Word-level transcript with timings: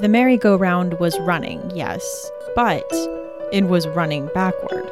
The 0.00 0.08
merry-go-round 0.08 1.00
was 1.00 1.18
running, 1.20 1.70
yes, 1.74 2.30
but 2.54 2.84
it 3.50 3.64
was 3.64 3.88
running 3.88 4.28
backward. 4.34 4.84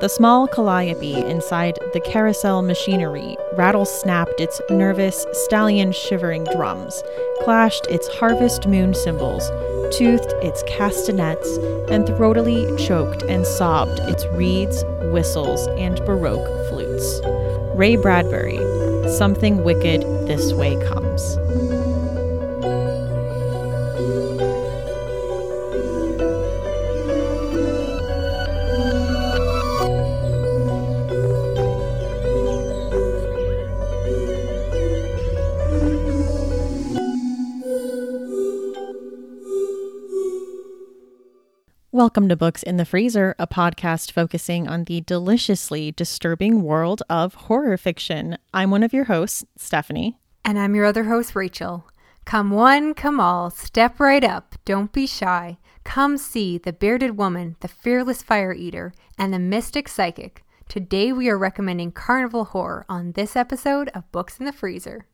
The 0.00 0.08
small 0.08 0.48
calliope 0.48 1.14
inside 1.14 1.78
the 1.92 2.00
carousel 2.00 2.62
machinery 2.62 3.36
rattle 3.56 3.84
snapped 3.84 4.40
its 4.40 4.60
nervous, 4.68 5.24
stallion 5.32 5.92
shivering 5.92 6.42
drums, 6.56 7.04
clashed 7.44 7.86
its 7.86 8.08
harvest 8.08 8.66
moon 8.66 8.94
cymbals, 8.94 9.48
toothed 9.96 10.32
its 10.42 10.64
castanets, 10.64 11.56
and 11.88 12.08
throatily 12.08 12.76
choked 12.84 13.22
and 13.22 13.46
sobbed 13.46 14.00
its 14.00 14.26
reeds, 14.32 14.82
whistles, 15.12 15.68
and 15.78 16.04
baroque 16.04 16.68
flutes. 16.68 17.20
Ray 17.76 17.94
Bradbury, 17.94 18.58
Something 19.08 19.62
Wicked 19.62 20.02
This 20.26 20.52
Way 20.52 20.74
Comes. 20.84 21.36
Welcome 41.98 42.28
to 42.28 42.36
Books 42.36 42.62
in 42.62 42.76
the 42.76 42.84
Freezer, 42.84 43.34
a 43.40 43.48
podcast 43.48 44.12
focusing 44.12 44.68
on 44.68 44.84
the 44.84 45.00
deliciously 45.00 45.90
disturbing 45.90 46.62
world 46.62 47.02
of 47.10 47.34
horror 47.34 47.76
fiction. 47.76 48.38
I'm 48.54 48.70
one 48.70 48.84
of 48.84 48.92
your 48.92 49.06
hosts, 49.06 49.44
Stephanie. 49.56 50.16
And 50.44 50.60
I'm 50.60 50.76
your 50.76 50.84
other 50.84 51.02
host, 51.02 51.34
Rachel. 51.34 51.88
Come 52.24 52.52
one, 52.52 52.94
come 52.94 53.18
all, 53.18 53.50
step 53.50 53.98
right 53.98 54.22
up, 54.22 54.54
don't 54.64 54.92
be 54.92 55.08
shy. 55.08 55.58
Come 55.82 56.16
see 56.18 56.56
the 56.56 56.72
bearded 56.72 57.16
woman, 57.16 57.56
the 57.58 57.66
fearless 57.66 58.22
fire 58.22 58.52
eater, 58.52 58.92
and 59.18 59.34
the 59.34 59.40
mystic 59.40 59.88
psychic. 59.88 60.44
Today 60.68 61.12
we 61.12 61.28
are 61.28 61.36
recommending 61.36 61.90
carnival 61.90 62.44
horror 62.44 62.86
on 62.88 63.10
this 63.10 63.34
episode 63.34 63.88
of 63.88 64.12
Books 64.12 64.38
in 64.38 64.46
the 64.46 64.52
Freezer. 64.52 65.07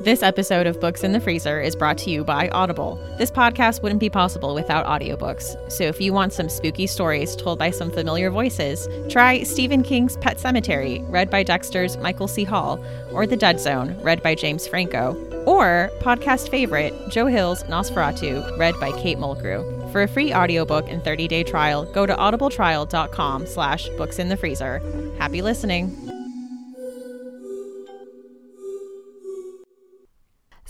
This 0.00 0.22
episode 0.22 0.68
of 0.68 0.80
Books 0.80 1.02
in 1.02 1.10
the 1.10 1.18
Freezer 1.18 1.60
is 1.60 1.74
brought 1.74 1.98
to 1.98 2.10
you 2.10 2.22
by 2.22 2.48
Audible. 2.50 3.00
This 3.18 3.32
podcast 3.32 3.82
wouldn't 3.82 3.98
be 3.98 4.08
possible 4.08 4.54
without 4.54 4.86
audiobooks. 4.86 5.56
So 5.72 5.84
if 5.84 6.00
you 6.00 6.12
want 6.12 6.32
some 6.32 6.48
spooky 6.48 6.86
stories 6.86 7.34
told 7.34 7.58
by 7.58 7.72
some 7.72 7.90
familiar 7.90 8.30
voices, 8.30 8.86
try 9.08 9.42
Stephen 9.42 9.82
King's 9.82 10.16
Pet 10.16 10.38
Sematary, 10.38 11.04
read 11.10 11.30
by 11.30 11.42
Dexter's 11.42 11.96
Michael 11.96 12.28
C. 12.28 12.44
Hall, 12.44 12.82
or 13.10 13.26
The 13.26 13.36
Dead 13.36 13.58
Zone, 13.58 14.00
read 14.00 14.22
by 14.22 14.36
James 14.36 14.68
Franco, 14.68 15.16
or 15.46 15.90
podcast 15.98 16.48
favorite 16.48 16.94
Joe 17.10 17.26
Hill's 17.26 17.64
NOS4A2, 17.64 18.56
read 18.56 18.78
by 18.78 18.92
Kate 18.92 19.18
Mulgrew. 19.18 19.90
For 19.90 20.02
a 20.02 20.08
free 20.08 20.32
audiobook 20.32 20.88
and 20.88 21.02
30-day 21.02 21.42
trial, 21.42 21.84
go 21.86 22.06
to 22.06 22.14
audibletrial.com 22.14 23.46
slash 23.46 23.88
books 23.90 24.20
in 24.20 24.28
the 24.28 24.36
freezer. 24.36 24.80
Happy 25.18 25.42
listening. 25.42 26.07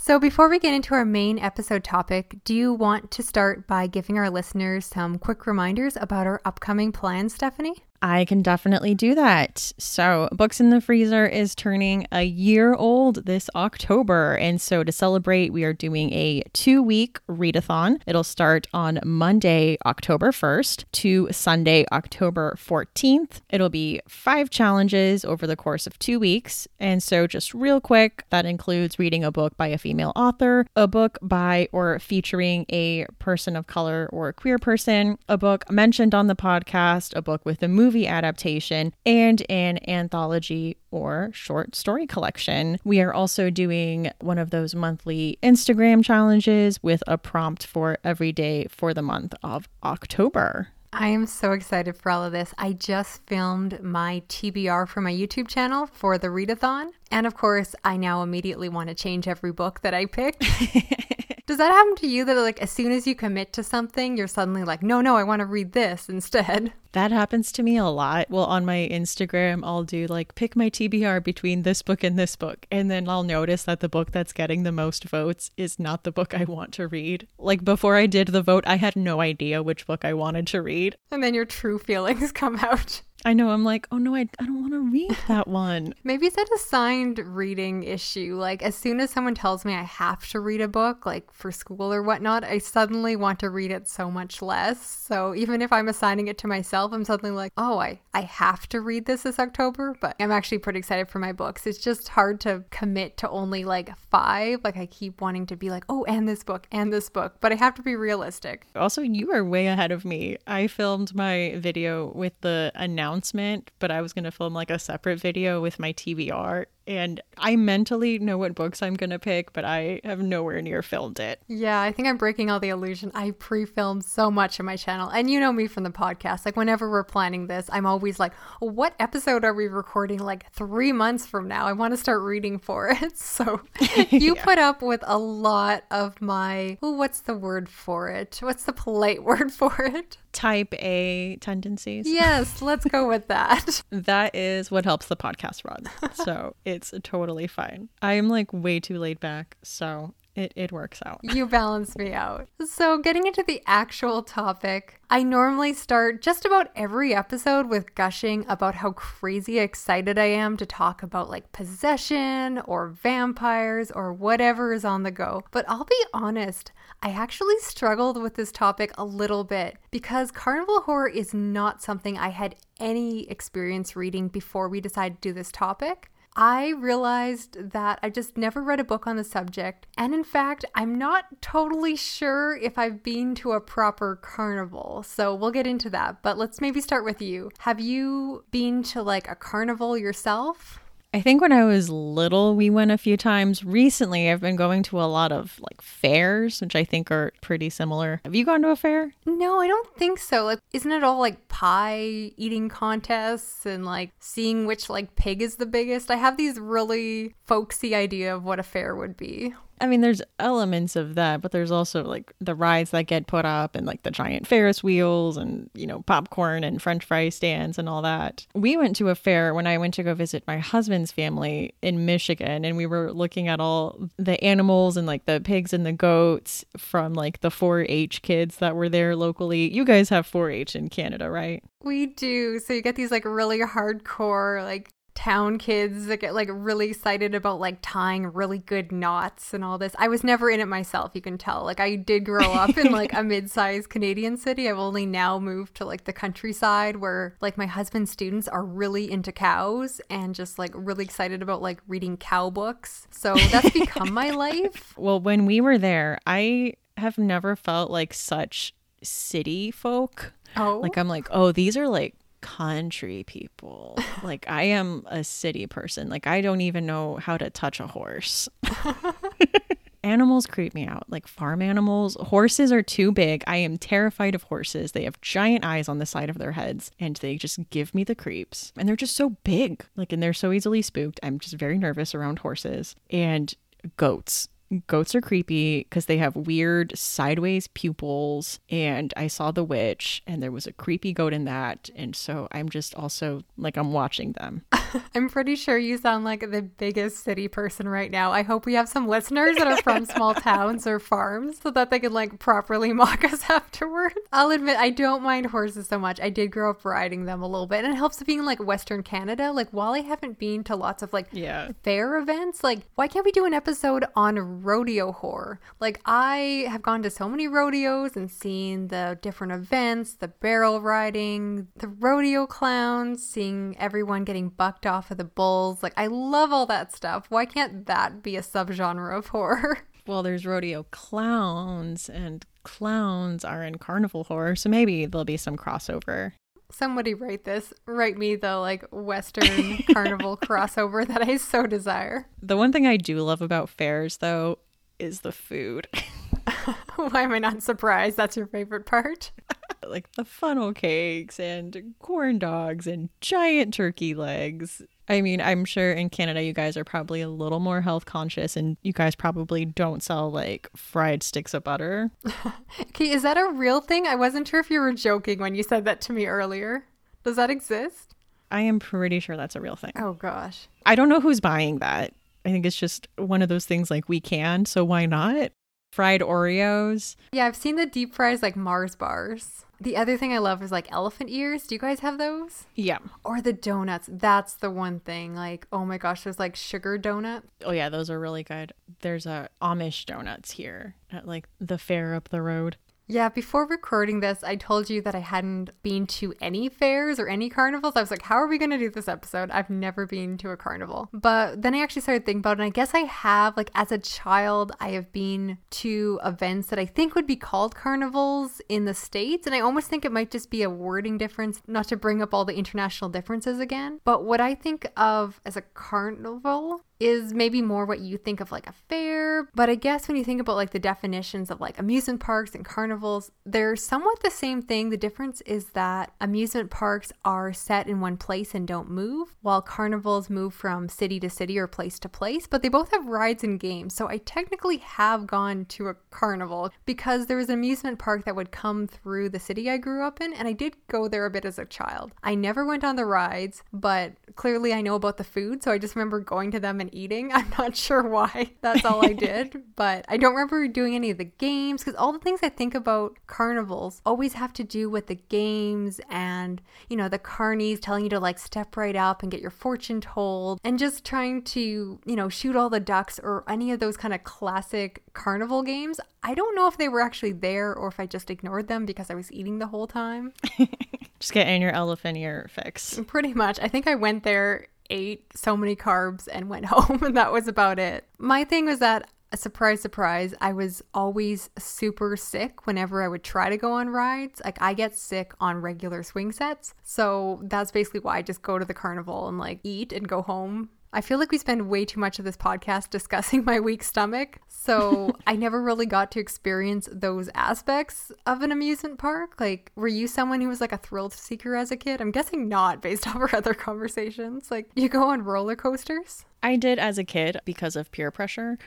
So, 0.01 0.17
before 0.17 0.47
we 0.47 0.59
get 0.59 0.73
into 0.73 0.93
our 0.93 1.03
main 1.03 1.37
episode 1.39 1.83
topic, 1.83 2.37
do 2.45 2.55
you 2.55 2.73
want 2.73 3.11
to 3.11 3.21
start 3.21 3.67
by 3.67 3.85
giving 3.85 4.17
our 4.17 4.29
listeners 4.29 4.85
some 4.85 5.19
quick 5.19 5.45
reminders 5.45 5.97
about 5.97 6.25
our 6.25 6.39
upcoming 6.45 6.93
plans, 6.93 7.33
Stephanie? 7.33 7.83
I 8.01 8.25
can 8.25 8.41
definitely 8.41 8.95
do 8.95 9.15
that. 9.15 9.73
So, 9.77 10.29
Books 10.31 10.59
in 10.59 10.69
the 10.69 10.79
Freezer 10.79 11.25
is 11.25 11.55
turning 11.55 12.07
a 12.11 12.23
year 12.23 12.73
old 12.73 13.25
this 13.25 13.49
October. 13.55 14.35
And 14.35 14.61
so, 14.61 14.83
to 14.83 14.91
celebrate, 14.91 15.51
we 15.51 15.63
are 15.63 15.73
doing 15.73 16.13
a 16.13 16.43
two 16.53 16.81
week 16.81 17.19
readathon. 17.27 18.01
It'll 18.07 18.23
start 18.23 18.67
on 18.73 18.99
Monday, 19.03 19.77
October 19.85 20.31
1st 20.31 20.85
to 20.93 21.27
Sunday, 21.31 21.85
October 21.91 22.55
14th. 22.57 23.41
It'll 23.49 23.69
be 23.69 23.99
five 24.07 24.49
challenges 24.49 25.25
over 25.25 25.45
the 25.45 25.55
course 25.57 25.85
of 25.85 25.99
two 25.99 26.19
weeks. 26.19 26.67
And 26.79 27.03
so, 27.03 27.27
just 27.27 27.53
real 27.53 27.81
quick, 27.81 28.23
that 28.29 28.45
includes 28.45 28.97
reading 28.97 29.23
a 29.23 29.31
book 29.31 29.57
by 29.57 29.67
a 29.67 29.77
female 29.77 30.13
author, 30.15 30.65
a 30.75 30.87
book 30.87 31.17
by 31.21 31.67
or 31.71 31.99
featuring 31.99 32.65
a 32.69 33.05
person 33.19 33.55
of 33.55 33.67
color 33.67 34.09
or 34.13 34.31
queer 34.31 34.57
person, 34.57 35.17
a 35.27 35.37
book 35.37 35.69
mentioned 35.69 36.15
on 36.15 36.27
the 36.27 36.35
podcast, 36.35 37.15
a 37.15 37.21
book 37.21 37.45
with 37.45 37.61
a 37.61 37.67
movie 37.67 37.88
movie 37.89 38.07
adaptation, 38.07 38.93
and 39.03 39.43
an 39.49 39.79
anthology 39.87 40.77
or 40.91 41.31
short 41.33 41.73
story 41.73 42.05
collection. 42.05 42.77
We 42.83 43.01
are 43.01 43.11
also 43.11 43.49
doing 43.49 44.11
one 44.21 44.37
of 44.37 44.51
those 44.51 44.75
monthly 44.75 45.39
Instagram 45.41 46.03
challenges 46.03 46.77
with 46.83 47.01
a 47.07 47.17
prompt 47.17 47.65
for 47.65 47.97
every 48.03 48.31
day 48.31 48.67
for 48.69 48.93
the 48.93 49.01
month 49.01 49.33
of 49.41 49.67
October. 49.83 50.67
I 50.93 51.07
am 51.07 51.25
so 51.25 51.51
excited 51.51 51.97
for 51.97 52.11
all 52.11 52.23
of 52.23 52.31
this. 52.31 52.53
I 52.59 52.73
just 52.73 53.25
filmed 53.25 53.81
my 53.81 54.21
TBR 54.29 54.87
for 54.87 55.01
my 55.01 55.11
YouTube 55.11 55.47
channel 55.47 55.87
for 55.87 56.19
the 56.19 56.27
readathon. 56.27 56.91
And 57.11 57.25
of 57.25 57.35
course, 57.35 57.75
I 57.83 57.97
now 57.97 58.21
immediately 58.23 58.69
want 58.69 58.89
to 58.89 58.95
change 58.95 59.27
every 59.27 59.51
book 59.51 59.81
that 59.81 59.93
I 59.93 60.05
picked. 60.05 60.43
Does 61.49 61.57
that 61.57 61.71
happen 61.71 61.95
to 61.95 62.07
you 62.07 62.25
that 62.25 62.35
like 62.35 62.61
as 62.61 62.69
soon 62.69 62.91
as 62.91 63.07
you 63.07 63.15
commit 63.15 63.53
to 63.53 63.63
something, 63.63 64.15
you're 64.15 64.27
suddenly 64.27 64.63
like, 64.63 64.83
no, 64.83 65.01
no, 65.01 65.15
I 65.15 65.23
want 65.23 65.39
to 65.39 65.47
read 65.47 65.71
this 65.71 66.07
instead? 66.07 66.73
That 66.93 67.11
happens 67.11 67.51
to 67.51 67.61
me 67.61 67.77
a 67.77 67.85
lot. 67.85 68.31
Well, 68.31 68.45
on 68.45 68.65
my 68.65 68.89
Instagram, 68.91 69.61
I'll 69.63 69.83
do 69.83 70.07
like 70.07 70.33
pick 70.33 70.55
my 70.55 70.71
TBR 70.71 71.23
between 71.23 71.61
this 71.61 71.83
book 71.83 72.03
and 72.03 72.17
this 72.17 72.35
book. 72.35 72.65
And 72.71 72.89
then 72.89 73.07
I'll 73.07 73.21
notice 73.21 73.61
that 73.65 73.79
the 73.79 73.87
book 73.87 74.11
that's 74.11 74.33
getting 74.33 74.63
the 74.63 74.71
most 74.71 75.03
votes 75.03 75.51
is 75.55 75.77
not 75.77 76.03
the 76.03 76.11
book 76.11 76.33
I 76.33 76.45
want 76.45 76.73
to 76.73 76.87
read. 76.87 77.27
Like 77.37 77.63
before 77.63 77.95
I 77.95 78.07
did 78.07 78.29
the 78.29 78.41
vote, 78.41 78.63
I 78.65 78.77
had 78.77 78.95
no 78.95 79.21
idea 79.21 79.61
which 79.61 79.85
book 79.85 80.03
I 80.03 80.15
wanted 80.15 80.47
to 80.47 80.63
read. 80.63 80.97
And 81.11 81.23
then 81.23 81.35
your 81.35 81.45
true 81.45 81.77
feelings 81.77 82.31
come 82.31 82.55
out. 82.55 83.03
I 83.25 83.33
know. 83.33 83.49
I'm 83.49 83.63
like, 83.63 83.87
oh 83.91 83.97
no, 83.97 84.15
I, 84.15 84.27
I 84.39 84.45
don't 84.45 84.61
want 84.61 84.73
to 84.73 84.79
read 84.79 85.15
that 85.27 85.47
one. 85.47 85.93
Maybe 86.03 86.25
it's 86.25 86.37
an 86.37 86.45
assigned 86.55 87.19
reading 87.19 87.83
issue. 87.83 88.35
Like, 88.35 88.63
as 88.63 88.75
soon 88.75 88.99
as 88.99 89.09
someone 89.09 89.35
tells 89.35 89.65
me 89.65 89.73
I 89.73 89.83
have 89.83 90.27
to 90.29 90.39
read 90.39 90.61
a 90.61 90.67
book, 90.67 91.05
like 91.05 91.31
for 91.31 91.51
school 91.51 91.93
or 91.93 92.01
whatnot, 92.01 92.43
I 92.43 92.59
suddenly 92.59 93.15
want 93.15 93.39
to 93.39 93.49
read 93.49 93.71
it 93.71 93.87
so 93.87 94.09
much 94.09 94.41
less. 94.41 94.81
So 94.81 95.35
even 95.35 95.61
if 95.61 95.73
I'm 95.73 95.87
assigning 95.87 96.27
it 96.27 96.37
to 96.39 96.47
myself, 96.47 96.93
I'm 96.93 97.03
suddenly 97.03 97.35
like, 97.35 97.51
oh, 97.57 97.79
I, 97.79 97.99
I 98.13 98.21
have 98.21 98.67
to 98.69 98.79
read 98.79 99.05
this 99.05 99.23
this 99.23 99.39
October. 99.39 99.95
But 99.99 100.15
I'm 100.19 100.31
actually 100.31 100.59
pretty 100.59 100.79
excited 100.79 101.09
for 101.09 101.19
my 101.19 101.33
books. 101.33 101.67
It's 101.67 101.79
just 101.79 102.09
hard 102.09 102.39
to 102.41 102.63
commit 102.69 103.17
to 103.17 103.29
only 103.29 103.65
like 103.65 103.97
five. 103.97 104.61
Like, 104.63 104.77
I 104.77 104.85
keep 104.85 105.19
wanting 105.19 105.45
to 105.47 105.57
be 105.57 105.69
like, 105.69 105.83
oh, 105.89 106.05
and 106.05 106.27
this 106.27 106.43
book, 106.43 106.67
and 106.71 106.93
this 106.93 107.09
book. 107.09 107.35
But 107.41 107.51
I 107.51 107.55
have 107.55 107.75
to 107.75 107.81
be 107.81 107.95
realistic. 107.95 108.67
Also, 108.75 109.01
you 109.01 109.31
are 109.33 109.43
way 109.43 109.67
ahead 109.67 109.91
of 109.91 110.05
me. 110.05 110.37
I 110.47 110.67
filmed 110.67 111.13
my 111.13 111.55
video 111.57 112.11
with 112.15 112.33
the 112.41 112.71
announcement 112.75 113.08
announcement, 113.09 113.71
but 113.79 113.91
I 113.91 114.01
was 114.01 114.13
going 114.13 114.25
to 114.25 114.31
film 114.31 114.53
like 114.53 114.69
a 114.69 114.79
separate 114.79 115.19
video 115.19 115.61
with 115.61 115.79
my 115.79 115.93
TBR 115.93 116.65
and 116.89 117.21
I 117.37 117.55
mentally 117.55 118.17
know 118.17 118.39
what 118.39 118.55
books 118.55 118.81
I'm 118.81 118.95
going 118.95 119.11
to 119.11 119.19
pick, 119.19 119.53
but 119.53 119.63
I 119.63 120.01
have 120.03 120.23
nowhere 120.23 120.59
near 120.59 120.81
filmed 120.81 121.19
it. 121.19 121.39
Yeah, 121.47 121.79
I 121.79 121.91
think 121.91 122.07
I'm 122.07 122.17
breaking 122.17 122.49
all 122.49 122.59
the 122.59 122.69
illusion. 122.69 123.11
I 123.13 123.31
pre 123.31 123.65
filmed 123.65 124.03
so 124.03 124.31
much 124.31 124.59
of 124.59 124.65
my 124.65 124.75
channel. 124.75 125.07
And 125.07 125.29
you 125.29 125.39
know 125.39 125.53
me 125.53 125.67
from 125.67 125.83
the 125.83 125.91
podcast. 125.91 126.47
Like, 126.47 126.55
whenever 126.57 126.89
we're 126.89 127.03
planning 127.03 127.45
this, 127.45 127.69
I'm 127.71 127.85
always 127.85 128.19
like, 128.19 128.33
what 128.59 128.95
episode 128.99 129.45
are 129.45 129.53
we 129.53 129.67
recording 129.67 130.17
like 130.17 130.51
three 130.51 130.91
months 130.91 131.27
from 131.27 131.47
now? 131.47 131.67
I 131.67 131.73
want 131.73 131.93
to 131.93 131.97
start 131.97 132.23
reading 132.23 132.57
for 132.57 132.89
it. 133.01 133.19
So 133.19 133.61
you 134.09 134.35
yeah. 134.35 134.43
put 134.43 134.57
up 134.57 134.81
with 134.81 135.03
a 135.05 135.19
lot 135.19 135.83
of 135.91 136.19
my, 136.21 136.79
well, 136.81 136.95
what's 136.97 137.21
the 137.21 137.35
word 137.35 137.69
for 137.69 138.09
it? 138.09 138.39
What's 138.41 138.63
the 138.63 138.73
polite 138.73 139.23
word 139.29 139.51
for 139.51 139.79
it? 139.79 140.17
Type 140.31 140.73
A 140.79 141.37
tendencies. 141.39 142.07
Yes, 142.07 142.61
let's 142.63 142.85
go 142.85 143.07
with 143.07 143.27
that. 143.27 143.83
that 143.91 144.35
is 144.35 144.71
what 144.71 144.85
helps 144.85 145.07
the 145.07 145.15
podcast 145.15 145.65
run. 145.65 146.13
So 146.13 146.55
it 146.65 146.78
it's 146.79 146.93
totally 147.03 147.47
fine. 147.47 147.89
I'm 148.01 148.29
like 148.29 148.53
way 148.53 148.79
too 148.79 148.97
laid 148.97 149.19
back, 149.19 149.57
so 149.63 150.13
it, 150.35 150.53
it 150.55 150.71
works 150.71 151.01
out. 151.05 151.19
You 151.23 151.45
balance 151.45 151.97
me 151.97 152.13
out. 152.13 152.47
So, 152.65 152.97
getting 152.99 153.27
into 153.27 153.43
the 153.43 153.61
actual 153.67 154.23
topic, 154.23 155.01
I 155.09 155.23
normally 155.23 155.73
start 155.73 156.21
just 156.21 156.45
about 156.45 156.69
every 156.75 157.13
episode 157.13 157.67
with 157.67 157.95
gushing 157.95 158.45
about 158.47 158.75
how 158.75 158.91
crazy 158.91 159.59
excited 159.59 160.17
I 160.17 160.25
am 160.25 160.55
to 160.57 160.65
talk 160.65 161.03
about 161.03 161.29
like 161.29 161.51
possession 161.51 162.59
or 162.59 162.87
vampires 162.87 163.91
or 163.91 164.13
whatever 164.13 164.71
is 164.71 164.85
on 164.85 165.03
the 165.03 165.11
go. 165.11 165.43
But 165.51 165.65
I'll 165.67 165.83
be 165.83 166.05
honest, 166.13 166.71
I 167.01 167.09
actually 167.09 167.59
struggled 167.59 168.21
with 168.21 168.35
this 168.35 168.51
topic 168.51 168.91
a 168.97 169.03
little 169.03 169.43
bit 169.43 169.77
because 169.91 170.31
carnival 170.31 170.81
horror 170.81 171.09
is 171.09 171.33
not 171.33 171.81
something 171.81 172.17
I 172.17 172.29
had 172.29 172.55
any 172.79 173.29
experience 173.29 173.95
reading 173.97 174.29
before 174.29 174.69
we 174.69 174.79
decided 174.79 175.21
to 175.21 175.29
do 175.29 175.33
this 175.33 175.51
topic. 175.51 176.11
I 176.41 176.69
realized 176.69 177.71
that 177.71 177.99
I 178.01 178.09
just 178.09 178.37
never 178.37 178.63
read 178.63 178.79
a 178.79 178.85
book 178.85 179.05
on 179.05 179.17
the 179.17 179.25
subject. 179.25 179.87
And 179.97 180.13
in 180.13 180.23
fact, 180.23 180.63
I'm 180.73 180.97
not 180.97 181.25
totally 181.41 181.97
sure 181.97 182.55
if 182.55 182.77
I've 182.77 183.03
been 183.03 183.35
to 183.35 183.51
a 183.51 183.59
proper 183.59 184.15
carnival. 184.15 185.03
So 185.03 185.35
we'll 185.35 185.51
get 185.51 185.67
into 185.67 185.89
that. 185.89 186.21
But 186.21 186.37
let's 186.37 186.61
maybe 186.61 186.79
start 186.79 187.03
with 187.03 187.21
you. 187.21 187.51
Have 187.59 187.81
you 187.81 188.45
been 188.51 188.83
to 188.83 189.01
like 189.01 189.29
a 189.29 189.35
carnival 189.35 189.97
yourself? 189.97 190.79
I 191.11 191.21
think 191.21 191.41
when 191.41 191.51
I 191.51 191.63
was 191.63 191.89
little, 191.89 192.55
we 192.55 192.69
went 192.69 192.91
a 192.91 192.97
few 192.97 193.17
times. 193.17 193.63
Recently, 193.63 194.29
I've 194.29 194.41
been 194.41 194.55
going 194.55 194.83
to 194.83 195.01
a 195.01 195.09
lot 195.09 195.31
of 195.31 195.59
like 195.59 195.81
fairs, 195.81 196.61
which 196.61 196.75
I 196.75 196.83
think 196.83 197.09
are 197.09 197.33
pretty 197.41 197.71
similar. 197.71 198.21
Have 198.23 198.35
you 198.35 198.45
gone 198.45 198.61
to 198.61 198.69
a 198.69 198.75
fair? 198.75 199.15
No, 199.25 199.59
I 199.59 199.67
don't 199.67 199.95
think 199.97 200.19
so. 200.19 200.45
Like, 200.45 200.59
isn't 200.71 200.91
it 200.91 201.03
all 201.03 201.19
like 201.19 201.47
pie 201.47 202.31
eating 202.37 202.69
contests 202.69 203.65
and 203.65 203.85
like 203.85 204.11
seeing 204.19 204.67
which 204.67 204.87
like 204.87 205.15
pig 205.15 205.41
is 205.41 205.55
the 205.55 205.65
biggest? 205.65 206.11
I 206.11 206.15
have 206.17 206.37
these 206.37 206.59
really 206.59 207.33
folksy 207.43 207.95
idea 207.95 208.35
of 208.35 208.43
what 208.43 208.59
a 208.59 208.63
fair 208.63 208.95
would 208.95 209.17
be. 209.17 209.55
I 209.81 209.87
mean, 209.87 210.01
there's 210.01 210.21
elements 210.39 210.95
of 210.95 211.15
that, 211.15 211.41
but 211.41 211.51
there's 211.51 211.71
also 211.71 212.03
like 212.03 212.33
the 212.39 212.55
rides 212.55 212.91
that 212.91 213.03
get 213.03 213.27
put 213.27 213.45
up 213.45 213.75
and 213.75 213.85
like 213.85 214.03
the 214.03 214.11
giant 214.11 214.47
Ferris 214.47 214.83
wheels 214.83 215.37
and, 215.37 215.69
you 215.73 215.87
know, 215.87 216.01
popcorn 216.01 216.63
and 216.63 216.81
french 216.81 217.05
fry 217.05 217.29
stands 217.29 217.77
and 217.77 217.87
all 217.87 218.01
that. 218.01 218.45
We 218.53 218.77
went 218.77 218.95
to 218.97 219.09
a 219.09 219.15
fair 219.15 219.53
when 219.53 219.67
I 219.67 219.77
went 219.77 219.93
to 219.95 220.03
go 220.03 220.13
visit 220.13 220.43
my 220.47 220.57
husband's 220.57 221.11
family 221.11 221.73
in 221.81 222.05
Michigan 222.05 222.65
and 222.65 222.77
we 222.77 222.85
were 222.85 223.13
looking 223.13 223.47
at 223.47 223.59
all 223.59 224.09
the 224.17 224.43
animals 224.43 224.97
and 224.97 225.07
like 225.07 225.25
the 225.25 225.41
pigs 225.41 225.73
and 225.73 225.85
the 225.85 225.93
goats 225.93 226.65
from 226.77 227.13
like 227.13 227.41
the 227.41 227.51
4 227.51 227.85
H 227.87 228.21
kids 228.21 228.57
that 228.57 228.75
were 228.75 228.89
there 228.89 229.15
locally. 229.15 229.73
You 229.73 229.85
guys 229.85 230.09
have 230.09 230.25
4 230.25 230.49
H 230.49 230.75
in 230.75 230.89
Canada, 230.89 231.29
right? 231.29 231.63
We 231.81 232.07
do. 232.07 232.59
So 232.59 232.73
you 232.73 232.81
get 232.81 232.95
these 232.95 233.11
like 233.11 233.25
really 233.25 233.59
hardcore, 233.59 234.63
like 234.63 234.91
town 235.19 235.57
kids 235.57 236.05
that 236.05 236.21
get 236.21 236.33
like 236.33 236.47
really 236.49 236.91
excited 236.91 237.35
about 237.35 237.59
like 237.59 237.77
tying 237.81 238.25
really 238.27 238.59
good 238.59 238.89
knots 238.89 239.53
and 239.53 239.65
all 239.65 239.77
this. 239.77 239.93
I 239.99 240.07
was 240.07 240.23
never 240.23 240.49
in 240.49 240.61
it 240.61 240.65
myself, 240.67 241.11
you 241.13 241.19
can 241.19 241.37
tell. 241.37 241.65
Like 241.65 241.81
I 241.81 241.97
did 241.97 242.23
grow 242.23 242.53
up 242.53 242.77
in 242.77 242.93
like 242.93 243.11
a 243.11 243.21
mid-sized 243.23 243.89
Canadian 243.89 244.37
city. 244.37 244.69
I've 244.69 244.79
only 244.79 245.05
now 245.05 245.37
moved 245.37 245.75
to 245.75 245.83
like 245.83 246.05
the 246.05 246.13
countryside 246.13 246.95
where 246.95 247.35
like 247.41 247.57
my 247.57 247.65
husband's 247.65 248.11
students 248.11 248.47
are 248.47 248.63
really 248.63 249.11
into 249.11 249.33
cows 249.33 249.99
and 250.09 250.33
just 250.33 250.57
like 250.57 250.71
really 250.73 251.03
excited 251.03 251.41
about 251.41 251.61
like 251.61 251.81
reading 251.85 252.15
cow 252.15 252.49
books. 252.49 253.05
So 253.11 253.35
that's 253.35 253.71
become 253.71 254.13
my 254.13 254.29
life. 254.45 254.97
Well, 254.97 255.19
when 255.19 255.45
we 255.45 255.59
were 255.59 255.77
there, 255.77 256.19
I 256.25 256.75
have 256.95 257.17
never 257.17 257.57
felt 257.57 257.91
like 257.91 258.13
such 258.13 258.73
city 259.03 259.69
folk. 259.69 260.31
Oh. 260.55 260.79
Like 260.81 260.97
I'm 260.97 261.09
like, 261.09 261.27
"Oh, 261.29 261.51
these 261.51 261.75
are 261.75 261.89
like 261.89 262.15
country 262.41 263.23
people. 263.23 263.97
like 264.23 264.45
I 264.49 264.63
am 264.63 265.05
a 265.07 265.23
city 265.23 265.67
person. 265.67 266.09
Like 266.09 266.27
I 266.27 266.41
don't 266.41 266.61
even 266.61 266.85
know 266.85 267.17
how 267.17 267.37
to 267.37 267.49
touch 267.49 267.79
a 267.79 267.87
horse. 267.87 268.49
animals 270.03 270.45
creep 270.45 270.73
me 270.73 270.85
out. 270.85 271.03
Like 271.09 271.27
farm 271.27 271.61
animals, 271.61 272.15
horses 272.19 272.71
are 272.71 272.81
too 272.81 273.11
big. 273.11 273.43
I 273.47 273.57
am 273.57 273.77
terrified 273.77 274.35
of 274.35 274.43
horses. 274.43 274.91
They 274.91 275.03
have 275.03 275.19
giant 275.21 275.65
eyes 275.65 275.89
on 275.89 275.99
the 275.99 276.05
side 276.05 276.29
of 276.29 276.37
their 276.37 276.53
heads 276.53 276.91
and 276.99 277.15
they 277.17 277.35
just 277.35 277.59
give 277.69 277.93
me 277.93 278.03
the 278.03 278.15
creeps. 278.15 278.71
And 278.77 278.87
they're 278.87 278.95
just 278.95 279.15
so 279.15 279.31
big. 279.43 279.85
Like 279.95 280.11
and 280.11 280.21
they're 280.21 280.33
so 280.33 280.51
easily 280.51 280.81
spooked. 280.81 281.19
I'm 281.23 281.39
just 281.39 281.55
very 281.55 281.77
nervous 281.77 282.15
around 282.15 282.39
horses 282.39 282.95
and 283.09 283.53
goats 283.97 284.49
goats 284.87 285.15
are 285.15 285.21
creepy 285.21 285.79
because 285.79 286.05
they 286.05 286.17
have 286.17 286.35
weird 286.35 286.97
sideways 286.97 287.67
pupils 287.67 288.59
and 288.69 289.13
i 289.17 289.27
saw 289.27 289.51
the 289.51 289.63
witch 289.63 290.21
and 290.27 290.41
there 290.41 290.51
was 290.51 290.67
a 290.67 290.73
creepy 290.73 291.11
goat 291.11 291.33
in 291.33 291.45
that 291.45 291.89
and 291.95 292.15
so 292.15 292.47
i'm 292.51 292.69
just 292.69 292.93
also 292.95 293.43
like 293.57 293.77
i'm 293.77 293.91
watching 293.91 294.33
them. 294.33 294.63
I'm 295.15 295.29
pretty 295.29 295.55
sure 295.55 295.77
you 295.77 295.97
sound 295.97 296.25
like 296.25 296.51
the 296.51 296.61
biggest 296.61 297.23
city 297.23 297.47
person 297.47 297.87
right 297.87 298.09
now. 298.09 298.31
I 298.31 298.43
hope 298.43 298.65
we 298.65 298.73
have 298.73 298.89
some 298.89 299.07
listeners 299.07 299.57
that 299.57 299.67
are 299.67 299.81
from 299.81 300.05
small 300.05 300.33
towns 300.35 300.87
or 300.87 300.99
farms 300.99 301.59
so 301.61 301.71
that 301.71 301.89
they 301.89 301.99
can 301.99 302.13
like 302.13 302.39
properly 302.39 302.93
mock 302.99 303.23
us 303.23 303.49
afterwards. 303.49 304.15
I'll 304.31 304.51
admit 304.51 304.77
i 304.77 304.89
don't 304.89 305.23
mind 305.23 305.47
horses 305.47 305.87
so 305.87 305.99
much. 305.99 306.19
I 306.19 306.29
did 306.29 306.51
grow 306.51 306.71
up 306.71 306.85
riding 306.85 307.25
them 307.25 307.41
a 307.41 307.47
little 307.47 307.67
bit 307.67 307.83
and 307.83 307.93
it 307.93 307.97
helps 307.97 308.21
being 308.23 308.43
like 308.45 308.63
western 308.63 309.03
canada. 309.03 309.51
Like 309.51 309.69
while 309.69 309.93
i 309.93 309.99
haven't 309.99 310.39
been 310.39 310.63
to 310.65 310.75
lots 310.75 311.03
of 311.03 311.13
like 311.13 311.27
yeah. 311.31 311.71
fair 311.83 312.17
events 312.17 312.63
like 312.63 312.79
why 312.95 313.07
can't 313.07 313.25
we 313.25 313.31
do 313.31 313.45
an 313.45 313.53
episode 313.53 314.05
on 314.15 314.58
rodeo 314.65 315.11
horror. 315.11 315.59
Like, 315.79 316.01
I 316.05 316.65
have 316.69 316.81
gone 316.81 317.01
to 317.03 317.09
so 317.09 317.27
many 317.29 317.47
rodeos 317.47 318.15
and 318.15 318.29
seen 318.29 318.87
the 318.89 319.17
different 319.21 319.53
events, 319.53 320.13
the 320.13 320.27
barrel 320.27 320.81
riding, 320.81 321.67
the 321.75 321.87
rodeo 321.87 322.45
clowns, 322.45 323.25
seeing 323.25 323.75
everyone 323.79 324.23
getting 324.23 324.49
bucked 324.49 324.85
off 324.85 325.11
of 325.11 325.17
the 325.17 325.23
bulls. 325.23 325.83
Like, 325.83 325.93
I 325.97 326.07
love 326.07 326.51
all 326.51 326.65
that 326.67 326.93
stuff. 326.95 327.25
Why 327.29 327.45
can't 327.45 327.85
that 327.87 328.21
be 328.23 328.35
a 328.35 328.41
subgenre 328.41 329.15
of 329.17 329.27
horror? 329.27 329.79
Well, 330.07 330.23
there's 330.23 330.43
rodeo 330.43 330.87
clowns, 330.89 332.09
and 332.09 332.43
clowns 332.63 333.45
are 333.45 333.63
in 333.63 333.77
carnival 333.77 334.23
horror, 334.23 334.55
so 334.55 334.67
maybe 334.67 335.05
there'll 335.05 335.23
be 335.23 335.37
some 335.37 335.55
crossover. 335.55 336.31
Somebody 336.71 337.13
write 337.13 337.45
this. 337.45 337.73
Write 337.85 338.17
me 338.17 338.35
the 338.35 338.57
like 338.57 338.85
Western 338.91 339.77
carnival 339.93 340.37
crossover 340.37 341.07
that 341.07 341.21
I 341.21 341.37
so 341.37 341.65
desire. 341.65 342.27
The 342.41 342.57
one 342.57 342.71
thing 342.71 342.85
I 342.85 342.97
do 342.97 343.21
love 343.21 343.41
about 343.41 343.69
fairs, 343.69 344.17
though, 344.17 344.59
is 344.99 345.21
the 345.21 345.31
food. 345.31 345.87
Why 346.95 347.21
am 347.23 347.31
I 347.31 347.39
not 347.39 347.63
surprised? 347.63 348.17
That's 348.17 348.37
your 348.37 348.47
favorite 348.47 348.85
part? 348.85 349.31
like 349.87 350.11
the 350.13 350.25
funnel 350.25 350.73
cakes 350.73 351.39
and 351.39 351.95
corn 351.99 352.37
dogs 352.39 352.85
and 352.85 353.09
giant 353.21 353.73
turkey 353.73 354.13
legs. 354.13 354.81
I 355.09 355.21
mean, 355.21 355.41
I'm 355.41 355.65
sure 355.65 355.91
in 355.91 356.09
Canada 356.09 356.43
you 356.43 356.53
guys 356.53 356.77
are 356.77 356.83
probably 356.83 357.21
a 357.21 357.29
little 357.29 357.59
more 357.59 357.81
health 357.81 358.05
conscious 358.05 358.55
and 358.55 358.77
you 358.83 358.93
guys 358.93 359.15
probably 359.15 359.65
don't 359.65 360.03
sell 360.03 360.31
like 360.31 360.69
fried 360.75 361.23
sticks 361.23 361.53
of 361.55 361.63
butter. 361.63 362.11
okay, 362.81 363.09
is 363.09 363.23
that 363.23 363.37
a 363.37 363.51
real 363.51 363.81
thing? 363.81 364.05
I 364.05 364.15
wasn't 364.15 364.47
sure 364.47 364.59
if 364.59 364.69
you 364.69 364.79
were 364.79 364.93
joking 364.93 365.39
when 365.39 365.55
you 365.55 365.63
said 365.63 365.85
that 365.85 365.99
to 366.01 366.13
me 366.13 366.27
earlier. 366.27 366.85
Does 367.23 367.37
that 367.37 367.49
exist? 367.49 368.13
I 368.51 368.61
am 368.61 368.79
pretty 368.79 369.19
sure 369.19 369.35
that's 369.35 369.55
a 369.55 369.61
real 369.61 369.75
thing. 369.75 369.93
Oh 369.95 370.13
gosh. 370.13 370.67
I 370.85 370.95
don't 370.95 371.09
know 371.09 371.19
who's 371.19 371.39
buying 371.39 371.79
that. 371.79 372.13
I 372.45 372.51
think 372.51 372.65
it's 372.65 372.77
just 372.77 373.07
one 373.17 373.41
of 373.41 373.49
those 373.49 373.65
things 373.65 373.91
like 373.91 374.07
we 374.07 374.19
can, 374.19 374.65
so 374.65 374.85
why 374.85 375.05
not? 375.05 375.51
Fried 375.91 376.21
Oreos. 376.21 377.15
Yeah, 377.31 377.45
I've 377.45 377.55
seen 377.55 377.75
the 377.75 377.85
deep 377.85 378.13
fries 378.13 378.41
like 378.41 378.55
Mars 378.55 378.95
bars. 378.95 379.65
The 379.81 379.95
other 379.95 380.17
thing 380.17 380.33
I 380.33 380.39
love 380.39 380.61
is 380.61 380.71
like 380.71 380.91
elephant 380.91 381.29
ears. 381.29 381.65
Do 381.65 381.75
you 381.75 381.79
guys 381.79 382.01
have 382.01 382.17
those? 382.17 382.65
Yeah. 382.75 382.99
Or 383.23 383.41
the 383.41 383.53
donuts. 383.53 384.09
That's 384.11 384.53
the 384.53 384.69
one 384.69 384.99
thing. 384.99 385.35
Like, 385.35 385.67
oh 385.71 385.85
my 385.85 385.97
gosh, 385.97 386.23
there's 386.23 386.39
like 386.39 386.55
sugar 386.55 386.97
donut. 386.97 387.43
Oh 387.63 387.71
yeah, 387.71 387.89
those 387.89 388.09
are 388.09 388.19
really 388.19 388.43
good. 388.43 388.73
There's 389.01 389.25
a 389.25 389.49
Amish 389.61 390.05
donuts 390.05 390.51
here 390.51 390.95
at 391.11 391.27
like 391.27 391.47
the 391.59 391.77
fair 391.77 392.13
up 392.15 392.29
the 392.29 392.41
road. 392.41 392.77
Yeah, 393.11 393.29
before 393.29 393.65
recording 393.65 394.19
this, 394.19 394.43
I 394.43 394.55
told 394.55 394.87
you 394.87 395.01
that 395.01 395.15
I 395.15 395.19
hadn't 395.19 395.71
been 395.81 396.05
to 396.05 396.31
any 396.39 396.69
fairs 396.69 397.19
or 397.19 397.27
any 397.27 397.49
carnivals. 397.49 397.95
I 397.95 398.01
was 398.01 398.11
like, 398.11 398.21
how 398.21 398.35
are 398.35 398.45
we 398.45 398.59
going 398.59 398.69
to 398.69 398.77
do 398.77 398.91
this 398.91 399.07
episode? 399.07 399.49
I've 399.49 399.71
never 399.71 400.05
been 400.05 400.37
to 400.37 400.51
a 400.51 400.57
carnival. 400.57 401.09
But 401.11 401.63
then 401.63 401.73
I 401.73 401.81
actually 401.81 402.03
started 402.03 402.23
thinking 402.23 402.41
about 402.41 402.59
it, 402.59 402.61
and 402.61 402.67
I 402.67 402.69
guess 402.69 402.93
I 402.93 402.99
have. 402.99 403.57
Like, 403.57 403.71
as 403.73 403.91
a 403.91 403.97
child, 403.97 404.73
I 404.79 404.89
have 404.89 405.11
been 405.11 405.57
to 405.71 406.19
events 406.23 406.67
that 406.67 406.77
I 406.77 406.85
think 406.85 407.15
would 407.15 407.25
be 407.25 407.35
called 407.35 407.73
carnivals 407.73 408.61
in 408.69 408.85
the 408.85 408.93
States. 408.93 409.47
And 409.47 409.55
I 409.55 409.59
almost 409.59 409.87
think 409.87 410.05
it 410.05 410.11
might 410.11 410.29
just 410.29 410.51
be 410.51 410.61
a 410.61 410.69
wording 410.69 411.17
difference, 411.17 411.63
not 411.65 411.87
to 411.87 411.97
bring 411.97 412.21
up 412.21 412.31
all 412.31 412.45
the 412.45 412.55
international 412.55 413.09
differences 413.09 413.59
again. 413.59 414.01
But 414.05 414.23
what 414.23 414.39
I 414.39 414.53
think 414.53 414.85
of 414.95 415.41
as 415.47 415.57
a 415.57 415.63
carnival 415.63 416.85
is 416.99 417.33
maybe 417.33 417.61
more 417.61 417.85
what 417.85 417.99
you 417.99 418.17
think 418.17 418.41
of 418.41 418.51
like 418.51 418.67
a 418.67 418.73
fair. 418.89 419.47
But 419.55 419.69
I 419.69 419.75
guess 419.75 420.07
when 420.07 420.17
you 420.17 420.23
think 420.23 420.41
about 420.41 420.55
like 420.55 420.71
the 420.71 420.79
definitions 420.79 421.49
of 421.49 421.61
like 421.61 421.79
amusement 421.79 422.19
parks 422.19 422.53
and 422.53 422.65
carnivals, 422.65 423.31
they're 423.45 423.75
somewhat 423.75 424.21
the 424.21 424.29
same 424.29 424.61
thing. 424.61 424.89
The 424.89 424.97
difference 424.97 425.41
is 425.41 425.67
that 425.67 426.11
amusement 426.19 426.69
parks 426.69 427.11
are 427.23 427.53
set 427.53 427.87
in 427.87 428.01
one 428.01 428.17
place 428.17 428.53
and 428.53 428.67
don't 428.67 428.89
move, 428.89 429.35
while 429.41 429.61
carnivals 429.61 430.29
move 430.29 430.53
from 430.53 430.89
city 430.89 431.19
to 431.21 431.29
city 431.29 431.57
or 431.57 431.67
place 431.67 431.99
to 431.99 432.09
place, 432.09 432.47
but 432.47 432.61
they 432.61 432.69
both 432.69 432.91
have 432.91 433.07
rides 433.07 433.43
and 433.43 433.59
games. 433.59 433.95
So 433.95 434.09
I 434.09 434.17
technically 434.17 434.77
have 434.77 435.27
gone 435.27 435.65
to 435.65 435.87
a 435.87 435.95
carnival 436.09 436.71
because 436.85 437.25
there 437.25 437.37
was 437.37 437.47
an 437.47 437.55
amusement 437.55 437.99
park 437.99 438.25
that 438.25 438.35
would 438.35 438.51
come 438.51 438.87
through 438.87 439.29
the 439.29 439.39
city 439.39 439.69
I 439.69 439.77
grew 439.77 440.03
up 440.03 440.19
in, 440.21 440.33
and 440.33 440.47
I 440.47 440.53
did 440.53 440.75
go 440.87 441.07
there 441.07 441.25
a 441.25 441.31
bit 441.31 441.45
as 441.45 441.57
a 441.57 441.65
child. 441.65 442.11
I 442.23 442.35
never 442.35 442.65
went 442.65 442.83
on 442.83 442.95
the 442.97 443.05
rides, 443.05 443.63
but 443.71 444.13
clearly 444.35 444.73
I 444.73 444.81
know 444.81 444.95
about 444.95 445.17
the 445.17 445.23
food, 445.23 445.63
so 445.63 445.71
I 445.71 445.77
just 445.77 445.95
remember 445.95 446.19
going 446.19 446.51
to 446.51 446.59
them 446.59 446.79
and 446.81 446.88
eating. 446.91 447.31
I'm 447.33 447.49
not 447.57 447.75
sure 447.75 448.03
why. 448.07 448.51
That's 448.61 448.85
all 448.85 449.05
I 449.05 449.13
did, 449.13 449.63
but 449.75 450.05
I 450.07 450.17
don't 450.17 450.33
remember 450.33 450.67
doing 450.67 450.95
any 450.95 451.09
of 451.09 451.17
the 451.17 451.25
games 451.25 451.83
because 451.83 451.95
all 451.95 452.11
the 452.11 452.19
things 452.19 452.39
I 452.43 452.49
think 452.49 452.75
about 452.75 453.17
carnivals 453.27 454.01
always 454.05 454.33
have 454.33 454.53
to 454.53 454.63
do 454.63 454.89
with 454.89 455.07
the 455.07 455.15
games 455.15 455.99
and, 456.09 456.61
you 456.89 456.97
know, 456.97 457.09
the 457.09 457.19
carnies 457.19 457.79
telling 457.79 458.03
you 458.03 458.09
to 458.09 458.19
like 458.19 458.39
step 458.39 458.77
right 458.77 458.95
up 458.95 459.21
and 459.21 459.31
get 459.31 459.41
your 459.41 459.51
fortune 459.51 460.01
told 460.01 460.59
and 460.63 460.79
just 460.79 461.05
trying 461.05 461.43
to, 461.43 461.99
you 462.05 462.15
know, 462.15 462.29
shoot 462.29 462.55
all 462.55 462.69
the 462.69 462.79
ducks 462.79 463.19
or 463.19 463.43
any 463.47 463.71
of 463.71 463.79
those 463.79 463.97
kind 463.97 464.13
of 464.13 464.23
classic 464.23 465.03
carnival 465.13 465.63
games. 465.63 465.99
I 466.23 466.33
don't 466.33 466.55
know 466.55 466.67
if 466.67 466.77
they 466.77 466.89
were 466.89 467.01
actually 467.01 467.31
there 467.31 467.73
or 467.73 467.87
if 467.87 467.99
I 467.99 468.05
just 468.05 468.29
ignored 468.29 468.67
them 468.67 468.85
because 468.85 469.09
I 469.09 469.15
was 469.15 469.31
eating 469.31 469.59
the 469.59 469.67
whole 469.67 469.87
time. 469.87 470.33
just 471.19 471.33
getting 471.33 471.61
your 471.61 471.71
elephant 471.71 472.17
ear 472.17 472.49
fix. 472.51 472.99
Pretty 473.07 473.33
much. 473.33 473.59
I 473.61 473.67
think 473.67 473.87
I 473.87 473.95
went 473.95 474.23
there 474.23 474.67
ate 474.89 475.25
so 475.35 475.55
many 475.55 475.75
carbs 475.75 476.27
and 476.31 476.49
went 476.49 476.65
home, 476.67 477.03
and 477.03 477.17
that 477.17 477.31
was 477.31 477.47
about 477.47 477.79
it. 477.79 478.05
My 478.17 478.43
thing 478.43 478.65
was 478.65 478.79
that 478.79 479.09
surprise, 479.35 479.81
surprise, 479.81 480.33
I 480.41 480.53
was 480.53 480.81
always 480.93 481.49
super 481.57 482.17
sick 482.17 482.65
whenever 482.65 483.03
I 483.03 483.07
would 483.07 483.23
try 483.23 483.49
to 483.49 483.57
go 483.57 483.73
on 483.73 483.89
rides. 483.89 484.41
Like, 484.43 484.61
I 484.61 484.73
get 484.73 484.95
sick 484.95 485.33
on 485.39 485.61
regular 485.61 486.03
swing 486.03 486.31
sets. 486.31 486.73
So 486.83 487.41
that's 487.43 487.71
basically 487.71 487.99
why 487.99 488.17
I 488.17 488.21
just 488.21 488.41
go 488.41 488.57
to 488.57 488.65
the 488.65 488.73
carnival 488.73 489.27
and 489.27 489.37
like 489.37 489.59
eat 489.63 489.93
and 489.93 490.07
go 490.07 490.21
home 490.21 490.69
I 490.91 491.01
feel 491.01 491.19
like 491.19 491.31
we 491.31 491.37
spend 491.37 491.69
way 491.69 491.85
too 491.85 491.99
much 491.99 492.17
of 492.17 492.25
this 492.25 492.37
podcast 492.37 492.89
discussing 492.89 493.43
my 493.43 493.59
weak 493.59 493.83
stomach. 493.83 494.39
So 494.47 495.15
I 495.27 495.35
never 495.35 495.61
really 495.61 495.85
got 495.85 496.11
to 496.11 496.19
experience 496.19 496.89
those 496.91 497.29
aspects 497.35 498.11
of 498.25 498.41
an 498.41 498.51
amusement 498.51 498.97
park. 498.97 499.39
Like, 499.39 499.71
were 499.75 499.87
you 499.87 500.07
someone 500.07 500.41
who 500.41 500.47
was 500.47 500.61
like 500.61 500.71
a 500.71 500.77
thrill 500.77 501.09
seeker 501.09 501.55
as 501.55 501.71
a 501.71 501.77
kid? 501.77 502.01
I'm 502.01 502.11
guessing 502.11 502.49
not 502.49 502.81
based 502.81 503.07
off 503.07 503.17
our 503.17 503.35
other 503.35 503.53
conversations. 503.53 504.49
Like, 504.49 504.69
you 504.75 504.89
go 504.89 505.09
on 505.09 505.23
roller 505.23 505.55
coasters? 505.55 506.25
I 506.41 506.55
did 506.55 506.79
as 506.79 506.97
a 506.97 507.03
kid 507.03 507.39
because 507.45 507.75
of 507.75 507.91
peer 507.91 508.11
pressure. 508.11 508.57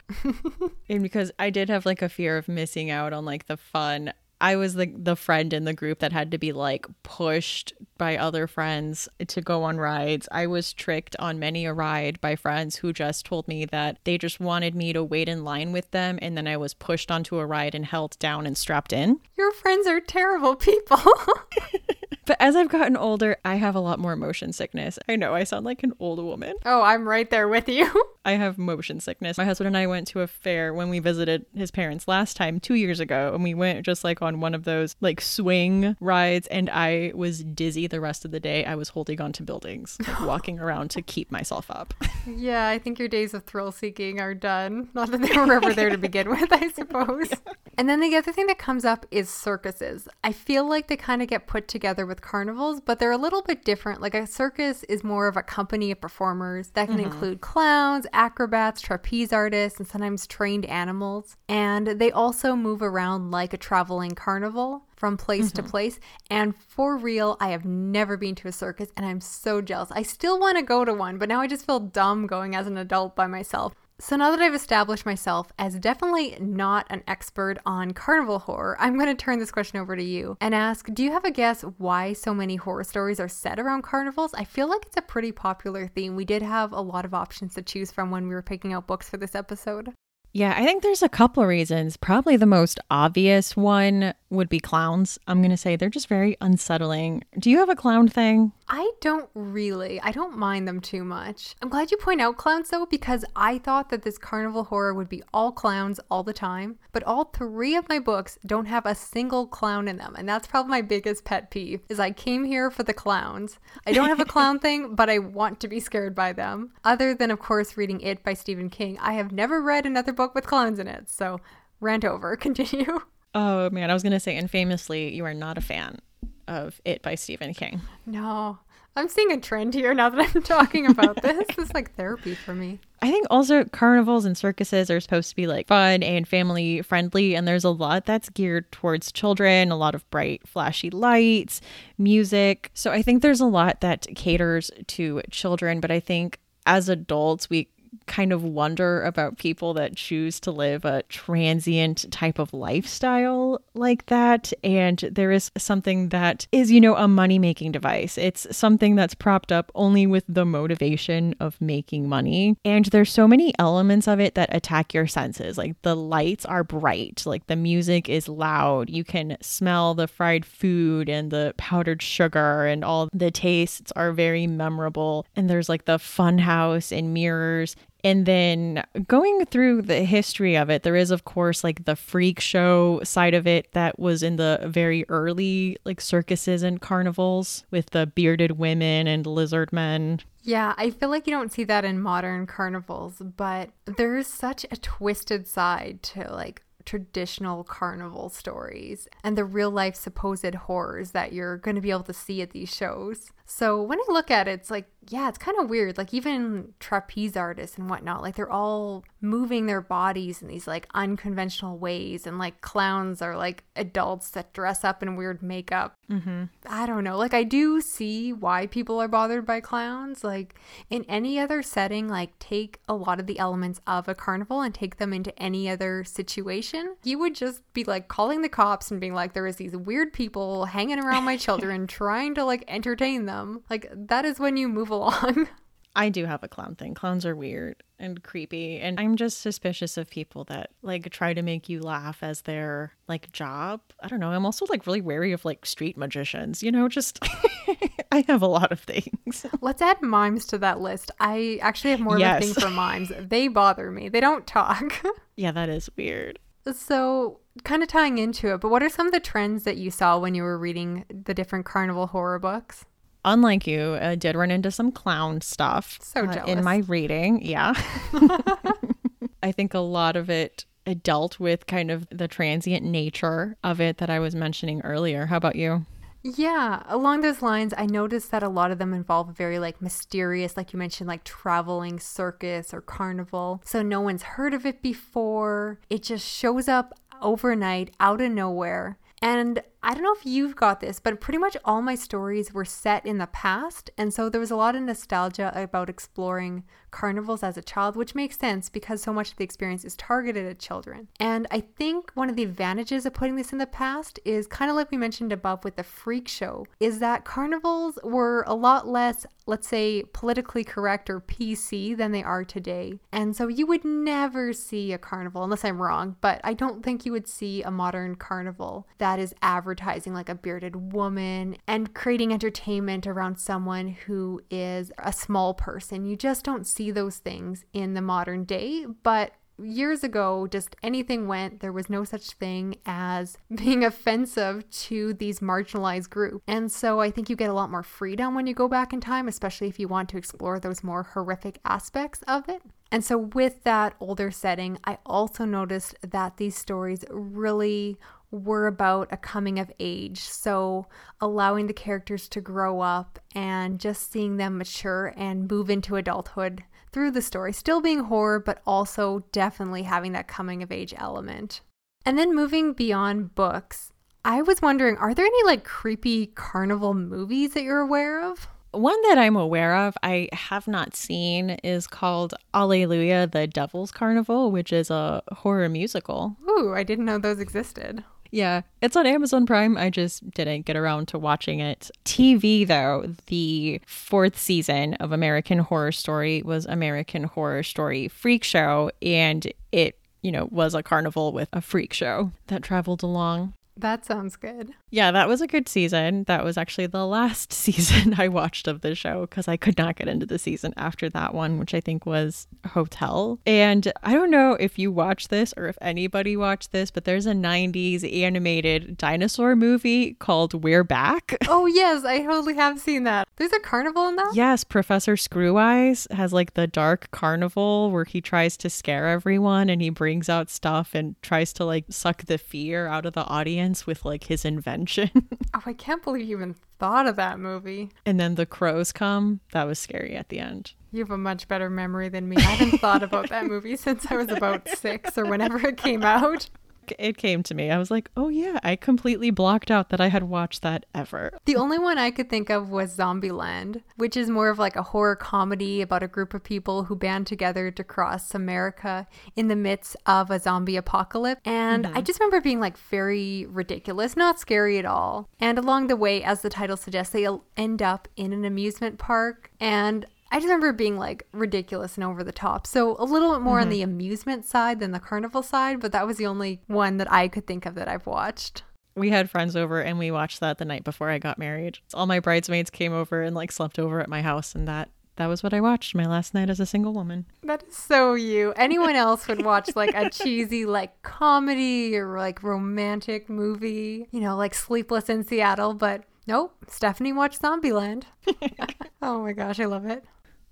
and 0.89 1.01
because 1.01 1.31
I 1.39 1.49
did 1.49 1.69
have 1.69 1.85
like 1.85 2.01
a 2.01 2.09
fear 2.09 2.37
of 2.37 2.47
missing 2.47 2.89
out 2.91 3.13
on 3.13 3.25
like 3.25 3.47
the 3.47 3.57
fun 3.57 4.13
I 4.43 4.57
was 4.57 4.73
the 4.73 4.93
the 4.93 5.15
friend 5.15 5.53
in 5.53 5.63
the 5.63 5.73
group 5.73 5.99
that 5.99 6.11
had 6.11 6.29
to 6.31 6.37
be 6.37 6.51
like 6.51 6.85
pushed 7.01 7.71
by 7.97 8.17
other 8.17 8.45
friends 8.45 9.07
to 9.25 9.39
go 9.39 9.63
on 9.63 9.77
rides. 9.77 10.27
I 10.33 10.47
was 10.47 10.73
tricked 10.73 11.15
on 11.17 11.39
many 11.39 11.65
a 11.65 11.71
ride 11.71 12.19
by 12.19 12.35
friends 12.35 12.75
who 12.75 12.91
just 12.91 13.25
told 13.25 13.47
me 13.47 13.63
that 13.63 13.99
they 14.03 14.17
just 14.17 14.41
wanted 14.41 14.75
me 14.75 14.91
to 14.91 15.01
wait 15.01 15.29
in 15.29 15.45
line 15.45 15.71
with 15.71 15.89
them 15.91 16.19
and 16.21 16.35
then 16.35 16.45
I 16.45 16.57
was 16.57 16.73
pushed 16.73 17.09
onto 17.09 17.39
a 17.39 17.45
ride 17.45 17.73
and 17.73 17.85
held 17.85 18.19
down 18.19 18.45
and 18.45 18.57
strapped 18.57 18.91
in. 18.91 19.21
Your 19.37 19.53
friends 19.53 19.87
are 19.87 20.01
terrible 20.01 20.57
people. 20.57 20.99
But 22.25 22.37
as 22.39 22.55
I've 22.55 22.69
gotten 22.69 22.95
older, 22.95 23.37
I 23.43 23.55
have 23.55 23.75
a 23.75 23.81
lot 23.81 23.99
more 23.99 24.15
motion 24.15 24.53
sickness. 24.53 24.97
I 25.09 25.15
know 25.15 25.35
I 25.35 25.43
sound 25.43 25.65
like 25.65 25.83
an 25.83 25.93
old 25.99 26.23
woman. 26.23 26.55
Oh, 26.65 26.81
I'm 26.81 27.07
right 27.07 27.29
there 27.29 27.47
with 27.47 27.67
you. 27.67 27.91
I 28.25 28.33
have 28.33 28.57
motion 28.57 29.01
sickness. 29.01 29.37
My 29.37 29.43
husband 29.43 29.67
and 29.67 29.75
I 29.75 29.87
went 29.87 30.07
to 30.09 30.21
a 30.21 30.27
fair 30.27 30.73
when 30.73 30.89
we 30.89 30.99
visited 30.99 31.45
his 31.53 31.71
parents 31.71 32.07
last 32.07 32.37
time, 32.37 32.61
two 32.61 32.75
years 32.75 33.01
ago, 33.01 33.33
and 33.33 33.43
we 33.43 33.53
went 33.53 33.85
just 33.85 34.05
like 34.05 34.21
on 34.21 34.32
one 34.41 34.53
of 34.53 34.63
those 34.63 34.95
like 35.01 35.21
swing 35.21 35.95
rides, 35.99 36.47
and 36.47 36.69
I 36.69 37.11
was 37.15 37.43
dizzy 37.43 37.87
the 37.87 38.01
rest 38.01 38.25
of 38.25 38.31
the 38.31 38.39
day. 38.39 38.65
I 38.65 38.75
was 38.75 38.89
holding 38.89 39.21
on 39.21 39.31
to 39.33 39.43
buildings, 39.43 39.97
like, 39.99 40.21
walking 40.27 40.59
around 40.59 40.89
to 40.91 41.01
keep 41.01 41.31
myself 41.31 41.69
up. 41.69 41.93
yeah, 42.27 42.67
I 42.67 42.79
think 42.79 42.99
your 42.99 43.07
days 43.07 43.33
of 43.33 43.43
thrill 43.43 43.71
seeking 43.71 44.19
are 44.19 44.33
done. 44.33 44.89
Not 44.93 45.11
that 45.11 45.21
they 45.21 45.37
were 45.37 45.53
ever 45.53 45.73
there 45.73 45.89
to 45.89 45.97
begin 45.97 46.29
with, 46.29 46.51
I 46.51 46.69
suppose. 46.73 47.29
And 47.77 47.89
then 47.89 47.99
the 47.99 48.15
other 48.15 48.31
thing 48.31 48.47
that 48.47 48.59
comes 48.59 48.85
up 48.85 49.05
is 49.09 49.29
circuses. 49.29 50.07
I 50.23 50.31
feel 50.31 50.67
like 50.67 50.87
they 50.87 50.97
kind 50.97 51.21
of 51.21 51.27
get 51.27 51.47
put 51.47 51.67
together 51.67 52.05
with 52.05 52.21
carnivals, 52.21 52.81
but 52.81 52.99
they're 52.99 53.11
a 53.11 53.17
little 53.17 53.41
bit 53.41 53.65
different. 53.65 54.01
Like 54.01 54.13
a 54.13 54.27
circus 54.27 54.83
is 54.83 55.03
more 55.03 55.27
of 55.27 55.37
a 55.37 55.43
company 55.43 55.91
of 55.91 55.99
performers 55.99 56.69
that 56.71 56.87
can 56.87 56.97
mm-hmm. 56.97 57.05
include 57.05 57.41
clowns, 57.41 58.05
acrobats, 58.13 58.81
trapeze 58.81 59.33
artists, 59.33 59.79
and 59.79 59.87
sometimes 59.87 60.27
trained 60.27 60.65
animals. 60.65 61.35
And 61.49 61.87
they 61.87 62.11
also 62.11 62.55
move 62.55 62.81
around 62.81 63.31
like 63.31 63.53
a 63.53 63.57
traveling 63.57 64.11
carnival 64.15 64.85
from 64.95 65.17
place 65.17 65.47
mm-hmm. 65.47 65.63
to 65.63 65.69
place. 65.69 65.99
And 66.29 66.55
for 66.55 66.97
real, 66.97 67.37
I 67.39 67.49
have 67.49 67.65
never 67.65 68.17
been 68.17 68.35
to 68.35 68.47
a 68.47 68.51
circus 68.51 68.89
and 68.95 69.05
I'm 69.05 69.21
so 69.21 69.61
jealous. 69.61 69.91
I 69.91 70.03
still 70.03 70.39
want 70.39 70.57
to 70.57 70.63
go 70.63 70.85
to 70.85 70.93
one, 70.93 71.17
but 71.17 71.29
now 71.29 71.41
I 71.41 71.47
just 71.47 71.65
feel 71.65 71.79
dumb 71.79 72.27
going 72.27 72.55
as 72.55 72.67
an 72.67 72.77
adult 72.77 73.15
by 73.15 73.27
myself. 73.27 73.73
So 73.99 74.15
now 74.15 74.31
that 74.31 74.41
I've 74.41 74.55
established 74.55 75.05
myself 75.05 75.51
as 75.57 75.79
definitely 75.79 76.35
not 76.41 76.87
an 76.89 77.03
expert 77.07 77.59
on 77.65 77.91
carnival 77.91 78.39
horror, 78.39 78.75
I'm 78.79 78.95
going 78.95 79.07
to 79.07 79.15
turn 79.15 79.39
this 79.39 79.51
question 79.51 79.79
over 79.79 79.95
to 79.95 80.03
you 80.03 80.35
and 80.41 80.53
ask 80.53 80.91
Do 80.93 81.03
you 81.03 81.11
have 81.11 81.23
a 81.23 81.31
guess 81.31 81.61
why 81.77 82.13
so 82.13 82.33
many 82.33 82.55
horror 82.55 82.83
stories 82.83 83.19
are 83.19 83.29
set 83.29 83.59
around 83.59 83.83
carnivals? 83.83 84.33
I 84.33 84.43
feel 84.43 84.67
like 84.67 84.85
it's 84.87 84.97
a 84.97 85.01
pretty 85.01 85.31
popular 85.31 85.87
theme. 85.87 86.15
We 86.15 86.25
did 86.25 86.41
have 86.41 86.73
a 86.73 86.81
lot 86.81 87.05
of 87.05 87.13
options 87.13 87.53
to 87.53 87.61
choose 87.61 87.91
from 87.91 88.11
when 88.11 88.27
we 88.27 88.33
were 88.33 88.41
picking 88.41 88.73
out 88.73 88.87
books 88.87 89.09
for 89.09 89.17
this 89.17 89.35
episode. 89.35 89.93
Yeah, 90.35 90.55
I 90.57 90.65
think 90.65 90.81
there's 90.81 91.03
a 91.03 91.09
couple 91.09 91.43
of 91.43 91.49
reasons. 91.49 91.95
Probably 91.95 92.37
the 92.37 92.47
most 92.47 92.79
obvious 92.89 93.55
one 93.55 94.15
would 94.33 94.49
be 94.49 94.59
clowns. 94.59 95.17
I'm 95.27 95.39
going 95.39 95.51
to 95.51 95.57
say 95.57 95.75
they're 95.75 95.89
just 95.89 96.07
very 96.07 96.37
unsettling. 96.41 97.23
Do 97.37 97.49
you 97.49 97.59
have 97.59 97.69
a 97.69 97.75
clown 97.75 98.07
thing? 98.07 98.51
I 98.67 98.91
don't 99.01 99.29
really. 99.33 99.99
I 100.01 100.11
don't 100.11 100.37
mind 100.37 100.67
them 100.67 100.79
too 100.79 101.03
much. 101.03 101.55
I'm 101.61 101.69
glad 101.69 101.91
you 101.91 101.97
point 101.97 102.21
out 102.21 102.37
clowns 102.37 102.69
though, 102.69 102.85
because 102.85 103.23
I 103.35 103.57
thought 103.59 103.89
that 103.89 104.03
this 104.03 104.17
carnival 104.17 104.65
horror 104.65 104.93
would 104.93 105.09
be 105.09 105.23
all 105.33 105.51
clowns 105.51 105.99
all 106.09 106.23
the 106.23 106.33
time. 106.33 106.79
But 106.91 107.03
all 107.03 107.25
three 107.25 107.75
of 107.75 107.89
my 107.89 107.99
books 107.99 108.37
don't 108.45 108.65
have 108.65 108.85
a 108.85 108.95
single 108.95 109.47
clown 109.47 109.87
in 109.87 109.97
them. 109.97 110.15
And 110.17 110.27
that's 110.27 110.47
probably 110.47 110.71
my 110.71 110.81
biggest 110.81 111.23
pet 111.25 111.51
peeve 111.51 111.81
is 111.89 111.99
I 111.99 112.11
came 112.11 112.45
here 112.45 112.71
for 112.71 112.83
the 112.83 112.93
clowns. 112.93 113.59
I 113.85 113.91
don't 113.91 114.09
have 114.09 114.19
a 114.19 114.25
clown 114.33 114.59
thing, 114.59 114.95
but 114.95 115.09
I 115.09 115.19
want 115.19 115.59
to 115.59 115.67
be 115.67 115.79
scared 115.79 116.15
by 116.15 116.33
them. 116.33 116.71
Other 116.83 117.13
than, 117.13 117.31
of 117.31 117.39
course, 117.39 117.77
reading 117.77 118.01
It 118.01 118.23
by 118.23 118.33
Stephen 118.33 118.69
King, 118.69 118.97
I 118.99 119.13
have 119.13 119.31
never 119.31 119.61
read 119.61 119.85
another 119.85 120.13
book 120.13 120.33
with 120.33 120.47
clowns 120.47 120.79
in 120.79 120.87
it. 120.87 121.09
So 121.09 121.39
rant 121.79 122.05
over. 122.05 122.35
Continue. 122.37 123.01
Oh 123.35 123.69
man, 123.69 123.89
I 123.89 123.93
was 123.93 124.03
gonna 124.03 124.19
say, 124.19 124.35
and 124.35 124.49
famously, 124.49 125.13
you 125.13 125.25
are 125.25 125.33
not 125.33 125.57
a 125.57 125.61
fan 125.61 125.99
of 126.47 126.79
It 126.85 127.01
by 127.01 127.15
Stephen 127.15 127.53
King. 127.53 127.81
No. 128.05 128.59
I'm 128.95 129.09
seeing 129.09 129.31
a 129.31 129.39
trend 129.39 129.73
here 129.73 129.93
now 129.95 130.09
that 130.09 130.35
I'm 130.35 130.43
talking 130.43 130.85
about 130.85 131.21
this. 131.21 131.47
this 131.55 131.57
is 131.57 131.73
like 131.73 131.95
therapy 131.95 132.35
for 132.35 132.53
me. 132.53 132.79
I 133.01 133.09
think 133.09 133.25
also 133.31 133.63
carnivals 133.65 134.23
and 134.23 134.37
circuses 134.37 134.91
are 134.91 134.99
supposed 134.99 135.29
to 135.31 135.35
be 135.35 135.47
like 135.47 135.67
fun 135.67 136.03
and 136.03 136.27
family 136.27 136.81
friendly, 136.83 137.35
and 137.35 137.47
there's 137.47 137.63
a 137.63 137.71
lot 137.71 138.05
that's 138.05 138.29
geared 138.29 138.71
towards 138.71 139.11
children, 139.11 139.71
a 139.71 139.75
lot 139.75 139.95
of 139.95 140.07
bright, 140.11 140.47
flashy 140.47 140.91
lights, 140.91 141.59
music. 141.97 142.69
So 142.75 142.91
I 142.91 143.01
think 143.01 143.23
there's 143.23 143.41
a 143.41 143.47
lot 143.47 143.81
that 143.81 144.05
caters 144.15 144.69
to 144.87 145.21
children, 145.31 145.79
but 145.79 145.89
I 145.89 145.99
think 145.99 146.39
as 146.65 146.87
adults, 146.87 147.49
we 147.49 147.69
kind 148.07 148.33
of 148.33 148.43
wonder 148.43 149.03
about 149.03 149.37
people 149.37 149.73
that 149.75 149.95
choose 149.95 150.39
to 150.41 150.51
live 150.51 150.85
a 150.85 151.03
transient 151.03 152.11
type 152.11 152.39
of 152.39 152.53
lifestyle 152.53 153.61
like 153.73 154.05
that. 154.07 154.53
And 154.63 154.97
there 155.11 155.31
is 155.31 155.51
something 155.57 156.09
that 156.09 156.47
is, 156.51 156.71
you 156.71 156.81
know, 156.81 156.95
a 156.95 157.07
money 157.07 157.39
making 157.39 157.71
device. 157.71 158.17
It's 158.17 158.47
something 158.55 158.95
that's 158.95 159.15
propped 159.15 159.51
up 159.51 159.71
only 159.75 160.07
with 160.07 160.23
the 160.27 160.45
motivation 160.45 161.35
of 161.39 161.59
making 161.61 162.07
money. 162.09 162.55
And 162.65 162.85
there's 162.85 163.11
so 163.11 163.27
many 163.27 163.53
elements 163.59 164.07
of 164.07 164.19
it 164.19 164.35
that 164.35 164.53
attack 164.55 164.93
your 164.93 165.07
senses. 165.07 165.57
Like 165.57 165.81
the 165.81 165.95
lights 165.95 166.45
are 166.45 166.63
bright, 166.63 167.23
like 167.25 167.47
the 167.47 167.55
music 167.55 168.09
is 168.09 168.27
loud. 168.27 168.89
You 168.89 169.03
can 169.03 169.37
smell 169.41 169.93
the 169.93 170.07
fried 170.07 170.45
food 170.45 171.09
and 171.09 171.31
the 171.31 171.53
powdered 171.57 172.01
sugar, 172.01 172.65
and 172.65 172.83
all 172.83 173.09
the 173.13 173.31
tastes 173.31 173.91
are 173.95 174.11
very 174.11 174.47
memorable. 174.47 175.25
And 175.35 175.49
there's 175.49 175.69
like 175.69 175.85
the 175.85 175.99
fun 175.99 176.39
house 176.39 176.91
and 176.91 177.13
mirrors 177.13 177.75
and 178.03 178.25
then 178.25 178.83
going 179.07 179.45
through 179.45 179.83
the 179.83 180.03
history 180.03 180.55
of 180.55 180.69
it, 180.69 180.83
there 180.83 180.95
is, 180.95 181.09
of 181.09 181.23
course, 181.23 181.63
like 181.63 181.85
the 181.85 181.95
freak 181.95 182.39
show 182.39 182.99
side 183.03 183.33
of 183.33 183.47
it 183.47 183.71
that 183.71 183.97
was 183.97 184.21
in 184.21 184.35
the 184.35 184.59
very 184.65 185.05
early 185.09 185.77
like 185.85 186.01
circuses 186.01 186.63
and 186.63 186.81
carnivals 186.81 187.65
with 187.71 187.91
the 187.91 188.05
bearded 188.05 188.53
women 188.53 189.07
and 189.07 189.25
lizard 189.25 189.71
men. 189.71 190.19
Yeah, 190.41 190.73
I 190.77 190.89
feel 190.89 191.09
like 191.09 191.25
you 191.25 191.31
don't 191.31 191.51
see 191.51 191.63
that 191.63 191.85
in 191.85 192.01
modern 192.01 192.45
carnivals, 192.45 193.21
but 193.37 193.69
there's 193.85 194.27
such 194.27 194.65
a 194.69 194.75
twisted 194.75 195.47
side 195.47 196.03
to 196.03 196.29
like 196.29 196.61
traditional 196.85 197.63
carnival 197.63 198.27
stories 198.27 199.07
and 199.23 199.37
the 199.37 199.45
real 199.45 199.71
life 199.71 199.95
supposed 199.95 200.53
horrors 200.53 201.11
that 201.11 201.31
you're 201.31 201.57
going 201.57 201.75
to 201.75 201.81
be 201.81 201.91
able 201.91 202.03
to 202.03 202.13
see 202.13 202.41
at 202.41 202.51
these 202.51 202.73
shows. 202.73 203.31
So 203.55 203.83
when 203.83 203.99
I 203.99 204.03
look 204.07 204.31
at 204.31 204.47
it, 204.47 204.53
it's 204.53 204.71
like, 204.71 204.87
yeah, 205.09 205.29
it's 205.29 205.37
kind 205.37 205.59
of 205.59 205.69
weird. 205.69 205.95
Like 205.95 206.11
even 206.11 206.73
trapeze 206.79 207.37
artists 207.37 207.77
and 207.77 207.87
whatnot, 207.87 208.23
like 208.23 208.35
they're 208.35 208.49
all 208.49 209.03
moving 209.21 209.67
their 209.67 209.81
bodies 209.81 210.41
in 210.41 210.47
these 210.47 210.65
like 210.65 210.87
unconventional 210.95 211.77
ways. 211.77 212.25
And 212.25 212.39
like 212.39 212.61
clowns 212.61 213.21
are 213.21 213.37
like 213.37 213.63
adults 213.75 214.31
that 214.31 214.53
dress 214.53 214.83
up 214.83 215.03
in 215.03 215.15
weird 215.15 215.43
makeup. 215.43 215.97
Mm-hmm. 216.09 216.45
I 216.65 216.85
don't 216.87 217.03
know. 217.03 217.15
Like 217.17 217.35
I 217.35 217.43
do 217.43 217.79
see 217.79 218.33
why 218.33 218.65
people 218.65 218.99
are 218.99 219.07
bothered 219.07 219.45
by 219.45 219.59
clowns. 219.59 220.23
Like 220.23 220.55
in 220.89 221.05
any 221.07 221.37
other 221.37 221.61
setting, 221.61 222.07
like 222.07 222.39
take 222.39 222.79
a 222.87 222.95
lot 222.95 223.19
of 223.19 223.27
the 223.27 223.37
elements 223.37 223.81
of 223.85 224.07
a 224.07 224.15
carnival 224.15 224.61
and 224.61 224.73
take 224.73 224.97
them 224.97 225.13
into 225.13 225.37
any 225.39 225.69
other 225.69 226.03
situation. 226.03 226.95
You 227.03 227.19
would 227.19 227.35
just 227.35 227.61
be 227.73 227.83
like 227.83 228.07
calling 228.07 228.41
the 228.41 228.49
cops 228.49 228.89
and 228.89 228.99
being 228.99 229.13
like, 229.13 229.33
there 229.33 229.47
is 229.47 229.57
these 229.57 229.75
weird 229.75 230.11
people 230.11 230.65
hanging 230.65 230.99
around 230.99 231.23
my 231.23 231.37
children 231.37 231.87
trying 231.87 232.33
to 232.35 232.45
like 232.45 232.63
entertain 232.67 233.25
them 233.25 233.42
them. 233.43 233.63
Like 233.69 233.89
that 233.93 234.25
is 234.25 234.39
when 234.39 234.57
you 234.57 234.67
move 234.67 234.89
along. 234.89 235.47
I 235.95 236.09
do 236.09 236.25
have 236.25 236.43
a 236.43 236.47
clown 236.47 236.75
thing. 236.75 236.95
Clowns 236.95 237.23
are 237.23 237.35
weird 237.35 237.83
and 237.99 238.23
creepy, 238.23 238.79
and 238.79 238.99
I'm 238.99 239.15
just 239.15 239.41
suspicious 239.41 239.95
of 239.95 240.09
people 240.09 240.43
that 240.45 240.71
like 240.81 241.09
try 241.11 241.35
to 241.35 241.43
make 241.43 241.69
you 241.69 241.81
laugh 241.81 242.23
as 242.23 242.41
their 242.41 242.93
like 243.07 243.31
job. 243.31 243.81
I 243.99 244.07
don't 244.07 244.19
know. 244.19 244.31
I'm 244.31 244.45
also 244.45 244.65
like 244.69 244.87
really 244.87 245.01
wary 245.01 245.33
of 245.33 245.45
like 245.45 245.65
street 245.65 245.95
magicians, 245.95 246.63
you 246.63 246.71
know, 246.71 246.87
just 246.89 247.23
I 248.11 248.25
have 248.27 248.41
a 248.41 248.47
lot 248.47 248.71
of 248.71 248.79
things. 248.79 249.45
Let's 249.61 249.83
add 249.83 250.01
mimes 250.01 250.45
to 250.47 250.57
that 250.59 250.81
list. 250.81 251.11
I 251.19 251.59
actually 251.61 251.91
have 251.91 251.99
more 251.99 252.17
yes. 252.17 252.43
of 252.43 252.49
a 252.49 252.53
thing 252.53 252.63
for 252.63 252.69
mimes. 252.71 253.11
They 253.19 253.47
bother 253.47 253.91
me. 253.91 254.09
They 254.09 254.19
don't 254.19 254.47
talk. 254.47 255.05
yeah, 255.35 255.51
that 255.51 255.69
is 255.69 255.89
weird. 255.95 256.39
So, 256.71 257.39
kind 257.65 257.83
of 257.83 257.89
tying 257.89 258.19
into 258.19 258.53
it, 258.53 258.61
but 258.61 258.69
what 258.69 258.81
are 258.81 258.89
some 258.89 259.05
of 259.05 259.11
the 259.11 259.19
trends 259.19 259.63
that 259.65 259.75
you 259.75 259.91
saw 259.91 260.17
when 260.17 260.33
you 260.33 260.43
were 260.43 260.57
reading 260.57 261.03
the 261.09 261.33
different 261.33 261.65
carnival 261.65 262.07
horror 262.07 262.39
books? 262.39 262.85
Unlike 263.25 263.67
you, 263.67 263.95
I 263.95 264.15
did 264.15 264.35
run 264.35 264.51
into 264.51 264.71
some 264.71 264.91
clown 264.91 265.41
stuff 265.41 265.99
so 266.01 266.25
uh, 266.25 266.43
in 266.45 266.63
my 266.63 266.77
reading. 266.77 267.45
Yeah. 267.45 267.73
I 269.43 269.51
think 269.51 269.73
a 269.73 269.79
lot 269.79 270.15
of 270.15 270.29
it 270.29 270.65
dealt 271.01 271.39
with 271.39 271.67
kind 271.67 271.91
of 271.91 272.07
the 272.09 272.27
transient 272.27 272.85
nature 272.85 273.57
of 273.63 273.79
it 273.79 273.97
that 273.97 274.09
I 274.09 274.19
was 274.19 274.35
mentioning 274.35 274.81
earlier. 274.81 275.25
How 275.25 275.37
about 275.37 275.55
you? 275.55 275.85
Yeah, 276.25 276.83
along 276.87 277.19
those 277.19 277.41
lines, 277.41 277.73
I 277.77 277.85
noticed 277.85 278.31
that 278.31 278.43
a 278.43 278.49
lot 278.49 278.71
of 278.71 278.77
them 278.77 278.93
involve 278.93 279.35
very 279.35 279.59
like 279.59 279.81
mysterious, 279.81 280.55
like 280.55 280.71
you 280.71 280.79
mentioned, 280.79 281.09
like 281.09 281.25
traveling 281.25 281.99
circus 281.99 282.73
or 282.73 282.79
carnival. 282.79 283.61
So 283.65 283.81
no 283.81 283.99
one's 283.99 284.23
heard 284.23 284.53
of 284.53 284.65
it 284.65 284.81
before. 284.81 285.79
It 285.89 286.03
just 286.03 286.25
shows 286.25 286.69
up 286.69 286.97
overnight 287.21 287.93
out 287.99 288.21
of 288.21 288.31
nowhere. 288.31 288.97
And 289.21 289.61
I 289.85 289.93
don't 289.93 290.03
know 290.03 290.15
if 290.17 290.25
you've 290.25 290.55
got 290.55 290.79
this, 290.79 291.01
but 291.01 291.19
pretty 291.19 291.37
much 291.37 291.57
all 291.65 291.81
my 291.81 291.95
stories 291.95 292.53
were 292.53 292.63
set 292.63 293.05
in 293.05 293.17
the 293.17 293.27
past. 293.27 293.89
And 293.97 294.13
so 294.13 294.29
there 294.29 294.39
was 294.39 294.51
a 294.51 294.55
lot 294.55 294.75
of 294.75 294.81
nostalgia 294.81 295.51
about 295.53 295.89
exploring 295.89 296.63
carnivals 296.89 297.43
as 297.43 297.57
a 297.57 297.61
child, 297.61 297.97
which 297.97 298.15
makes 298.15 298.37
sense 298.37 298.69
because 298.69 299.01
so 299.01 299.11
much 299.11 299.31
of 299.31 299.37
the 299.37 299.43
experience 299.43 299.83
is 299.83 299.97
targeted 299.97 300.45
at 300.45 300.59
children. 300.59 301.09
And 301.19 301.47
I 301.51 301.59
think 301.59 302.11
one 302.13 302.29
of 302.29 302.37
the 302.37 302.43
advantages 302.43 303.05
of 303.05 303.13
putting 303.13 303.35
this 303.35 303.51
in 303.51 303.57
the 303.57 303.65
past 303.65 304.19
is 304.23 304.47
kind 304.47 304.71
of 304.71 304.77
like 304.77 304.89
we 304.89 304.97
mentioned 304.97 305.33
above 305.33 305.65
with 305.65 305.75
the 305.75 305.83
freak 305.83 306.27
show, 306.27 306.65
is 306.79 306.99
that 306.99 307.25
carnivals 307.25 307.99
were 308.03 308.45
a 308.47 308.53
lot 308.53 308.87
less, 308.87 309.25
let's 309.47 309.67
say, 309.67 310.03
politically 310.13 310.63
correct 310.63 311.09
or 311.09 311.19
PC 311.19 311.97
than 311.97 312.11
they 312.11 312.23
are 312.23 312.45
today. 312.45 312.99
And 313.11 313.35
so 313.35 313.47
you 313.47 313.65
would 313.67 313.83
never 313.83 314.53
see 314.53 314.93
a 314.93 314.97
carnival, 314.97 315.43
unless 315.43 315.65
I'm 315.65 315.81
wrong, 315.81 316.15
but 316.21 316.39
I 316.43 316.53
don't 316.53 316.83
think 316.83 317.05
you 317.05 317.11
would 317.11 317.27
see 317.27 317.63
a 317.63 317.71
modern 317.71 318.15
carnival 318.15 318.87
that 318.99 319.19
is 319.19 319.33
average 319.41 319.72
advertising 319.73 320.13
like 320.13 320.29
a 320.29 320.35
bearded 320.35 320.93
woman 320.93 321.57
and 321.67 321.93
creating 321.95 322.31
entertainment 322.31 323.07
around 323.07 323.37
someone 323.39 323.87
who 323.87 324.39
is 324.51 324.91
a 324.99 325.11
small 325.11 325.53
person. 325.53 326.05
You 326.05 326.15
just 326.15 326.45
don't 326.45 326.67
see 326.67 326.91
those 326.91 327.17
things 327.17 327.65
in 327.73 327.95
the 327.95 328.01
modern 328.01 328.43
day, 328.43 328.85
but 329.01 329.31
years 329.57 330.03
ago, 330.03 330.47
just 330.47 330.75
anything 330.83 331.27
went. 331.27 331.59
There 331.59 331.71
was 331.71 331.89
no 331.89 332.03
such 332.03 332.31
thing 332.31 332.75
as 332.85 333.37
being 333.55 333.83
offensive 333.83 334.69
to 334.69 335.13
these 335.13 335.39
marginalized 335.39 336.09
groups. 336.09 336.43
And 336.47 336.71
so 336.71 336.99
I 336.99 337.09
think 337.09 337.29
you 337.29 337.35
get 337.35 337.49
a 337.49 337.53
lot 337.53 337.71
more 337.71 337.83
freedom 337.83 338.35
when 338.35 338.45
you 338.45 338.53
go 338.53 338.67
back 338.67 338.93
in 338.93 339.01
time, 339.01 339.27
especially 339.27 339.67
if 339.69 339.79
you 339.79 339.87
want 339.87 340.09
to 340.09 340.17
explore 340.17 340.59
those 340.59 340.83
more 340.83 341.03
horrific 341.03 341.59
aspects 341.65 342.21
of 342.27 342.47
it. 342.47 342.61
And 342.91 343.03
so, 343.03 343.17
with 343.17 343.63
that 343.63 343.95
older 343.99 344.29
setting, 344.29 344.77
I 344.83 344.99
also 345.03 345.45
noticed 345.45 345.95
that 346.07 346.37
these 346.37 346.55
stories 346.55 347.03
really 347.09 347.97
were 348.33 348.67
about 348.67 349.07
a 349.11 349.17
coming 349.17 349.59
of 349.59 349.71
age. 349.79 350.21
So, 350.21 350.87
allowing 351.21 351.67
the 351.67 351.73
characters 351.73 352.27
to 352.29 352.41
grow 352.41 352.81
up 352.81 353.19
and 353.35 353.79
just 353.79 354.11
seeing 354.11 354.37
them 354.37 354.57
mature 354.57 355.13
and 355.15 355.49
move 355.49 355.69
into 355.69 355.95
adulthood 355.95 356.63
through 356.91 357.11
the 357.11 357.21
story. 357.21 357.53
Still 357.53 357.81
being 357.81 357.99
horror, 358.05 358.39
but 358.39 358.61
also 358.65 359.23
definitely 359.31 359.83
having 359.83 360.11
that 360.13 360.27
coming 360.27 360.63
of 360.63 360.71
age 360.71 360.93
element. 360.97 361.61
And 362.05 362.17
then 362.17 362.35
moving 362.35 362.73
beyond 362.73 363.35
books, 363.35 363.91
I 364.25 364.41
was 364.41 364.61
wondering 364.61 364.97
are 364.97 365.13
there 365.13 365.25
any 365.25 365.43
like 365.43 365.63
creepy 365.63 366.27
carnival 366.27 366.93
movies 366.93 367.53
that 367.53 367.63
you're 367.63 367.79
aware 367.79 368.23
of? 368.23 368.47
One 368.71 368.99
that 369.03 369.19
I'm 369.19 369.35
aware 369.35 369.75
of, 369.75 369.95
I 370.01 370.29
have 370.33 370.67
not 370.67 370.95
seen, 370.95 371.51
is 371.63 371.85
called 371.85 372.33
Alleluia, 372.55 373.27
the 373.27 373.45
Devil's 373.45 373.91
Carnival, 373.91 374.51
which 374.51 374.73
is 374.73 374.89
a 374.89 375.21
horror 375.31 375.69
musical. 375.69 376.37
Ooh, 376.49 376.73
I 376.73 376.81
didn't 376.81 377.05
know 377.05 377.19
those 377.19 377.39
existed. 377.39 378.03
Yeah, 378.33 378.63
it's 378.81 378.95
on 378.95 379.05
Amazon 379.05 379.45
Prime. 379.45 379.77
I 379.77 379.91
just 379.91 380.27
didn't 380.31 380.65
get 380.65 380.75
around 380.75 381.07
to 381.09 381.19
watching 381.19 381.59
it. 381.59 381.91
TV, 382.03 382.65
though, 382.65 383.13
the 383.27 383.79
fourth 383.85 384.39
season 384.39 384.95
of 384.95 385.11
American 385.11 385.59
Horror 385.59 385.91
Story 385.91 386.41
was 386.41 386.65
American 386.65 387.25
Horror 387.25 387.61
Story 387.61 388.07
Freak 388.07 388.43
Show, 388.43 388.89
and 389.03 389.45
it, 389.71 389.99
you 390.23 390.31
know, 390.31 390.47
was 390.49 390.73
a 390.73 390.81
carnival 390.81 391.31
with 391.31 391.47
a 391.53 391.61
freak 391.61 391.93
show 391.93 392.31
that 392.47 392.63
traveled 392.63 393.03
along. 393.03 393.53
That 393.75 394.05
sounds 394.05 394.35
good. 394.35 394.73
Yeah, 394.91 395.11
that 395.11 395.27
was 395.27 395.41
a 395.41 395.47
good 395.47 395.67
season. 395.67 396.25
That 396.25 396.43
was 396.43 396.57
actually 396.57 396.87
the 396.87 397.07
last 397.07 397.51
season 397.53 398.15
I 398.17 398.27
watched 398.27 398.67
of 398.67 398.81
the 398.81 398.93
show 398.93 399.21
because 399.21 399.47
I 399.47 399.57
could 399.57 399.77
not 399.77 399.95
get 399.95 400.07
into 400.07 400.25
the 400.25 400.37
season 400.37 400.73
after 400.77 401.09
that 401.09 401.33
one, 401.33 401.57
which 401.57 401.73
I 401.73 401.81
think 401.81 402.05
was 402.05 402.47
Hotel. 402.67 403.39
And 403.45 403.91
I 404.03 404.13
don't 404.13 404.29
know 404.29 404.53
if 404.53 404.77
you 404.77 404.91
watch 404.91 405.29
this 405.29 405.53
or 405.57 405.67
if 405.67 405.77
anybody 405.81 406.37
watched 406.37 406.71
this, 406.71 406.91
but 406.91 407.05
there's 407.05 407.25
a 407.25 407.33
90s 407.33 408.03
animated 408.21 408.97
dinosaur 408.97 409.55
movie 409.55 410.13
called 410.13 410.63
We're 410.63 410.83
Back. 410.83 411.37
Oh, 411.55 411.67
yes, 411.67 412.03
I 412.03 412.23
totally 412.23 412.55
have 412.55 412.79
seen 412.79 413.03
that. 413.03 413.27
There's 413.35 413.53
a 413.53 413.59
carnival 413.59 414.07
in 414.07 414.15
that? 414.15 414.31
Yes, 414.33 414.63
Professor 414.63 415.15
Screweyes 415.15 416.11
has 416.11 416.33
like 416.33 416.55
the 416.55 416.65
dark 416.67 417.11
carnival 417.11 417.91
where 417.91 418.05
he 418.05 418.21
tries 418.21 418.57
to 418.57 418.69
scare 418.69 419.07
everyone 419.07 419.69
and 419.69 419.81
he 419.81 419.89
brings 419.89 420.29
out 420.29 420.49
stuff 420.49 420.95
and 420.95 421.15
tries 421.21 421.53
to 421.53 421.65
like 421.65 421.85
suck 421.89 422.23
the 422.25 422.37
fear 422.37 422.87
out 422.87 423.05
of 423.05 423.13
the 423.13 423.23
audience 423.25 423.62
with 423.85 424.05
like 424.05 424.25
his 424.25 424.45
invention. 424.45 425.09
oh, 425.53 425.63
I 425.65 425.73
can't 425.73 426.03
believe 426.03 426.27
you 426.27 426.37
even 426.37 426.55
thought 426.79 427.07
of 427.07 427.15
that 427.15 427.39
movie. 427.39 427.89
And 428.05 428.19
then 428.19 428.35
the 428.35 428.45
crows 428.45 428.91
come. 428.91 429.39
That 429.51 429.65
was 429.65 429.79
scary 429.79 430.15
at 430.15 430.29
the 430.29 430.39
end. 430.39 430.73
You 430.91 430.99
have 430.99 431.11
a 431.11 431.17
much 431.17 431.47
better 431.47 431.69
memory 431.69 432.09
than 432.09 432.29
me. 432.29 432.37
I 432.37 432.41
haven't 432.41 432.79
thought 432.79 433.03
about 433.03 433.29
that 433.29 433.45
movie 433.47 433.75
since 433.77 434.05
I 434.11 434.15
was 434.15 434.29
about 434.29 434.67
six 434.67 435.17
or 435.17 435.25
whenever 435.25 435.57
it 435.67 435.77
came 435.77 436.03
out 436.03 436.49
it 436.97 437.17
came 437.17 437.43
to 437.43 437.53
me. 437.53 437.71
I 437.71 437.77
was 437.77 437.91
like, 437.91 438.09
oh 438.17 438.29
yeah, 438.29 438.59
I 438.63 438.75
completely 438.75 439.31
blocked 439.31 439.71
out 439.71 439.89
that 439.89 440.01
I 440.01 440.07
had 440.07 440.23
watched 440.23 440.61
that 440.63 440.85
ever. 440.93 441.31
The 441.45 441.55
only 441.55 441.79
one 441.79 441.97
I 441.97 442.11
could 442.11 442.29
think 442.29 442.49
of 442.49 442.69
was 442.69 442.97
Zombieland, 442.97 443.81
which 443.95 444.17
is 444.17 444.29
more 444.29 444.49
of 444.49 444.59
like 444.59 444.75
a 444.75 444.83
horror 444.83 445.15
comedy 445.15 445.81
about 445.81 446.03
a 446.03 446.07
group 446.07 446.33
of 446.33 446.43
people 446.43 446.83
who 446.85 446.95
band 446.95 447.27
together 447.27 447.71
to 447.71 447.83
cross 447.83 448.33
America 448.33 449.07
in 449.35 449.47
the 449.47 449.55
midst 449.55 449.95
of 450.05 450.29
a 450.31 450.39
zombie 450.39 450.77
apocalypse. 450.77 451.41
And 451.45 451.85
mm-hmm. 451.85 451.97
I 451.97 452.01
just 452.01 452.19
remember 452.19 452.41
being 452.41 452.59
like 452.59 452.77
very 452.77 453.45
ridiculous, 453.45 454.15
not 454.15 454.39
scary 454.39 454.77
at 454.77 454.85
all. 454.85 455.29
And 455.39 455.57
along 455.57 455.87
the 455.87 455.95
way, 455.95 456.23
as 456.23 456.41
the 456.41 456.49
title 456.49 456.77
suggests, 456.77 457.13
they 457.13 457.27
end 457.57 457.81
up 457.81 458.07
in 458.15 458.33
an 458.33 458.45
amusement 458.45 458.97
park. 458.97 459.51
And 459.59 460.05
I 460.33 460.37
just 460.37 460.45
remember 460.45 460.73
being 460.73 460.97
like 460.97 461.27
ridiculous 461.31 461.93
and 461.95 462.03
over 462.03 462.23
the 462.23 462.31
top. 462.31 462.65
So 462.65 462.95
a 462.97 463.05
little 463.05 463.31
bit 463.31 463.41
more 463.41 463.57
mm-hmm. 463.57 463.65
on 463.65 463.69
the 463.69 463.83
amusement 463.83 464.45
side 464.45 464.79
than 464.79 464.89
the 464.89 464.99
carnival 464.99 465.43
side, 465.43 465.79
but 465.79 465.91
that 465.91 466.07
was 466.07 466.17
the 466.17 466.25
only 466.25 466.59
one 466.65 466.97
that 466.97 467.11
I 467.11 467.27
could 467.27 467.45
think 467.45 467.67
of 467.67 467.75
that 467.75 467.87
I've 467.87 468.07
watched. 468.07 468.63
We 468.95 469.11
had 469.11 469.29
friends 469.29 469.55
over 469.55 469.79
and 469.79 469.99
we 469.99 470.09
watched 470.09 470.39
that 470.39 470.57
the 470.57 470.65
night 470.65 470.83
before 470.83 471.11
I 471.11 471.19
got 471.19 471.37
married. 471.37 471.77
All 471.93 472.07
my 472.07 472.19
bridesmaids 472.19 472.71
came 472.71 472.93
over 472.93 473.21
and 473.21 473.35
like 473.35 473.51
slept 473.51 473.77
over 473.77 473.99
at 473.99 474.09
my 474.09 474.23
house 474.23 474.55
and 474.55 474.67
that 474.67 474.89
that 475.17 475.27
was 475.27 475.43
what 475.43 475.53
I 475.53 475.61
watched 475.61 475.93
my 475.93 476.05
last 476.05 476.33
night 476.33 476.49
as 476.49 476.59
a 476.59 476.65
single 476.65 476.93
woman. 476.93 477.27
That 477.43 477.61
is 477.67 477.75
so 477.75 478.15
you. 478.15 478.53
Anyone 478.55 478.95
else 478.95 479.27
would 479.27 479.45
watch 479.45 479.75
like 479.75 479.93
a 479.93 480.09
cheesy 480.09 480.65
like 480.65 481.03
comedy 481.03 481.95
or 481.95 482.17
like 482.17 482.41
romantic 482.41 483.29
movie, 483.29 484.07
you 484.09 484.19
know, 484.19 484.35
like 484.35 484.55
Sleepless 484.55 485.09
in 485.09 485.23
Seattle, 485.23 485.75
but 485.75 486.05
nope, 486.25 486.55
Stephanie 486.67 487.13
watched 487.13 487.39
Zombieland. 487.39 488.05
oh 489.03 489.21
my 489.21 489.33
gosh, 489.33 489.59
I 489.59 489.65
love 489.65 489.85
it. 489.85 490.03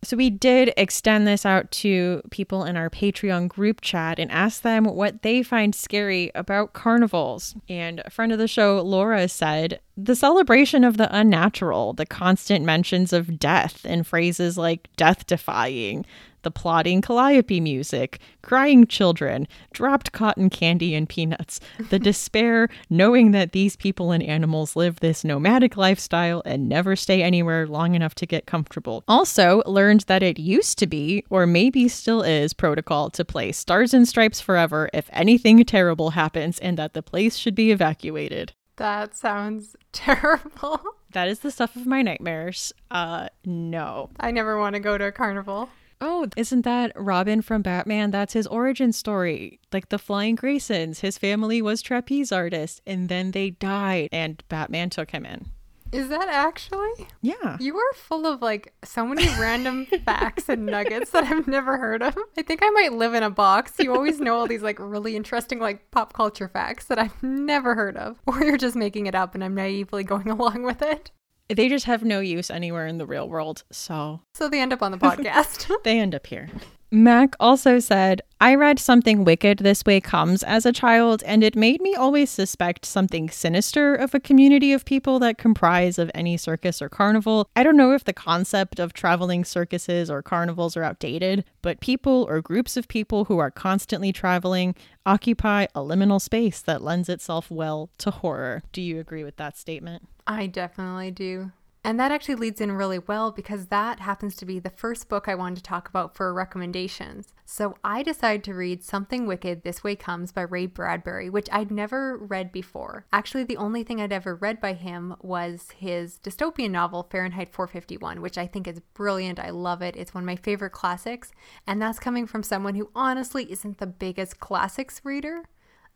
So 0.04 0.18
we 0.18 0.32
did 0.32 0.74
extend 0.78 1.28
this 1.28 1.46
out 1.46 1.70
to 1.72 2.24
people 2.32 2.64
in 2.64 2.76
our 2.76 2.90
Patreon 2.90 3.48
group 3.48 3.82
chat 3.82 4.18
and 4.18 4.32
ask 4.32 4.64
them 4.64 4.86
what 4.86 5.22
they 5.22 5.44
find 5.44 5.76
scary 5.76 6.32
about 6.34 6.74
carnivals. 6.74 7.56
And 7.70 8.02
a 8.04 8.10
friend 8.10 8.32
of 8.32 8.40
the 8.40 8.48
show, 8.48 8.82
Laura, 8.82 9.28
said 9.28 9.80
the 9.96 10.16
celebration 10.16 10.84
of 10.84 10.98
the 10.98 11.16
unnatural, 11.16 11.94
the 11.94 12.08
constant 12.08 12.66
mentions 12.66 13.14
of 13.14 13.38
death 13.38 13.86
and 13.86 14.08
phrases 14.08 14.58
like 14.58 14.90
death 14.96 15.28
defying, 15.28 16.06
the 16.44 16.52
plodding 16.52 17.02
calliope 17.02 17.60
music, 17.60 18.20
crying 18.42 18.86
children, 18.88 19.48
dropped 19.74 20.12
cotton 20.12 20.50
candy 20.50 20.96
and 20.96 21.08
peanuts, 21.08 21.60
the 21.90 22.00
despair 22.12 22.70
knowing 22.90 23.32
that 23.32 23.52
these 23.52 23.76
people 23.76 24.12
and 24.12 24.24
animals 24.24 24.76
live 24.76 25.00
this 25.00 25.24
nomadic 25.24 25.78
lifestyle 25.78 26.42
and 26.46 26.68
never 26.70 26.96
stay 26.96 27.24
anywhere 27.24 27.68
long 27.68 27.96
enough 27.96 28.16
to 28.16 28.26
get 28.26 28.46
comfortable. 28.46 29.04
Also, 29.08 29.62
learned 29.66 30.02
that 30.02 30.24
it 30.24 30.40
used 30.40 30.78
to 30.80 30.88
be, 30.88 31.24
or 31.30 31.46
maybe 31.46 31.88
still 31.88 32.22
is, 32.22 32.54
protocol 32.54 33.10
to 33.10 33.26
play 33.26 33.52
Stars 33.52 33.94
and 33.94 34.08
Stripes 34.08 34.42
forever 34.42 34.90
if 34.94 35.10
anything 35.12 35.64
terrible 35.64 36.12
happens 36.12 36.60
and 36.60 36.78
that 36.78 36.94
the 36.94 37.04
place 37.04 37.36
should 37.36 37.56
be 37.56 37.72
evacuated. 37.72 38.54
That 38.78 39.16
sounds 39.16 39.76
terrible. 39.92 40.82
That 41.12 41.28
is 41.28 41.40
the 41.40 41.52
stuff 41.52 41.76
of 41.76 41.86
my 41.86 42.02
nightmares. 42.02 42.74
Uh, 42.90 43.28
no. 43.46 44.10
I 44.20 44.32
never 44.32 44.58
want 44.58 44.76
to 44.76 44.80
go 44.80 44.98
to 44.98 45.06
a 45.06 45.12
carnival. 45.12 45.70
Oh, 46.02 46.28
isn't 46.36 46.64
that 46.64 46.92
Robin 46.96 47.44
from 47.44 47.62
Batman? 47.62 48.10
That's 48.10 48.34
his 48.34 48.48
origin 48.48 48.92
story. 48.92 49.60
Like 49.72 49.90
the 49.90 50.00
Flying 50.00 50.36
Graysons, 50.36 51.02
his 51.02 51.20
family 51.20 51.62
was 51.62 51.82
trapeze 51.84 52.32
artists 52.32 52.82
and 52.88 53.08
then 53.08 53.32
they 53.32 53.52
died 53.52 54.10
and 54.12 54.44
Batman 54.50 54.90
took 54.90 55.12
him 55.12 55.26
in. 55.26 55.52
Is 55.92 56.08
that 56.08 56.30
actually? 56.30 57.06
Yeah. 57.22 57.58
You 57.60 57.76
are 57.78 57.94
full 57.94 58.26
of 58.26 58.42
like 58.42 58.74
so 58.84 59.06
many 59.06 59.28
random 59.40 59.86
facts 60.06 60.48
and 60.48 60.66
nuggets 60.66 61.12
that 61.12 61.26
I've 61.26 61.48
never 61.48 61.78
heard 61.78 62.02
of. 62.02 62.18
I 62.38 62.44
think 62.44 62.62
I 62.64 62.70
might 62.70 62.94
live 62.94 63.14
in 63.14 63.24
a 63.24 63.30
box. 63.30 63.74
You 63.78 63.94
always 63.94 64.20
know 64.22 64.36
all 64.38 64.48
these 64.48 64.62
like 64.64 64.80
really 64.80 65.16
interesting 65.16 65.60
like 65.60 65.92
pop 65.92 66.14
culture 66.14 66.48
facts 66.48 66.86
that 66.86 66.98
I've 66.98 67.22
never 67.22 67.76
heard 67.76 67.98
of. 67.98 68.18
Or 68.26 68.42
you're 68.42 68.58
just 68.58 68.78
making 68.78 69.08
it 69.08 69.16
up 69.16 69.36
and 69.36 69.44
I'm 69.44 69.54
naively 69.54 70.04
going 70.06 70.30
along 70.32 70.64
with 70.64 70.82
it. 70.82 71.12
They 71.56 71.70
just 71.70 71.86
have 71.86 72.04
no 72.04 72.20
use 72.20 72.50
anywhere 72.50 72.88
in 72.88 72.98
the 72.98 73.06
real 73.06 73.28
world. 73.28 73.64
So 73.72 74.22
So 74.34 74.48
they 74.50 74.60
end 74.62 74.74
up 74.74 74.82
on 74.82 74.92
the 74.92 74.98
podcast. 75.08 75.70
they 75.84 76.00
end 76.00 76.16
up 76.16 76.28
here. 76.28 76.50
Mac 76.94 77.38
also 77.40 77.80
said, 77.80 78.22
I 78.42 78.54
read 78.54 78.78
Something 78.78 79.24
Wicked 79.24 79.60
This 79.60 79.86
Way 79.86 80.02
Comes 80.02 80.44
as 80.44 80.66
a 80.66 80.74
child, 80.74 81.24
and 81.26 81.42
it 81.42 81.56
made 81.56 81.82
me 81.82 81.96
always 81.96 82.30
suspect 82.30 82.86
something 82.86 83.30
sinister 83.30 83.96
of 83.96 84.14
a 84.14 84.20
community 84.20 84.74
of 84.74 84.84
people 84.84 85.18
that 85.20 85.38
comprise 85.38 85.98
of 85.98 86.12
any 86.14 86.36
circus 86.36 86.82
or 86.82 86.90
carnival. 86.90 87.48
I 87.56 87.64
don't 87.64 87.78
know 87.78 87.94
if 87.94 88.04
the 88.04 88.12
concept 88.12 88.78
of 88.78 88.92
traveling 88.92 89.46
circuses 89.46 90.12
or 90.12 90.22
carnivals 90.22 90.76
are 90.76 90.84
outdated, 90.84 91.46
but 91.62 91.80
people 91.80 92.26
or 92.28 92.42
groups 92.42 92.76
of 92.76 92.90
people 92.90 93.24
who 93.26 93.38
are 93.38 93.52
constantly 93.52 94.12
traveling 94.12 94.76
occupy 95.06 95.68
a 95.74 95.80
liminal 95.80 96.20
space 96.20 96.62
that 96.62 96.82
lends 96.82 97.08
itself 97.08 97.50
well 97.50 97.90
to 98.00 98.12
horror. 98.12 98.64
Do 98.74 98.82
you 98.82 99.00
agree 99.00 99.24
with 99.24 99.38
that 99.38 99.58
statement? 99.58 100.10
I 100.28 100.48
definitely 100.48 101.12
do. 101.12 101.54
And 101.84 102.00
that 102.00 102.12
actually 102.12 102.36
leads 102.36 102.62
in 102.62 102.72
really 102.74 103.00
well 103.00 103.32
because 103.32 103.68
that 103.68 104.00
happens 104.00 104.36
to 104.36 104.46
be 104.46 104.60
the 104.60 104.70
first 104.70 105.10
book 105.10 105.28
I 105.28 105.34
wanted 105.34 105.56
to 105.58 105.64
talk 105.64 105.90
about 105.90 106.16
for 106.16 106.32
recommendations. 106.32 107.34
So 107.44 107.76
I 107.84 108.04
decided 108.04 108.44
to 108.44 108.54
read 108.54 108.84
Something 108.84 109.26
Wicked 109.26 109.64
This 109.64 109.84
Way 109.84 109.96
Comes 109.96 110.32
by 110.32 110.42
Ray 110.42 110.68
Bradbury, 110.68 111.32
which 111.32 111.50
I'd 111.52 111.72
never 111.72 112.18
read 112.18 112.52
before. 112.52 113.08
Actually, 113.12 113.46
the 113.46 113.58
only 113.58 113.84
thing 113.84 114.00
I'd 114.00 114.14
ever 114.14 114.36
read 114.36 114.62
by 114.62 114.74
him 114.74 115.16
was 115.22 115.70
his 115.76 116.20
dystopian 116.20 116.70
novel, 116.70 117.08
Fahrenheit 117.10 117.52
451, 117.52 118.22
which 118.22 118.38
I 118.38 118.46
think 118.46 118.68
is 118.68 118.80
brilliant. 118.94 119.40
I 119.40 119.50
love 119.50 119.82
it. 119.82 119.96
It's 119.96 120.14
one 120.14 120.24
of 120.24 120.28
my 120.28 120.36
favorite 120.36 120.74
classics. 120.74 121.32
And 121.66 121.82
that's 121.82 122.00
coming 122.00 122.28
from 122.28 122.44
someone 122.44 122.76
who 122.76 122.92
honestly 122.94 123.52
isn't 123.52 123.80
the 123.80 123.88
biggest 123.88 124.40
classics 124.40 125.02
reader. 125.04 125.46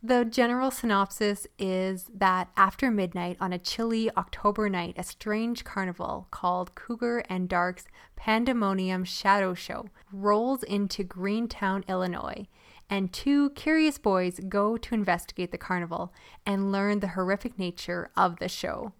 The 0.06 0.24
general 0.24 0.70
synopsis 0.70 1.48
is 1.58 2.08
that 2.14 2.50
after 2.56 2.92
midnight 2.92 3.36
on 3.40 3.52
a 3.52 3.58
chilly 3.58 4.08
October 4.16 4.68
night, 4.68 4.94
a 4.96 5.02
strange 5.02 5.64
carnival 5.64 6.28
called 6.30 6.76
Cooger 6.76 7.24
and 7.28 7.48
Dark's 7.48 7.86
Pandemonium 8.14 9.02
Shadow 9.02 9.52
Show 9.52 9.86
rolls 10.12 10.62
into 10.62 11.02
Greentown, 11.02 11.82
Illinois, 11.88 12.46
and 12.88 13.12
two 13.12 13.50
curious 13.50 13.98
boys 13.98 14.38
go 14.48 14.76
to 14.76 14.94
investigate 14.94 15.50
the 15.50 15.58
carnival 15.58 16.14
and 16.46 16.70
learn 16.70 17.00
the 17.00 17.08
horrific 17.08 17.58
nature 17.58 18.08
of 18.16 18.38
the 18.38 18.48
show. 18.48 18.92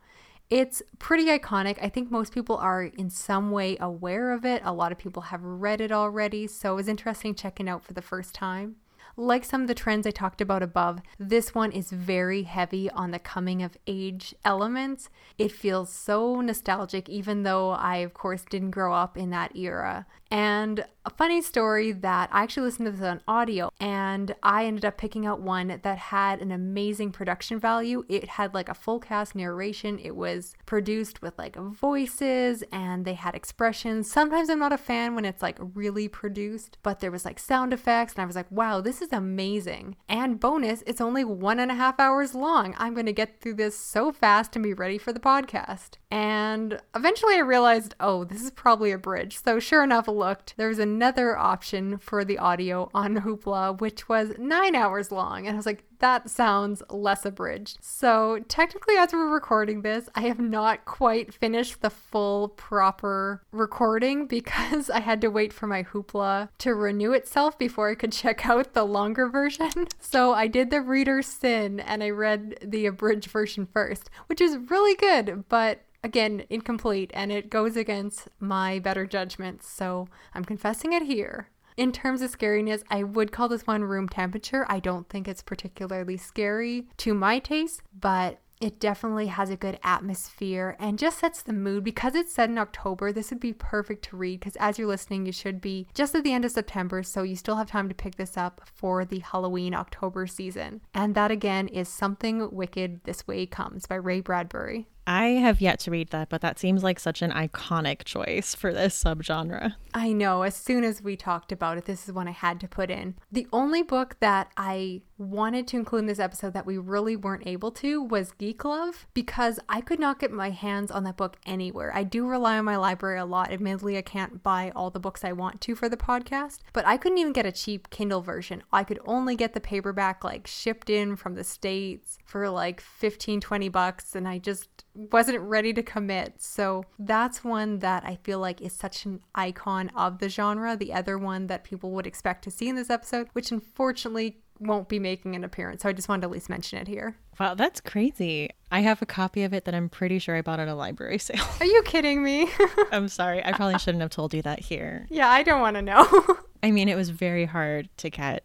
It's 0.51 0.83
pretty 0.99 1.27
iconic. 1.27 1.79
I 1.81 1.89
think 1.89 2.11
most 2.11 2.35
people 2.35 2.57
are 2.57 2.83
in 2.83 3.11
some 3.11 3.53
way 3.53 3.77
aware 3.79 4.33
of 4.33 4.45
it. 4.45 4.61
A 4.65 4.73
lot 4.73 4.91
of 4.91 4.99
people 4.99 5.23
have 5.23 5.45
read 5.45 5.81
it 5.81 5.93
already, 5.93 6.49
so 6.49 6.73
it 6.73 6.77
was 6.77 6.89
interesting 6.89 7.37
checking 7.37 7.69
out 7.69 7.85
for 7.85 7.93
the 7.93 8.03
first 8.03 8.35
time. 8.35 8.75
Like 9.19 9.47
some 9.47 9.63
of 9.63 9.69
the 9.69 9.75
trends 9.75 10.07
I 10.07 10.11
talked 10.11 10.43
about 10.43 10.63
above, 10.63 11.01
this 11.19 11.55
one 11.55 11.73
is 11.73 11.91
very 11.91 12.43
heavy 12.43 12.91
on 12.91 13.13
the 13.13 13.19
coming 13.19 13.63
of 13.63 13.79
age 13.87 14.35
elements. 14.45 15.09
It 15.39 15.53
feels 15.53 15.91
so 15.91 16.43
nostalgic, 16.43 17.09
even 17.09 17.43
though 17.43 17.71
I, 17.71 17.97
of 17.99 18.13
course, 18.13 18.45
didn't 18.49 18.73
grow 18.73 18.93
up 18.93 19.17
in 19.17 19.31
that 19.31 19.57
era. 19.57 20.07
And 20.31 20.85
a 21.07 21.11
funny 21.11 21.41
story 21.41 21.93
that 21.93 22.29
I 22.33 22.43
actually 22.43 22.65
listened 22.65 22.87
to 22.87 22.93
this 22.93 23.01
on 23.01 23.21
audio 23.29 23.71
and 23.79 24.35
I 24.43 24.67
ended 24.67 24.85
up 24.85 24.99
picking 24.99 25.25
out 25.25 25.41
one 25.41 25.79
that 25.83 25.99
had 25.99 26.43
an 26.43 26.51
amazing 26.51 27.13
production 27.13 27.61
value. 27.61 28.05
It 28.09 28.31
had 28.31 28.55
like 28.55 28.69
a 28.69 28.75
full 28.75 28.99
cast 28.99 29.37
narration. 29.37 30.01
It 30.01 30.17
was 30.17 30.55
produced 30.67 31.23
with 31.23 31.39
like 31.39 31.55
voices 31.55 32.65
and 32.73 33.05
they 33.05 33.15
had 33.15 33.37
expressions. 33.37 34.11
Sometimes 34.11 34.51
I'm 34.51 34.59
not 34.59 34.73
a 34.73 34.79
fan 34.79 35.15
when 35.15 35.25
it's 35.25 35.43
like 35.43 35.59
really 35.61 36.09
produced, 36.09 36.77
but 36.83 36.99
there 36.99 37.13
was 37.13 37.25
like 37.25 37.39
sound 37.39 37.73
effects 37.73 38.15
and 38.15 38.23
I 38.23 38.27
was 38.27 38.37
like, 38.37 38.51
wow, 38.51 38.81
this 38.81 39.01
is 39.01 39.13
amazing. 39.13 39.97
And 40.09 40.41
bonus, 40.41 40.83
it's 40.89 41.01
only 41.01 41.25
one 41.25 41.61
and 41.61 41.71
a 41.71 41.77
half 41.77 42.01
hours 42.01 42.35
long. 42.35 42.75
I'm 42.79 42.95
going 42.95 43.07
to 43.07 43.13
get 43.13 43.41
through 43.41 43.55
this 43.55 43.79
so 43.79 44.11
fast 44.11 44.57
and 44.57 44.63
be 44.65 44.75
ready 44.75 44.99
for 44.99 45.13
the 45.13 45.21
podcast. 45.21 45.99
And 46.11 46.81
eventually 46.97 47.37
I 47.37 47.41
realized, 47.41 47.95
oh, 48.01 48.25
this 48.25 48.43
is 48.43 48.51
probably 48.51 48.91
a 48.91 48.99
bridge. 48.99 49.39
So 49.45 49.61
sure 49.61 49.85
enough, 49.85 50.09
looked, 50.09 50.55
there 50.57 50.69
was 50.69 50.81
another 50.97 51.37
option 51.37 51.99
for 51.99 52.25
the 52.25 52.39
audio 52.39 52.91
on 52.95 53.17
Hoopla, 53.17 53.79
which 53.83 54.09
was 54.09 54.33
nine 54.39 54.75
hours 54.75 55.13
long. 55.13 55.47
And 55.47 55.55
I 55.55 55.59
was 55.59 55.67
like, 55.67 55.85
that 55.99 56.31
sounds 56.31 56.83
less 56.89 57.27
abridged. 57.27 57.79
So, 57.83 58.41
technically, 58.49 58.97
as 58.97 59.13
we're 59.13 59.33
recording 59.33 59.83
this, 59.83 60.09
I 60.15 60.23
have 60.23 60.41
not 60.41 60.87
quite 60.87 61.35
finished 61.35 61.83
the 61.83 61.91
full 61.91 62.49
proper 62.49 63.43
recording 63.53 64.27
because 64.27 64.89
I 64.91 65.01
had 65.01 65.21
to 65.21 65.29
wait 65.29 65.53
for 65.53 65.67
my 65.67 65.83
Hoopla 65.83 66.49
to 66.59 66.75
renew 66.75 67.13
itself 67.13 67.59
before 67.59 67.91
I 67.91 67.95
could 67.95 68.13
check 68.13 68.47
out 68.47 68.73
the 68.73 68.85
longer 68.85 69.29
version. 69.29 69.71
So, 69.99 70.33
I 70.33 70.47
did 70.47 70.71
the 70.71 70.81
reader 70.81 71.21
sin 71.21 71.81
and 71.81 72.03
I 72.03 72.11
read 72.11 72.59
the 72.63 72.87
abridged 72.87 73.31
version 73.31 73.67
first, 73.67 74.09
which 74.29 74.41
is 74.41 74.57
really 74.71 74.95
good, 74.95 75.45
but 75.49 75.83
again, 76.07 76.45
incomplete, 76.49 77.11
and 77.13 77.31
it 77.31 77.51
goes 77.51 77.77
against 77.77 78.29
my 78.41 78.79
better 78.79 79.05
judgments, 79.05 79.69
so 79.69 80.09
I'm 80.33 80.45
confessing 80.45 80.93
it 80.93 81.03
here. 81.03 81.51
In 81.77 81.93
terms 81.93 82.23
of 82.23 82.31
scariness, 82.31 82.83
I 82.89 83.03
would 83.03 83.33
call 83.33 83.49
this 83.49 83.67
one 83.67 83.85
room 83.85 84.09
temperature. 84.09 84.65
I 84.71 84.81
don't 84.81 85.09
think 85.11 85.29
it's 85.29 85.43
particularly 85.43 86.17
scary 86.17 86.87
to 86.99 87.13
my 87.13 87.41
taste, 87.41 87.83
but 87.93 88.39
it 88.61 88.81
definitely 88.81 89.27
has 89.27 89.51
a 89.51 89.57
good 89.57 89.79
atmosphere 89.83 90.77
and 90.79 90.99
just 90.99 91.19
sets 91.19 91.43
the 91.43 91.53
mood 91.53 91.85
because 91.85 92.15
it's 92.15 92.33
set 92.33 92.49
in 92.49 92.57
October. 92.57 93.13
This 93.13 93.31
would 93.31 93.41
be 93.41 93.53
perfect 93.53 94.05
to 94.07 94.17
read 94.17 94.41
because 94.41 94.57
as 94.57 94.79
you're 94.79 94.89
listening, 94.89 95.27
you 95.27 95.33
should 95.33 95.61
be 95.61 95.87
just 95.93 96.15
at 96.15 96.25
the 96.25 96.33
end 96.33 96.47
of 96.47 96.53
September, 96.53 97.03
so 97.03 97.23
you 97.23 97.37
still 97.37 97.57
have 97.57 97.69
time 97.69 97.89
to 97.89 97.95
pick 97.95 98.15
this 98.15 98.39
up 98.39 98.63
for 98.73 99.05
the 99.05 99.19
Halloween 99.19 99.75
October 99.75 100.27
season. 100.27 100.81
And 100.95 101.15
that 101.15 101.31
again 101.31 101.69
is 101.69 101.89
Something 101.89 102.49
Wicked 102.51 103.05
This 103.05 103.27
Way 103.27 103.45
Comes 103.45 103.87
by 103.87 103.97
Ray 103.97 104.21
Bradbury. 104.21 104.87
I 105.07 105.27
have 105.27 105.61
yet 105.61 105.79
to 105.81 105.91
read 105.91 106.11
that, 106.11 106.29
but 106.29 106.41
that 106.41 106.59
seems 106.59 106.83
like 106.83 106.99
such 106.99 107.23
an 107.23 107.31
iconic 107.31 108.05
choice 108.05 108.55
for 108.55 108.73
this 108.73 109.03
subgenre. 109.03 109.75
I 109.95 110.13
know. 110.13 110.43
As 110.43 110.57
soon 110.57 110.85
as 110.85 111.01
we 111.01 111.17
talked 111.17 111.53
about 111.53 111.79
it, 111.79 111.85
this 111.85 112.09
is 112.09 112.13
one 112.13 112.29
I 112.29 112.33
had 112.33 112.61
to 112.61 112.69
put 112.69 112.91
in. 112.91 113.15
The 113.31 113.47
only 113.53 113.83
book 113.83 114.17
that 114.21 114.51
I 114.57 115.03
wanted 115.19 115.67
to 115.69 115.77
include 115.77 116.01
in 116.01 116.07
this 116.07 116.19
episode 116.19 116.53
that 116.53 116.67
we 116.67 116.77
really 116.77 117.17
weren't 117.17 117.47
able 117.47 117.71
to 117.71 118.03
was 118.03 118.33
Geek 118.33 118.65
Love 118.65 119.07
because 119.15 119.59
I 119.69 119.81
could 119.81 119.99
not 119.99 120.19
get 120.19 120.31
my 120.31 120.51
hands 120.51 120.91
on 120.91 121.05
that 121.05 121.17
book 121.17 121.39
anywhere. 121.47 121.95
I 121.95 122.03
do 122.03 122.27
rely 122.27 122.59
on 122.59 122.65
my 122.65 122.77
library 122.77 123.19
a 123.19 123.25
lot. 123.25 123.53
Admittedly, 123.53 123.97
I 123.97 124.03
can't 124.03 124.43
buy 124.43 124.73
all 124.75 124.91
the 124.91 125.01
books 125.01 125.25
I 125.25 125.33
want 125.33 125.61
to 125.63 125.75
for 125.75 125.89
the 125.89 125.97
podcast, 125.97 126.59
but 126.73 126.87
I 126.87 126.97
couldn't 126.97 127.19
even 127.19 127.33
get 127.33 127.47
a 127.47 127.53
cheap 127.53 127.91
Kindle 127.91 128.21
version. 128.21 128.63
I 128.73 128.85
could 128.85 128.99
only 129.07 129.37
get 129.37 129.55
the 129.55 129.61
paperback 129.61 130.25
like 130.25 130.47
shipped 130.47 130.91
in 130.91 131.17
from 131.17 131.35
the 131.35 131.45
States 131.45 132.19
for 132.25 132.51
like 132.51 132.81
15, 132.81 133.41
20 133.41 133.69
bucks, 133.69 134.15
and 134.15 134.29
I 134.29 134.39
just 134.39 134.85
wasn't 134.97 135.41
ready 135.41 135.73
to 135.75 135.83
commit. 135.83 136.35
So 136.39 136.85
that's 136.99 137.45
one 137.45 137.81
that 137.81 138.05
I 138.05 138.19
feel 138.23 138.39
like 138.39 138.61
is 138.61 138.73
such 138.73 139.05
an 139.05 139.21
icon 139.35 139.91
of 139.95 140.19
the 140.19 140.29
genre. 140.29 140.77
The 140.77 140.93
other 140.93 141.19
one 141.19 141.47
that 141.49 141.65
people 141.65 141.93
would 141.93 142.07
expect 142.07 142.45
to 142.45 142.51
see 142.51 142.69
in 142.69 142.77
this 142.77 142.91
episode, 142.91 143.29
which 143.33 143.53
unfortunately 143.53 144.39
won't 144.61 144.89
be 144.89 144.99
making 144.99 145.35
an 145.37 145.45
appearance. 145.45 145.83
So 145.83 145.89
I 145.89 145.93
just 145.93 146.09
wanted 146.09 146.23
to 146.23 146.27
at 146.29 146.33
least 146.33 146.49
mention 146.49 146.79
it 146.79 146.89
here. 146.89 147.17
Wow, 147.39 147.55
that's 147.55 147.81
crazy. 147.81 148.51
I 148.71 148.81
have 148.81 149.03
a 149.03 149.07
copy 149.07 149.43
of 149.43 149.53
it 149.53 149.65
that 149.65 149.75
I'm 149.75 149.89
pretty 149.89 150.19
sure 150.19 150.37
I 150.37 150.43
bought 150.43 150.61
at 150.61 150.69
a 150.69 150.75
library 150.75 151.19
sale. 151.19 151.45
Are 151.61 151.67
you 151.67 151.83
kidding 151.83 152.23
me? 152.23 152.49
I'm 152.93 153.09
sorry. 153.09 153.45
I 153.45 153.53
probably 153.53 153.79
shouldn't 153.79 154.03
have 154.03 154.11
told 154.11 154.35
you 154.35 154.43
that 154.43 154.61
here. 154.61 155.07
Yeah, 155.11 155.29
I 155.29 155.43
don't 155.43 155.61
want 155.61 155.77
to 155.77 155.83
know. 155.83 156.07
I 156.63 156.71
mean, 156.71 156.89
it 156.89 156.97
was 156.97 157.11
very 157.11 157.45
hard 157.45 157.89
to 157.99 158.11
get. 158.11 158.45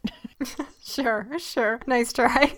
sure, 0.84 1.28
sure. 1.40 1.80
Nice 1.88 2.14
try. 2.14 2.58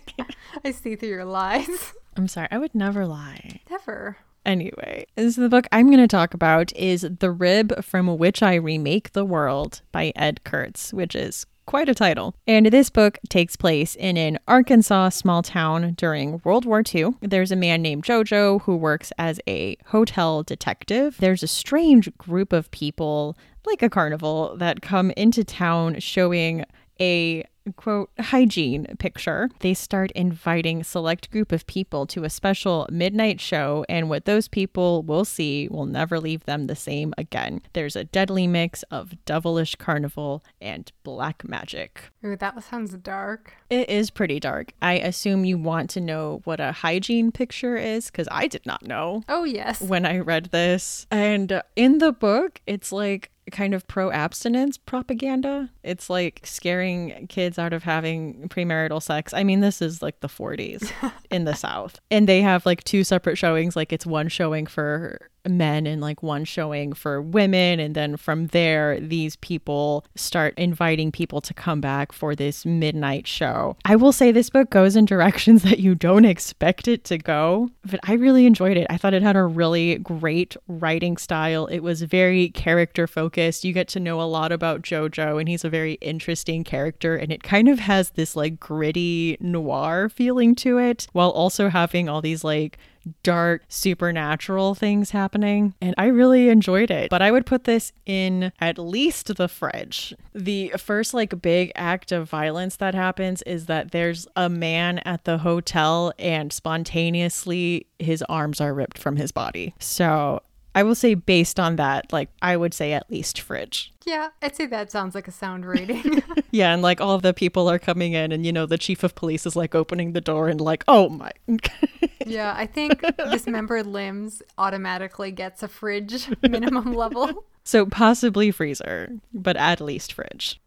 I 0.65 0.71
see 0.71 0.95
through 0.95 1.09
your 1.09 1.25
lies. 1.25 1.93
I'm 2.17 2.27
sorry. 2.27 2.47
I 2.51 2.57
would 2.57 2.75
never 2.75 3.05
lie. 3.05 3.61
Never. 3.69 4.17
Anyway, 4.45 5.05
so 5.17 5.39
the 5.41 5.47
book 5.47 5.67
I'm 5.71 5.87
going 5.87 5.99
to 5.99 6.07
talk 6.07 6.33
about 6.33 6.75
is 6.75 7.07
The 7.19 7.31
Rib 7.31 7.81
from 7.83 8.17
Which 8.17 8.43
I 8.43 8.55
Remake 8.55 9.13
the 9.13 9.23
World 9.23 9.81
by 9.93 10.11
Ed 10.17 10.43
Kurtz, 10.43 10.91
which 10.91 11.15
is 11.15 11.45
quite 11.65 11.89
a 11.89 11.95
title. 11.95 12.35
And 12.47 12.67
this 12.67 12.89
book 12.89 13.17
takes 13.29 13.55
place 13.55 13.95
in 13.95 14.17
an 14.17 14.39
Arkansas 14.47 15.09
small 15.09 15.41
town 15.41 15.93
during 15.93 16.41
World 16.43 16.65
War 16.65 16.83
II. 16.93 17.15
There's 17.21 17.51
a 17.51 17.55
man 17.55 17.81
named 17.81 18.03
Jojo 18.03 18.61
who 18.61 18.75
works 18.75 19.11
as 19.17 19.39
a 19.47 19.77
hotel 19.87 20.43
detective. 20.43 21.17
There's 21.19 21.43
a 21.43 21.47
strange 21.47 22.15
group 22.17 22.53
of 22.53 22.71
people, 22.71 23.37
like 23.65 23.81
a 23.81 23.89
carnival, 23.89 24.55
that 24.57 24.81
come 24.81 25.11
into 25.11 25.43
town 25.43 25.99
showing 25.99 26.65
a 26.99 27.43
quote 27.75 28.09
hygiene 28.19 28.85
picture. 28.99 29.49
They 29.59 29.73
start 29.73 30.11
inviting 30.11 30.83
select 30.83 31.31
group 31.31 31.51
of 31.51 31.65
people 31.67 32.05
to 32.07 32.23
a 32.23 32.29
special 32.29 32.87
midnight 32.91 33.39
show 33.39 33.85
and 33.89 34.09
what 34.09 34.25
those 34.25 34.47
people 34.47 35.03
will 35.03 35.25
see 35.25 35.67
will 35.69 35.85
never 35.85 36.19
leave 36.19 36.45
them 36.45 36.67
the 36.67 36.75
same 36.75 37.13
again. 37.17 37.61
There's 37.73 37.95
a 37.95 38.03
deadly 38.03 38.47
mix 38.47 38.83
of 38.83 39.13
devilish 39.25 39.75
carnival 39.75 40.43
and 40.61 40.91
black 41.03 41.47
magic. 41.47 42.11
Ooh, 42.25 42.35
that 42.35 42.61
sounds 42.63 42.93
dark. 42.95 43.53
It 43.69 43.89
is 43.89 44.09
pretty 44.09 44.39
dark. 44.39 44.73
I 44.81 44.93
assume 44.93 45.45
you 45.45 45.57
want 45.57 45.89
to 45.91 46.01
know 46.01 46.41
what 46.43 46.59
a 46.59 46.71
hygiene 46.71 47.31
picture 47.31 47.77
is 47.77 48.07
because 48.07 48.27
i 48.31 48.47
did 48.47 48.65
not 48.65 48.85
know 48.85 49.23
oh 49.29 49.43
yes. 49.43 49.81
when 49.81 50.05
i 50.05 50.19
read 50.19 50.45
this. 50.45 51.07
And 51.11 51.61
in 51.75 51.97
the 51.97 52.11
book 52.11 52.61
it's 52.65 52.91
like 52.91 53.31
kind 53.51 53.73
of 53.73 53.87
pro 53.87 54.11
abstinence 54.11 54.77
propaganda. 54.77 55.69
It's 55.83 56.09
like 56.09 56.41
scaring 56.43 57.27
kids 57.27 57.52
kids 57.53 57.59
out 57.59 57.73
of 57.73 57.83
having 57.83 58.49
premarital 58.49 59.01
sex. 59.01 59.33
I 59.33 59.43
mean, 59.43 59.59
this 59.61 59.81
is 59.81 60.01
like 60.01 60.19
the 60.21 60.27
40s 60.27 60.91
in 61.31 61.45
the 61.45 61.53
South. 61.53 61.99
And 62.09 62.27
they 62.27 62.41
have 62.41 62.65
like 62.65 62.83
two 62.83 63.03
separate 63.03 63.37
showings. 63.37 63.75
Like 63.75 63.93
it's 63.93 64.05
one 64.05 64.27
showing 64.27 64.65
for 64.65 65.29
men 65.47 65.85
and 65.85 66.01
like 66.01 66.23
one 66.23 66.45
showing 66.45 66.93
for 66.93 67.21
women. 67.21 67.79
And 67.79 67.95
then 67.95 68.17
from 68.17 68.47
there, 68.47 68.99
these 68.99 69.35
people 69.37 70.05
start 70.15 70.53
inviting 70.57 71.11
people 71.11 71.41
to 71.41 71.53
come 71.53 71.81
back 71.81 72.11
for 72.11 72.35
this 72.35 72.65
midnight 72.65 73.27
show. 73.27 73.75
I 73.85 73.95
will 73.95 74.11
say 74.11 74.31
this 74.31 74.49
book 74.49 74.69
goes 74.69 74.95
in 74.95 75.05
directions 75.05 75.63
that 75.63 75.79
you 75.79 75.95
don't 75.95 76.25
expect 76.25 76.87
it 76.87 77.03
to 77.05 77.17
go, 77.17 77.69
but 77.83 77.99
I 78.03 78.13
really 78.13 78.45
enjoyed 78.45 78.77
it. 78.77 78.87
I 78.89 78.97
thought 78.97 79.13
it 79.13 79.21
had 79.21 79.35
a 79.35 79.43
really 79.43 79.97
great 79.97 80.55
writing 80.67 81.17
style. 81.17 81.65
It 81.67 81.79
was 81.79 82.01
very 82.03 82.49
character 82.49 83.07
focused. 83.07 83.63
You 83.63 83.73
get 83.73 83.87
to 83.89 83.99
know 83.99 84.21
a 84.21 84.23
lot 84.23 84.51
about 84.51 84.81
JoJo, 84.81 85.39
and 85.39 85.49
he's 85.49 85.65
a 85.65 85.69
very 85.69 85.93
interesting 85.95 86.63
character. 86.63 87.15
And 87.15 87.31
it 87.31 87.42
kind 87.43 87.69
of 87.69 87.79
has 87.79 88.11
this 88.11 88.35
like 88.35 88.59
gritty 88.59 89.37
noir 89.39 90.09
feeling 90.09 90.55
to 90.55 90.77
it 90.77 91.07
while 91.11 91.29
also 91.29 91.69
having 91.69 92.09
all 92.09 92.21
these 92.21 92.43
like 92.43 92.77
dark 93.21 93.63
supernatural 93.67 94.75
things 94.75 95.11
happening 95.11 95.73
and 95.81 95.93
I 95.97 96.05
really 96.05 96.49
enjoyed 96.49 96.89
it. 96.89 97.09
But 97.09 97.21
I 97.21 97.31
would 97.31 97.45
put 97.45 97.65
this 97.65 97.91
in 98.05 98.51
at 98.59 98.77
least 98.77 99.35
the 99.35 99.47
fridge. 99.47 100.13
The 100.33 100.73
first 100.77 101.13
like 101.13 101.41
big 101.41 101.71
act 101.75 102.11
of 102.11 102.29
violence 102.29 102.77
that 102.77 102.95
happens 102.95 103.41
is 103.43 103.65
that 103.65 103.91
there's 103.91 104.25
a 104.35 104.49
man 104.49 104.99
at 104.99 105.25
the 105.25 105.39
hotel 105.39 106.13
and 106.17 106.53
spontaneously 106.53 107.87
his 107.99 108.23
arms 108.29 108.61
are 108.61 108.73
ripped 108.73 108.97
from 108.97 109.17
his 109.17 109.31
body. 109.31 109.75
So 109.79 110.41
I 110.75 110.83
will 110.83 110.95
say 110.95 111.13
based 111.13 111.59
on 111.59 111.75
that, 111.75 112.11
like 112.11 112.29
I 112.41 112.57
would 112.57 112.73
say 112.73 112.93
at 112.93 113.09
least 113.09 113.39
fridge. 113.39 113.91
Yeah, 114.05 114.29
I'd 114.41 114.55
say 114.55 114.65
that 114.65 114.91
sounds 114.91 115.15
like 115.15 115.27
a 115.27 115.31
sound 115.31 115.65
rating. 115.65 116.23
yeah, 116.51 116.73
and 116.73 116.81
like 116.81 116.99
all 116.99 117.19
the 117.19 117.33
people 117.33 117.69
are 117.69 117.79
coming 117.79 118.13
in 118.13 118.31
and 118.31 118.45
you 118.45 118.51
know 118.51 118.65
the 118.65 118.77
chief 118.77 119.03
of 119.03 119.15
police 119.15 119.45
is 119.45 119.55
like 119.55 119.75
opening 119.75 120.13
the 120.13 120.21
door 120.21 120.49
and 120.49 120.59
like, 120.59 120.83
"Oh 120.87 121.09
my." 121.09 121.31
yeah, 122.25 122.53
I 122.57 122.65
think 122.65 123.03
dismembered 123.31 123.85
limbs 123.85 124.41
automatically 124.57 125.31
gets 125.31 125.63
a 125.63 125.67
fridge 125.67 126.29
minimum 126.41 126.93
level. 126.93 127.45
So 127.63 127.85
possibly 127.85 128.51
freezer, 128.51 129.19
but 129.33 129.55
at 129.55 129.79
least 129.79 130.11
fridge. 130.11 130.59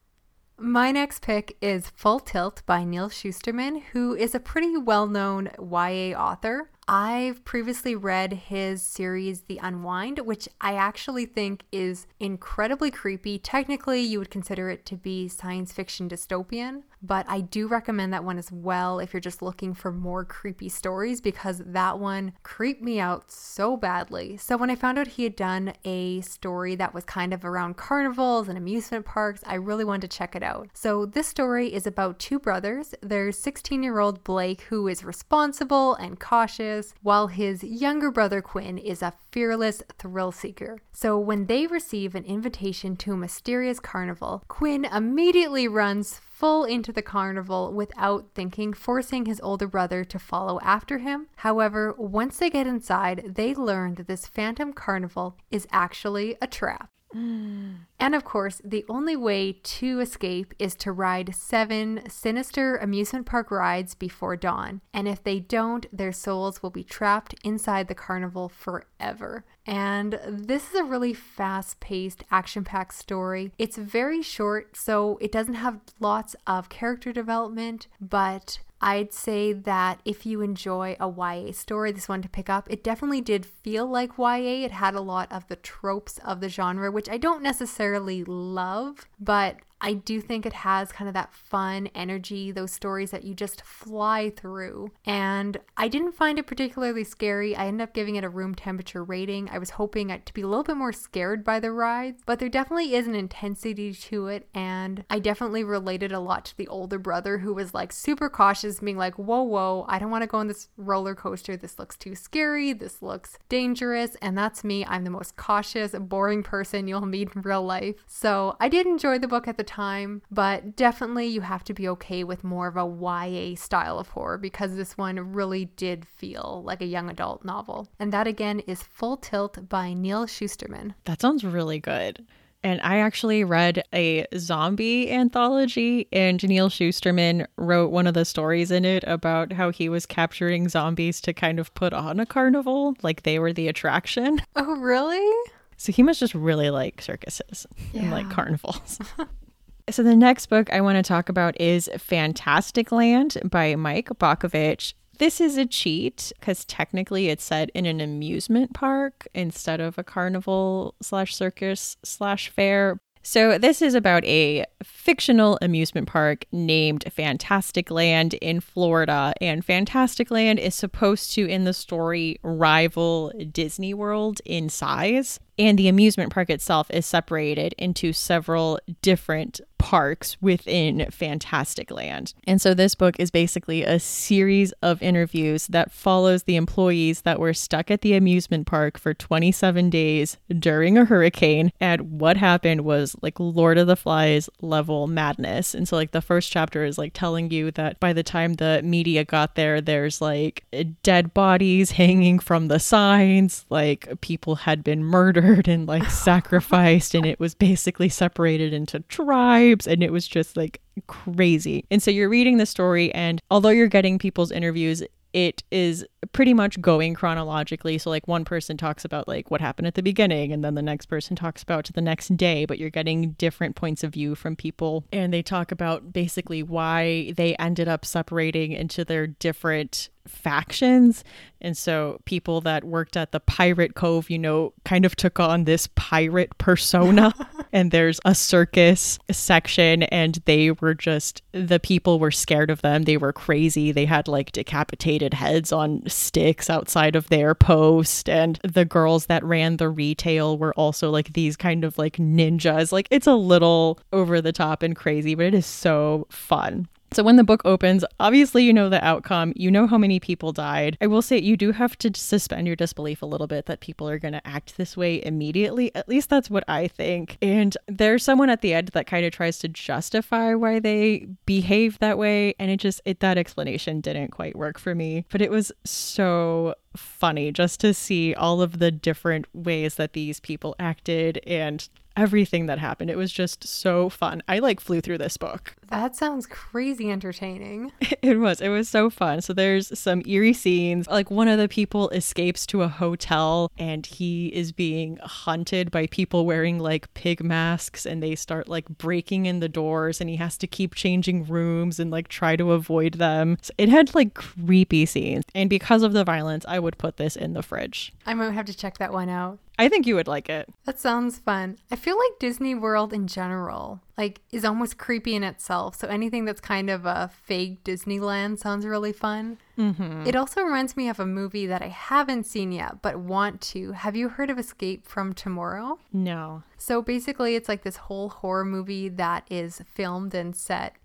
My 0.59 0.91
next 0.91 1.21
pick 1.21 1.55
is 1.61 1.91
Full 1.91 2.19
Tilt 2.21 2.63
by 2.65 2.83
Neal 2.85 3.11
Shusterman, 3.11 3.83
who 3.93 4.15
is 4.15 4.35
a 4.35 4.41
pretty 4.41 4.79
well 4.79 5.07
known 5.07 5.51
YA 5.59 6.19
author. 6.19 6.71
I've 6.89 7.45
previously 7.45 7.97
read 7.97 8.33
his 8.33 8.81
series, 8.81 9.43
The 9.43 9.59
Unwind, 9.61 10.21
which 10.21 10.49
I 10.61 10.75
actually 10.75 11.27
think 11.27 11.65
is 11.73 12.07
incredibly 12.21 12.93
creepy. 12.93 13.41
Technically, 13.41 14.03
you 14.03 14.21
would 14.21 14.31
consider 14.31 14.71
it 14.71 14.87
to 14.87 14.97
be 14.97 15.27
science 15.27 15.73
fiction 15.73 16.09
dystopian, 16.09 16.85
but 17.03 17.27
I 17.29 17.41
do 17.41 17.67
recommend 17.69 18.13
that 18.13 18.25
one 18.25 18.39
as 18.39 18.51
well 18.51 18.99
if 18.99 19.13
you're 19.13 19.21
just 19.21 19.43
looking 19.43 19.75
for 19.75 19.93
more 19.93 20.25
creepy 20.25 20.69
stories 20.69 21.21
because 21.21 21.63
that 21.65 21.99
one 21.99 22.33
creeped 22.43 22.83
me 22.83 23.01
out 23.01 23.31
so 23.31 23.77
badly. 23.77 24.37
So, 24.37 24.57
when 24.57 24.71
I 24.71 24.75
found 24.75 24.99
out 24.99 25.07
he 25.07 25.25
had 25.25 25.37
done 25.37 25.73
a 25.85 26.21
story 26.23 26.75
that 26.77 26.95
was 26.95 27.05
kind 27.05 27.33
of 27.33 27.45
around 27.45 27.77
carnivals 27.77 28.49
and 28.49 28.59
amusement 28.59 29.05
parks, 29.05 29.43
I 29.47 29.55
really 29.55 29.85
wanted 29.85 30.11
to 30.11 30.17
check 30.17 30.35
it 30.35 30.43
out. 30.43 30.69
So, 30.75 31.07
this 31.07 31.27
story 31.27 31.73
is 31.73 31.87
about 31.87 32.19
two 32.19 32.39
brothers. 32.39 32.95
There's 33.03 33.39
16 33.39 33.83
year 33.83 33.99
old 33.99 34.25
Blake, 34.25 34.63
who 34.63 34.89
is 34.89 35.05
responsible 35.05 35.95
and 35.95 36.19
cautious 36.19 36.95
while 37.03 37.29
his 37.29 37.63
younger 37.63 38.11
brother 38.11 38.43
Quinn 38.43 38.79
is 38.79 39.03
a 39.03 39.13
fearless 39.31 39.83
thrill 39.99 40.33
seeker. 40.33 40.79
So 40.93 41.19
when 41.19 41.47
they 41.47 41.67
receive 41.67 42.15
an 42.15 42.25
invitation 42.25 42.97
to 42.97 43.13
a 43.13 43.17
mysterious 43.17 43.79
carnival, 43.79 44.43
Quinn 44.49 44.87
immediately 44.87 45.69
runs 45.69 46.21
full 46.37 46.65
into 46.65 46.93
the 46.93 47.01
carnival 47.01 47.73
without 47.73 48.27
thinking, 48.35 48.75
forcing 48.75 49.25
his 49.25 49.41
older 49.41 49.67
brother 49.67 50.05
to 50.05 50.19
follow 50.19 50.61
after 50.61 50.99
him. 50.99 51.29
However, 51.37 51.95
once 51.97 52.37
they 52.37 52.51
get 52.51 52.67
inside, 52.67 53.33
they 53.37 53.55
learn 53.55 53.95
that 53.95 54.07
this 54.07 54.27
phantom 54.27 54.75
carnival 54.75 55.39
is 55.51 55.67
actually 55.73 56.37
a 56.43 56.47
trap. 56.47 56.91
Mm. 57.15 57.77
And 57.99 58.15
of 58.15 58.25
course, 58.25 58.61
the 58.65 58.85
only 58.89 59.17
way 59.17 59.53
to 59.53 60.01
escape 60.01 60.55
is 60.59 60.75
to 60.77 60.93
ride 60.93 61.35
seven 61.35 62.03
sinister 62.09 62.77
amusement 62.77 63.27
park 63.27 63.51
rides 63.51 63.95
before 63.95 64.37
dawn. 64.37 64.81
And 64.93 65.09
if 65.09 65.23
they 65.23 65.41
don't, 65.41 65.87
their 65.97 66.13
souls 66.13 66.63
will 66.63 66.71
be 66.71 66.85
trapped 66.85 67.35
inside 67.43 67.89
the 67.89 67.95
carnival 67.95 68.49
forever. 68.49 69.45
And 69.67 70.21
this 70.29 70.71
is 70.71 70.75
a 70.77 70.85
really 70.85 71.15
fast 71.15 71.81
paced, 71.81 72.23
action 72.31 72.65
packed 72.65 72.95
story. 72.95 73.53
It's 73.59 73.77
very 73.77 74.23
short, 74.23 74.77
so 74.77 75.19
it 75.21 75.33
doesn't 75.33 75.55
have 75.55 75.81
lots 75.99 76.37
of 76.47 76.69
character 76.69 77.13
development, 77.13 77.89
but 78.01 78.61
I'd 78.81 79.13
say 79.13 79.53
that 79.53 80.01
if 80.05 80.27
you 80.27 80.43
enjoy 80.43 80.97
a 81.01 81.09
YA 81.09 81.53
story, 81.53 81.93
this 81.93 82.09
one 82.09 82.23
to 82.23 82.29
pick 82.29 82.51
up. 82.51 82.67
It 82.71 82.85
definitely 82.85 83.23
did 83.23 83.47
feel 83.47 83.87
like 83.87 84.19
YA. 84.19 84.65
It 84.65 84.73
had 84.73 84.95
a 84.95 85.01
lot 85.01 85.33
of 85.33 85.49
the 85.49 85.57
tropes 85.57 86.19
of 86.19 86.41
the 86.41 86.49
genre, 86.49 86.91
which 86.91 87.09
I 87.09 87.17
don't 87.17 87.43
necessarily 87.43 87.86
love, 88.25 89.07
but 89.21 89.57
I 89.81 89.93
do 89.93 90.21
think 90.21 90.47
it 90.47 90.53
has 90.53 90.91
kind 90.91 91.09
of 91.09 91.15
that 91.15 91.35
fun 91.35 91.89
energy, 91.95 92.51
those 92.51 92.73
stories 92.73 93.11
that 93.11 93.25
you 93.25 93.35
just 93.35 93.63
fly 93.63 94.31
through. 94.31 94.91
And 95.05 95.59
I 95.77 95.89
didn't 95.89 96.13
find 96.13 96.39
it 96.39 96.47
particularly 96.47 97.05
scary. 97.05 97.55
I 97.55 97.67
ended 97.67 97.83
up 97.83 97.95
giving 97.95 98.17
it 98.17 98.25
a 98.25 98.29
room 98.29 98.55
temperature 98.55 99.05
rating. 99.05 99.51
I 99.51 99.59
was 99.59 99.71
hoping 99.71 100.09
to 100.09 100.35
be 100.35 100.43
a 100.43 100.47
little 100.47 100.65
bit 100.65 100.77
more 100.77 100.93
scared 100.93 101.45
by 101.45 101.61
the 101.61 101.73
rides, 101.73 102.23
but 102.25 102.39
there 102.39 102.49
definitely 102.49 102.95
is 102.95 103.07
an 103.07 103.15
intensity 103.15 103.93
to 103.93 104.29
it. 104.29 104.49
And 104.55 105.05
I 105.11 105.19
definitely 105.19 105.63
related 105.63 106.13
a 106.13 106.21
lot 106.21 106.47
to 106.47 106.57
the 106.57 106.69
older 106.69 106.99
brother 106.99 107.39
who 107.39 107.53
was 107.53 107.75
like 107.75 107.93
super 107.93 108.31
cautious, 108.31 108.81
being 108.81 108.97
like, 108.97 109.17
whoa, 109.17 109.43
whoa, 109.43 109.85
I 109.89 109.99
don't 109.99 110.11
want 110.11 110.23
to 110.23 110.29
go 110.29 110.39
on 110.39 110.49
this 110.49 110.69
roller 110.77 111.15
coaster. 111.15 111.57
This 111.57 111.79
looks 111.79 111.97
too 111.97 112.15
scary. 112.15 112.73
This 112.73 113.03
looks 113.03 113.39
dangerous. 113.49 114.17
And 114.23 114.39
that's 114.39 114.65
me. 114.65 114.85
I'm 114.87 115.05
the 115.05 115.11
most 115.11 115.37
cautious, 115.37 115.95
boring 115.99 116.43
person 116.43 116.89
you'll 116.89 117.05
meet 117.05 117.31
in 117.35 117.43
real 117.43 117.63
life. 117.63 117.97
So 118.07 118.57
I 118.59 118.69
did 118.69 118.87
enjoy 118.87 119.19
the 119.19 119.29
book 119.29 119.47
at 119.47 119.59
the 119.59 119.66
time, 119.67 120.23
but 120.31 120.77
definitely 120.77 121.27
you 121.27 121.41
have 121.43 121.65
to 121.65 121.75
be 121.75 121.89
okay 121.89 122.25
with 122.25 122.45
more 122.45 122.67
of 122.69 122.77
a 122.77 122.87
YA 122.87 123.57
style 123.57 123.99
of 123.99 124.09
horror 124.09 124.39
because 124.39 124.77
this 124.77 124.97
one 124.97 125.33
really 125.33 125.67
did 125.67 126.07
feel 126.07 126.63
like 126.65 126.81
a 126.81 126.87
young 126.87 127.11
adult 127.11 127.45
novel. 127.45 127.89
And 127.99 128.13
that 128.13 128.27
again 128.27 128.61
is 128.61 128.83
Full 128.83 129.17
Tilt 129.17 129.69
by 129.69 129.93
Neal 129.93 130.27
Shusterman. 130.27 130.95
That 131.05 131.21
sounds 131.21 131.45
really 131.45 131.79
good. 131.79 132.25
And 132.63 132.81
I 132.83 132.99
actually 132.99 133.45
read 133.45 133.85
a 133.95 134.27
zombie 134.37 135.13
anthology, 135.13 136.09
and 136.13 136.43
Neal 136.43 136.69
Shusterman 136.69 137.47
wrote 137.57 137.93
one 137.93 138.09
of 138.09 138.15
the 138.15 138.25
stories 138.25 138.73
in 138.73 138.85
it 138.85 139.05
about 139.07 139.53
how 139.53 139.71
he 139.71 139.89
was 139.89 140.05
capturing 140.05 140.69
zombies 140.69 141.21
to 141.21 141.33
kind 141.33 141.61
of 141.61 141.73
put 141.75 141.93
on 141.93 142.19
a 142.19 142.27
carnival, 142.27 142.97
like 143.03 143.23
they 143.23 143.39
were 143.39 143.53
the 143.53 143.69
attraction. 143.69 144.43
Oh, 144.57 144.75
really? 144.79 145.51
So 145.77 145.93
he 145.93 146.03
must 146.03 146.21
just 146.21 146.35
really 146.35 146.71
like 146.71 147.03
circuses 147.03 147.67
yeah. 147.93 148.03
and 148.03 148.11
like 148.11 148.31
carnivals. 148.31 148.99
So, 149.89 150.03
the 150.03 150.17
next 150.17 150.47
book 150.47 150.69
I 150.73 150.81
want 150.81 150.97
to 150.97 151.09
talk 151.09 151.29
about 151.29 151.61
is 151.61 151.89
Fantastic 151.97 152.91
Land 152.91 153.39
by 153.45 153.77
Mike 153.77 154.09
Bakovich. 154.09 154.95
This 155.19 155.41
is 155.41 155.57
a 155.57 155.65
cheat 155.65 156.33
because 156.41 156.65
technically 156.65 157.29
it's 157.29 157.45
set 157.45 157.71
in 157.71 157.87
an 157.87 158.01
amusement 158.01 158.75
park 158.75 159.29
instead 159.33 159.81
of 159.81 159.97
a 159.97 160.03
carnival 160.03 160.97
slash 161.01 161.37
circus 161.37 161.97
slash 162.03 162.49
fair. 162.49 162.99
So, 163.23 163.59
this 163.59 163.81
is 163.81 163.95
about 163.95 164.25
a 164.25 164.65
fictional 164.87 165.59
amusement 165.61 166.09
park 166.09 166.45
named 166.51 167.05
Fantastic 167.13 167.91
Land 167.91 168.35
in 168.35 168.61
Florida. 168.61 169.33
And 169.41 169.65
Fantastic 169.65 170.31
Land 170.31 170.59
is 170.59 170.75
supposed 170.75 171.33
to, 171.33 171.47
in 171.47 171.65
the 171.65 171.73
story, 171.73 172.39
rival 172.43 173.33
Disney 173.53 173.95
World 173.95 174.41
in 174.45 174.69
size. 174.69 175.39
And 175.59 175.79
the 175.79 175.89
amusement 175.89 176.33
park 176.33 176.51
itself 176.51 176.91
is 176.91 177.07
separated 177.07 177.75
into 177.79 178.13
several 178.13 178.79
different 179.01 179.61
parks 179.79 180.37
within 180.41 181.07
Fantastic 181.11 181.91
Land. 181.91 182.35
And 182.45 182.61
so 182.61 182.75
this 182.75 182.95
book 182.95 183.17
is 183.19 183.31
basically 183.31 183.83
a 183.83 183.99
series 183.99 184.73
of 184.83 185.03
interviews 185.03 185.67
that 185.69 185.93
follows 185.93 186.43
the 186.43 186.57
employees 186.57 187.23
that 187.23 187.39
were 187.39 187.55
stuck 187.55 187.91
at 187.91 188.01
the 188.01 188.15
amusement 188.15 188.67
park 188.67 188.99
for 188.99 189.15
27 189.15 189.89
days 189.89 190.37
during 190.59 190.99
a 190.99 191.05
hurricane. 191.05 191.73
And 191.81 192.21
what 192.21 192.37
happened 192.37 192.83
was 192.83 193.17
like 193.23 193.39
Lord 193.39 193.79
of 193.79 193.87
the 193.87 193.97
Flies 193.97 194.51
level 194.77 195.07
madness. 195.07 195.75
And 195.75 195.89
so, 195.89 195.97
like, 195.97 196.11
the 196.11 196.21
first 196.21 196.53
chapter 196.53 196.85
is 196.85 196.99
like 196.99 197.13
telling 197.15 197.51
you 197.51 197.71
that 197.73 197.99
by 197.99 198.13
the 198.13 198.23
time 198.23 198.55
the 198.55 198.83
media 198.85 199.25
got 199.25 199.55
there, 199.55 199.81
there's 199.81 200.21
like 200.21 200.65
dead 201.03 201.33
bodies 201.33 201.93
hanging 201.93 202.39
from 202.39 202.69
the 202.69 202.79
signs, 202.79 203.65
like 203.71 204.21
people 204.21 204.57
had 204.57 204.85
been 204.85 205.03
murdered 205.03 205.67
and 205.67 205.89
like 205.89 206.11
sacrificed 206.11 207.15
and 207.15 207.25
it 207.25 207.41
was 207.41 207.55
basically 207.55 208.11
separated 208.11 208.75
into 208.75 209.01
tribes 209.01 209.87
and 209.87 210.03
it 210.03 210.13
was 210.13 210.29
just 210.29 210.57
like 210.57 210.81
crazy. 211.07 211.85
And 211.91 212.03
so 212.03 212.11
you're 212.11 212.29
reading 212.29 212.59
the 212.59 212.67
story 212.67 213.13
and 213.15 213.41
although 213.51 213.71
you're 213.71 213.87
getting 213.87 214.19
people's 214.19 214.53
interviews 214.53 215.03
it 215.37 215.63
is 215.71 216.03
pretty 216.33 216.55
much 216.55 216.81
going 216.81 217.13
chronologically. 217.13 217.99
So, 217.99 218.09
like, 218.09 218.27
one 218.27 218.47
person 218.47 218.79
talks 218.79 219.05
about 219.05 219.29
like 219.29 219.51
what 219.51 219.61
happened 219.61 219.87
at 219.87 219.95
the 219.95 220.03
beginning, 220.03 220.51
and 220.51 220.65
then 220.65 220.75
the 220.75 220.83
next 220.83 221.07
person 221.07 221.37
talks 221.37 221.63
about 221.63 221.91
the 221.95 222.01
next 222.01 222.35
day, 222.39 222.65
but 222.65 222.79
you're 222.79 222.89
getting 222.89 223.33
different 223.33 223.77
points 223.77 224.03
of 224.03 224.15
view 224.15 224.35
from 224.35 224.57
people. 224.57 225.05
And 225.13 225.35
they 225.35 225.43
talk 225.43 225.71
about 225.71 226.11
basically 226.11 226.63
why 226.63 227.35
they 227.37 227.55
ended 227.57 227.87
up 227.87 228.07
separating 228.07 228.73
into 228.73 229.05
their 229.05 229.27
different 229.27 230.09
factions. 230.27 231.25
And 231.61 231.77
so 231.77 232.21
people 232.27 232.61
that 232.63 232.85
worked 232.85 233.17
at 233.17 233.33
the 233.33 233.41
Pirate 233.41 233.95
Cove, 233.95 234.29
you 234.29 234.39
know, 234.39 234.73
kind 234.85 235.05
of 235.05 235.17
took 235.17 235.41
on 235.41 235.65
this 235.65 235.89
pirate 235.95 236.57
persona. 236.59 237.35
and 237.73 237.91
there's 237.91 238.21
a 238.25 238.35
circus 238.35 239.19
section, 239.31 240.03
and 240.05 240.39
they 240.45 240.71
were 240.71 240.95
just, 240.95 241.43
the 241.53 241.81
people 241.81 242.19
were 242.19 242.31
scared 242.31 242.71
of 242.71 242.83
them. 242.83 243.05
They 243.05 243.17
were 243.17 243.33
crazy. 243.33 243.91
They 243.91 244.05
had 244.05 244.29
like 244.29 244.53
decapitated 244.53 245.35
heads 245.35 245.73
on 245.73 246.03
sticks 246.07 246.69
outside 246.69 247.17
of 247.17 247.29
their 247.29 247.55
post. 247.55 248.29
And 248.29 248.61
the 248.63 248.85
girls 248.85 249.27
that 249.27 249.45
ran 249.45 249.79
the 249.79 249.89
retail 249.89 250.59
were 250.59 250.75
also 250.75 251.11
like 251.11 251.33
these 251.33 251.57
kind 251.57 251.85
of 251.85 251.97
like 251.97 252.17
ninjas. 252.17 252.93
Like 252.93 253.09
it's 253.11 253.27
a 253.27 253.35
little 253.35 253.99
over 254.13 254.41
the 254.41 254.53
top 254.53 254.83
and 254.83 254.95
crazy, 254.95 255.35
but 255.35 255.47
it 255.47 255.55
is 255.55 255.67
so 255.67 256.27
fun. 256.31 256.89
So 257.17 257.23
when 257.23 257.37
the 257.37 257.45
book 257.45 257.63
opens, 257.65 258.05
obviously 258.21 258.63
you 258.63 258.75
know 258.75 258.91
the 258.91 259.03
outcome. 259.03 259.55
You 259.57 259.71
know 259.71 259.87
how 259.87 259.97
many 259.97 260.21
people 260.21 260.53
died. 260.53 260.99
I 261.01 261.07
will 261.07 261.23
say 261.23 261.39
you 261.39 261.57
do 261.57 261.73
have 261.73 261.97
to 262.01 262.11
suspend 262.15 262.67
your 262.67 262.77
disbelief 262.77 263.23
a 263.23 263.25
little 263.25 263.47
bit 263.47 263.65
that 263.65 263.81
people 263.81 264.07
are 264.07 264.19
going 264.19 264.35
to 264.35 264.47
act 264.47 264.77
this 264.77 264.99
way 264.99 265.25
immediately. 265.25 265.95
At 265.95 266.11
least 266.11 266.29
that's 266.29 266.51
what 266.51 266.63
I 266.69 266.89
think. 266.89 267.39
And 267.41 267.75
there's 267.89 268.23
someone 268.23 268.51
at 268.51 268.61
the 268.61 268.75
end 268.75 268.89
that 268.89 269.07
kind 269.07 269.25
of 269.25 269.33
tries 269.33 269.57
to 269.61 269.69
justify 269.69 270.53
why 270.53 270.79
they 270.79 271.27
behave 271.47 271.99
that 272.01 272.19
way 272.19 272.55
and 272.59 272.71
it 272.71 272.81
just 272.81 273.01
it 273.07 273.21
that 273.21 273.39
explanation 273.39 274.03
didn't 274.03 274.33
quite 274.33 274.55
work 274.55 274.79
for 274.79 274.95
me. 274.95 275.25
But 275.31 275.41
it 275.41 275.51
was 275.51 275.73
so 275.85 276.75
funny 276.95 277.51
just 277.51 277.81
to 277.81 277.95
see 277.95 278.35
all 278.35 278.61
of 278.61 278.79
the 278.79 278.91
different 278.91 279.47
ways 279.55 279.95
that 279.95 280.13
these 280.13 280.39
people 280.39 280.77
acted 280.79 281.41
and 281.47 281.89
everything 282.17 282.67
that 282.67 282.79
happened. 282.79 283.11
It 283.11 283.17
was 283.17 283.33
just 283.33 283.67
so 283.67 284.09
fun. 284.09 284.43
I 284.49 284.59
like 284.59 284.81
flew 284.81 285.01
through 285.01 285.19
this 285.19 285.37
book. 285.37 285.75
That 285.91 286.17
sounds 286.17 286.47
crazy 286.47 287.11
entertaining. 287.11 287.93
It 288.23 288.41
was. 288.41 288.61
It 288.61 288.71
was 288.71 288.89
so 288.89 289.09
fun. 289.09 289.41
So 289.41 289.53
there's 289.53 289.97
some 289.97 290.21
eerie 290.27 290.53
scenes. 290.53 291.07
Like 291.07 291.31
one 291.31 291.47
of 291.47 291.59
the 291.61 291.69
people 291.69 292.09
escapes 292.09 292.67
to 292.67 292.83
a 292.83 292.89
hotel 292.89 293.71
and 293.79 294.05
he 294.05 294.49
is 294.49 294.73
being 294.73 295.19
hunted 295.19 295.93
by 295.93 296.09
people 296.09 296.45
wearing 296.45 296.81
like 296.81 297.13
pig 297.15 297.45
masks 297.45 298.05
and 298.05 298.21
they 298.21 298.35
start 298.35 298.69
like 298.69 298.89
breaking 298.89 299.47
in 299.47 299.61
the 299.61 299.69
doors 299.69 300.21
and 300.21 300.29
he 300.29 300.37
has 300.37 300.59
to 300.59 300.67
keep 300.67 300.97
changing 300.97 301.45
rooms 301.45 302.01
and 302.01 302.11
like 302.11 302.27
try 302.27 302.57
to 302.57 302.73
avoid 302.73 303.15
them. 303.15 303.59
So 303.63 303.73
it 303.79 303.89
had 303.91 304.13
like 304.13 304.35
creepy 304.35 305.07
scenes. 305.07 305.45
And 305.55 305.71
because 305.71 306.03
of 306.03 306.13
the 306.13 306.25
violence, 306.25 306.65
I 306.67 306.81
would 306.81 306.99
put 306.99 307.19
this 307.19 307.37
in 307.37 307.53
the 307.53 307.63
fridge. 307.63 308.13
I 308.25 308.35
might 308.35 308.53
have 308.53 308.67
to 308.67 308.77
check 308.77 308.99
that 308.99 309.13
one 309.13 309.29
out. 309.29 309.59
I 309.79 309.89
think 309.89 310.07
you 310.07 310.17
would 310.17 310.27
like 310.27 310.49
it. 310.49 310.69
That 310.85 310.99
sounds 310.99 311.39
fun. 311.39 311.79
I 311.93 311.97
feel 311.97 312.17
like 312.19 312.41
Disney 312.41 312.75
World 312.75 313.13
in 313.13 313.29
general 313.29 314.01
like 314.17 314.41
is 314.51 314.65
almost 314.65 314.99
creepy 314.99 315.35
in 315.35 315.45
itself. 315.45 315.97
So 315.97 316.09
anything 316.09 316.45
that's 316.45 316.61
kind 316.61 316.89
of 316.89 317.05
a 317.05 317.31
fake 317.45 317.85
Disneyland 317.85 318.59
sounds 318.59 318.87
really 318.87 319.13
fun. 319.13 319.59
Mm-hmm. 319.79 320.27
It 320.27 320.35
also 320.35 320.63
reminds 320.63 320.97
me 320.97 321.09
of 321.09 321.21
a 321.21 321.27
movie 321.27 321.67
that 321.67 321.83
I 321.83 321.89
haven't 321.89 322.45
seen 322.45 322.73
yet 322.73 323.03
but 323.03 323.19
want 323.19 323.61
to. 323.63 323.93
Have 323.93 324.17
you 324.17 324.31
heard 324.31 324.51
of 324.51 324.59
Escape 324.59 325.07
from 325.07 325.35
Tomorrow? 325.35 325.99
No. 326.13 326.63
So 326.79 327.03
basically, 327.03 327.57
it's 327.57 327.69
like 327.69 327.83
this 327.83 327.97
whole 327.97 328.29
horror 328.29 328.65
movie 328.65 329.09
that 329.09 329.47
is 329.51 329.83
filmed 329.95 330.35
and 330.35 330.57
set 330.57 330.97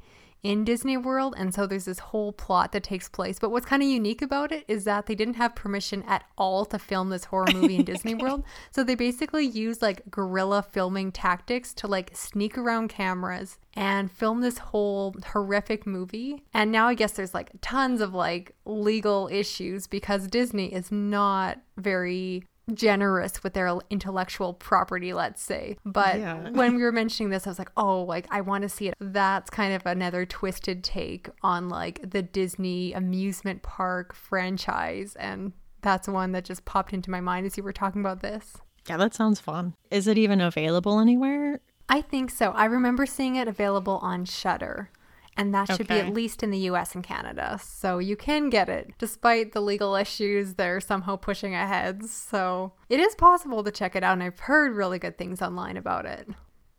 in 0.43 0.63
Disney 0.63 0.97
World. 0.97 1.35
And 1.37 1.53
so 1.53 1.67
there's 1.67 1.85
this 1.85 1.99
whole 1.99 2.31
plot 2.33 2.71
that 2.71 2.83
takes 2.83 3.07
place. 3.09 3.39
But 3.39 3.51
what's 3.51 3.65
kind 3.65 3.81
of 3.81 3.89
unique 3.89 4.21
about 4.21 4.51
it 4.51 4.65
is 4.67 4.83
that 4.85 5.05
they 5.05 5.15
didn't 5.15 5.35
have 5.35 5.55
permission 5.55 6.03
at 6.07 6.23
all 6.37 6.65
to 6.65 6.79
film 6.79 7.09
this 7.09 7.25
horror 7.25 7.47
movie 7.53 7.77
in 7.77 7.85
Disney 7.85 8.15
World. 8.15 8.43
So 8.71 8.83
they 8.83 8.95
basically 8.95 9.45
used 9.45 9.81
like 9.81 10.09
guerrilla 10.09 10.63
filming 10.63 11.11
tactics 11.11 11.73
to 11.75 11.87
like 11.87 12.11
sneak 12.13 12.57
around 12.57 12.89
cameras 12.89 13.57
and 13.75 14.11
film 14.11 14.41
this 14.41 14.57
whole 14.57 15.15
horrific 15.27 15.85
movie. 15.87 16.43
And 16.53 16.71
now 16.71 16.87
I 16.87 16.93
guess 16.93 17.13
there's 17.13 17.33
like 17.33 17.51
tons 17.61 18.01
of 18.01 18.13
like 18.13 18.55
legal 18.65 19.29
issues 19.31 19.87
because 19.87 20.27
Disney 20.27 20.73
is 20.73 20.91
not 20.91 21.59
very 21.77 22.43
generous 22.73 23.43
with 23.43 23.53
their 23.53 23.77
intellectual 23.89 24.53
property, 24.53 25.13
let's 25.13 25.41
say. 25.41 25.77
But 25.85 26.19
yeah. 26.19 26.49
when 26.51 26.75
we 26.75 26.83
were 26.83 26.91
mentioning 26.91 27.29
this, 27.29 27.47
I 27.47 27.49
was 27.49 27.59
like, 27.59 27.71
oh, 27.77 28.03
like 28.03 28.27
I 28.31 28.41
want 28.41 28.63
to 28.63 28.69
see 28.69 28.87
it. 28.87 28.95
That's 28.99 29.49
kind 29.49 29.73
of 29.73 29.85
another 29.85 30.25
twisted 30.25 30.83
take 30.83 31.29
on 31.41 31.69
like 31.69 32.09
the 32.09 32.21
Disney 32.21 32.93
amusement 32.93 33.63
park 33.63 34.13
franchise. 34.13 35.15
And 35.19 35.53
that's 35.81 36.07
one 36.07 36.31
that 36.33 36.45
just 36.45 36.65
popped 36.65 36.93
into 36.93 37.11
my 37.11 37.21
mind 37.21 37.45
as 37.45 37.57
you 37.57 37.63
were 37.63 37.73
talking 37.73 38.01
about 38.01 38.21
this. 38.21 38.57
Yeah, 38.87 38.97
that 38.97 39.13
sounds 39.13 39.39
fun. 39.39 39.75
Is 39.89 40.07
it 40.07 40.17
even 40.17 40.41
available 40.41 40.99
anywhere? 40.99 41.61
I 41.87 42.01
think 42.01 42.31
so. 42.31 42.51
I 42.51 42.65
remember 42.65 43.05
seeing 43.05 43.35
it 43.35 43.47
available 43.47 43.99
on 44.01 44.25
Shudder 44.25 44.89
and 45.41 45.55
that 45.55 45.67
should 45.67 45.89
okay. 45.89 46.01
be 46.01 46.07
at 46.07 46.13
least 46.13 46.43
in 46.43 46.51
the 46.51 46.59
US 46.69 46.93
and 46.93 47.03
Canada. 47.03 47.59
So 47.63 47.97
you 47.97 48.15
can 48.15 48.49
get 48.51 48.69
it 48.69 48.91
despite 48.99 49.53
the 49.53 49.61
legal 49.61 49.95
issues 49.95 50.53
they're 50.53 50.79
somehow 50.79 51.15
pushing 51.15 51.55
ahead. 51.55 52.05
So 52.05 52.73
it 52.89 52.99
is 52.99 53.15
possible 53.15 53.63
to 53.63 53.71
check 53.71 53.95
it 53.95 54.03
out, 54.03 54.13
and 54.13 54.23
I've 54.23 54.39
heard 54.41 54.75
really 54.75 54.99
good 54.99 55.17
things 55.17 55.41
online 55.41 55.77
about 55.77 56.05
it. 56.05 56.29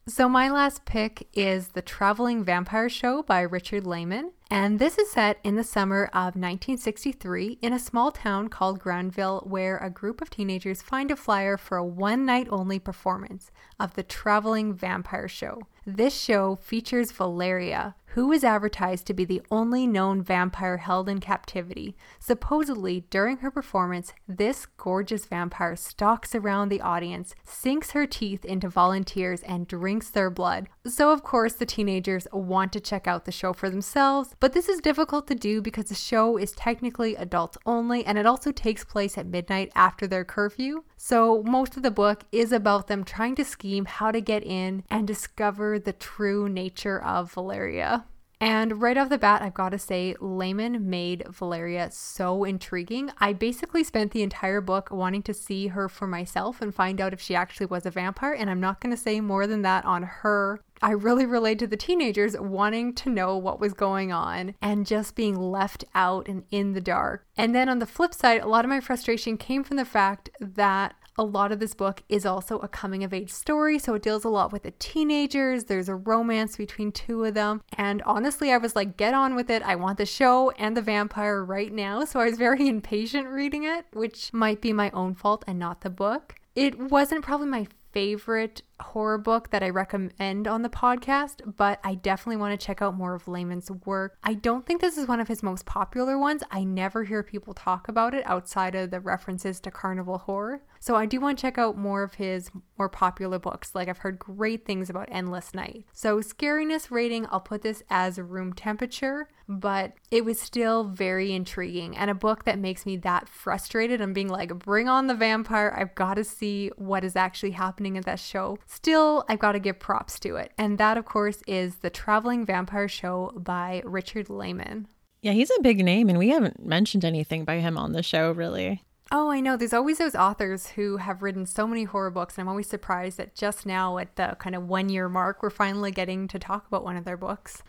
So, 0.08 0.28
my 0.28 0.50
last 0.50 0.84
pick 0.84 1.28
is 1.32 1.68
The 1.68 1.82
Traveling 1.82 2.42
Vampire 2.42 2.88
Show 2.88 3.22
by 3.22 3.42
Richard 3.42 3.86
Laymon. 3.86 4.32
And 4.52 4.78
this 4.78 4.98
is 4.98 5.10
set 5.10 5.38
in 5.42 5.56
the 5.56 5.64
summer 5.64 6.10
of 6.12 6.36
1963 6.36 7.56
in 7.62 7.72
a 7.72 7.78
small 7.78 8.12
town 8.12 8.48
called 8.48 8.80
Grandville, 8.80 9.40
where 9.46 9.78
a 9.78 9.88
group 9.88 10.20
of 10.20 10.28
teenagers 10.28 10.82
find 10.82 11.10
a 11.10 11.16
flyer 11.16 11.56
for 11.56 11.78
a 11.78 11.84
one 11.86 12.26
night 12.26 12.48
only 12.50 12.78
performance 12.78 13.50
of 13.80 13.94
The 13.94 14.02
Traveling 14.02 14.74
Vampire 14.74 15.26
Show. 15.26 15.62
This 15.86 16.14
show 16.14 16.56
features 16.56 17.12
Valeria, 17.12 17.96
who 18.08 18.30
is 18.30 18.44
advertised 18.44 19.06
to 19.06 19.14
be 19.14 19.24
the 19.24 19.40
only 19.50 19.86
known 19.86 20.22
vampire 20.22 20.76
held 20.76 21.08
in 21.08 21.18
captivity. 21.18 21.96
Supposedly, 22.20 23.00
during 23.08 23.38
her 23.38 23.50
performance, 23.50 24.12
this 24.28 24.66
gorgeous 24.66 25.24
vampire 25.24 25.74
stalks 25.76 26.34
around 26.34 26.68
the 26.68 26.82
audience, 26.82 27.34
sinks 27.44 27.92
her 27.92 28.06
teeth 28.06 28.44
into 28.44 28.68
volunteers, 28.68 29.40
and 29.42 29.66
drinks 29.66 30.10
their 30.10 30.28
blood. 30.28 30.68
So, 30.84 31.12
of 31.12 31.22
course, 31.22 31.52
the 31.52 31.66
teenagers 31.66 32.26
want 32.32 32.72
to 32.72 32.80
check 32.80 33.06
out 33.06 33.24
the 33.24 33.30
show 33.30 33.52
for 33.52 33.70
themselves, 33.70 34.34
but 34.40 34.52
this 34.52 34.68
is 34.68 34.80
difficult 34.80 35.28
to 35.28 35.34
do 35.36 35.62
because 35.62 35.84
the 35.84 35.94
show 35.94 36.36
is 36.36 36.50
technically 36.50 37.14
adults 37.14 37.56
only 37.64 38.04
and 38.04 38.18
it 38.18 38.26
also 38.26 38.50
takes 38.50 38.82
place 38.82 39.16
at 39.16 39.26
midnight 39.26 39.70
after 39.76 40.08
their 40.08 40.24
curfew. 40.24 40.82
So, 40.96 41.44
most 41.44 41.76
of 41.76 41.84
the 41.84 41.92
book 41.92 42.24
is 42.32 42.50
about 42.50 42.88
them 42.88 43.04
trying 43.04 43.36
to 43.36 43.44
scheme 43.44 43.84
how 43.84 44.10
to 44.10 44.20
get 44.20 44.42
in 44.42 44.82
and 44.90 45.06
discover 45.06 45.78
the 45.78 45.92
true 45.92 46.48
nature 46.48 47.00
of 47.00 47.30
Valeria. 47.32 48.04
And 48.42 48.82
right 48.82 48.98
off 48.98 49.08
the 49.08 49.18
bat, 49.18 49.40
I've 49.40 49.54
got 49.54 49.68
to 49.68 49.78
say, 49.78 50.16
Laymon 50.20 50.86
made 50.86 51.22
Valeria 51.28 51.92
so 51.92 52.42
intriguing. 52.42 53.12
I 53.18 53.34
basically 53.34 53.84
spent 53.84 54.10
the 54.10 54.24
entire 54.24 54.60
book 54.60 54.90
wanting 54.90 55.22
to 55.22 55.32
see 55.32 55.68
her 55.68 55.88
for 55.88 56.08
myself 56.08 56.60
and 56.60 56.74
find 56.74 57.00
out 57.00 57.12
if 57.12 57.20
she 57.20 57.36
actually 57.36 57.66
was 57.66 57.86
a 57.86 57.90
vampire. 57.92 58.32
And 58.32 58.50
I'm 58.50 58.58
not 58.58 58.80
going 58.80 58.90
to 58.90 59.00
say 59.00 59.20
more 59.20 59.46
than 59.46 59.62
that 59.62 59.84
on 59.84 60.02
her. 60.02 60.60
I 60.82 60.90
really 60.90 61.26
relate 61.26 61.60
to 61.60 61.68
the 61.68 61.76
teenagers 61.76 62.36
wanting 62.36 62.92
to 62.94 63.08
know 63.08 63.36
what 63.36 63.60
was 63.60 63.72
going 63.72 64.10
on 64.10 64.56
and 64.60 64.84
just 64.84 65.14
being 65.14 65.36
left 65.36 65.84
out 65.94 66.26
and 66.26 66.42
in 66.50 66.72
the 66.72 66.80
dark. 66.80 67.24
And 67.36 67.54
then 67.54 67.68
on 67.68 67.78
the 67.78 67.86
flip 67.86 68.12
side, 68.12 68.42
a 68.42 68.48
lot 68.48 68.64
of 68.64 68.68
my 68.68 68.80
frustration 68.80 69.36
came 69.36 69.62
from 69.62 69.76
the 69.76 69.84
fact 69.84 70.30
that 70.40 70.94
a 71.16 71.22
lot 71.22 71.52
of 71.52 71.60
this 71.60 71.74
book 71.74 72.02
is 72.08 72.26
also 72.26 72.58
a 72.58 72.68
coming 72.68 73.04
of 73.04 73.12
age 73.12 73.30
story, 73.30 73.78
so 73.78 73.94
it 73.94 74.02
deals 74.02 74.24
a 74.24 74.28
lot 74.28 74.50
with 74.50 74.62
the 74.62 74.70
teenagers. 74.72 75.64
There's 75.64 75.88
a 75.88 75.94
romance 75.94 76.56
between 76.56 76.90
two 76.90 77.24
of 77.24 77.34
them. 77.34 77.62
And 77.76 78.02
honestly, 78.02 78.50
I 78.50 78.56
was 78.56 78.74
like, 78.74 78.96
get 78.96 79.14
on 79.14 79.34
with 79.34 79.50
it. 79.50 79.62
I 79.62 79.76
want 79.76 79.98
the 79.98 80.06
show 80.06 80.50
and 80.52 80.76
the 80.76 80.82
vampire 80.82 81.44
right 81.44 81.72
now. 81.72 82.04
So 82.04 82.18
I 82.18 82.24
was 82.24 82.38
very 82.38 82.66
impatient 82.68 83.28
reading 83.28 83.64
it, 83.64 83.84
which 83.92 84.32
might 84.32 84.60
be 84.60 84.72
my 84.72 84.90
own 84.90 85.14
fault 85.14 85.44
and 85.46 85.58
not 85.58 85.82
the 85.82 85.90
book. 85.90 86.34
It 86.54 86.78
wasn't 86.78 87.24
probably 87.24 87.46
my 87.46 87.66
favorite 87.92 88.62
horror 88.82 89.18
book 89.18 89.50
that 89.50 89.62
I 89.62 89.70
recommend 89.70 90.46
on 90.46 90.62
the 90.62 90.68
podcast, 90.68 91.56
but 91.56 91.80
I 91.82 91.94
definitely 91.94 92.36
want 92.36 92.58
to 92.58 92.66
check 92.66 92.82
out 92.82 92.96
more 92.96 93.14
of 93.14 93.24
Laymon's 93.24 93.70
work. 93.86 94.16
I 94.22 94.34
don't 94.34 94.66
think 94.66 94.80
this 94.80 94.98
is 94.98 95.08
one 95.08 95.20
of 95.20 95.28
his 95.28 95.42
most 95.42 95.66
popular 95.66 96.18
ones. 96.18 96.42
I 96.50 96.64
never 96.64 97.04
hear 97.04 97.22
people 97.22 97.54
talk 97.54 97.88
about 97.88 98.14
it 98.14 98.26
outside 98.26 98.74
of 98.74 98.90
the 98.90 99.00
references 99.00 99.60
to 99.60 99.70
carnival 99.70 100.18
horror. 100.18 100.62
So 100.80 100.96
I 100.96 101.06
do 101.06 101.20
want 101.20 101.38
to 101.38 101.42
check 101.42 101.58
out 101.58 101.78
more 101.78 102.02
of 102.02 102.14
his 102.14 102.50
more 102.76 102.88
popular 102.88 103.38
books. 103.38 103.74
Like 103.74 103.88
I've 103.88 103.98
heard 103.98 104.18
great 104.18 104.64
things 104.64 104.90
about 104.90 105.08
Endless 105.12 105.54
Night. 105.54 105.84
So 105.92 106.18
scariness 106.20 106.90
rating, 106.90 107.26
I'll 107.30 107.40
put 107.40 107.62
this 107.62 107.82
as 107.88 108.18
room 108.18 108.52
temperature, 108.52 109.28
but 109.48 109.92
it 110.10 110.24
was 110.24 110.40
still 110.40 110.84
very 110.84 111.32
intriguing 111.32 111.96
and 111.96 112.10
a 112.10 112.14
book 112.14 112.44
that 112.44 112.58
makes 112.58 112.84
me 112.84 112.96
that 112.98 113.28
frustrated. 113.28 114.00
I'm 114.00 114.12
being 114.12 114.28
like, 114.28 114.58
bring 114.58 114.88
on 114.88 115.06
the 115.06 115.14
vampire. 115.14 115.74
I've 115.76 115.94
got 115.94 116.14
to 116.14 116.24
see 116.24 116.70
what 116.76 117.04
is 117.04 117.14
actually 117.14 117.52
happening 117.52 117.96
in 117.96 118.02
that 118.02 118.18
show. 118.18 118.58
Still, 118.74 119.26
I've 119.28 119.38
got 119.38 119.52
to 119.52 119.58
give 119.58 119.78
props 119.78 120.18
to 120.20 120.36
it. 120.36 120.50
And 120.56 120.78
that, 120.78 120.96
of 120.96 121.04
course, 121.04 121.42
is 121.46 121.76
The 121.76 121.90
Traveling 121.90 122.46
Vampire 122.46 122.88
Show 122.88 123.30
by 123.36 123.82
Richard 123.84 124.30
Laymon. 124.30 124.86
Yeah, 125.20 125.32
he's 125.32 125.50
a 125.50 125.60
big 125.60 125.84
name, 125.84 126.08
and 126.08 126.18
we 126.18 126.30
haven't 126.30 126.64
mentioned 126.64 127.04
anything 127.04 127.44
by 127.44 127.58
him 127.58 127.76
on 127.76 127.92
the 127.92 128.02
show, 128.02 128.32
really. 128.32 128.82
Oh, 129.12 129.30
I 129.30 129.40
know. 129.40 129.58
There's 129.58 129.74
always 129.74 129.98
those 129.98 130.14
authors 130.14 130.68
who 130.68 130.96
have 130.96 131.22
written 131.22 131.44
so 131.44 131.66
many 131.66 131.84
horror 131.84 132.10
books, 132.10 132.38
and 132.38 132.42
I'm 132.42 132.48
always 132.48 132.66
surprised 132.66 133.18
that 133.18 133.34
just 133.34 133.66
now, 133.66 133.98
at 133.98 134.16
the 134.16 134.36
kind 134.38 134.56
of 134.56 134.66
one 134.66 134.88
year 134.88 135.06
mark, 135.06 135.42
we're 135.42 135.50
finally 135.50 135.90
getting 135.90 136.26
to 136.28 136.38
talk 136.38 136.66
about 136.66 136.82
one 136.82 136.96
of 136.96 137.04
their 137.04 137.18
books. 137.18 137.62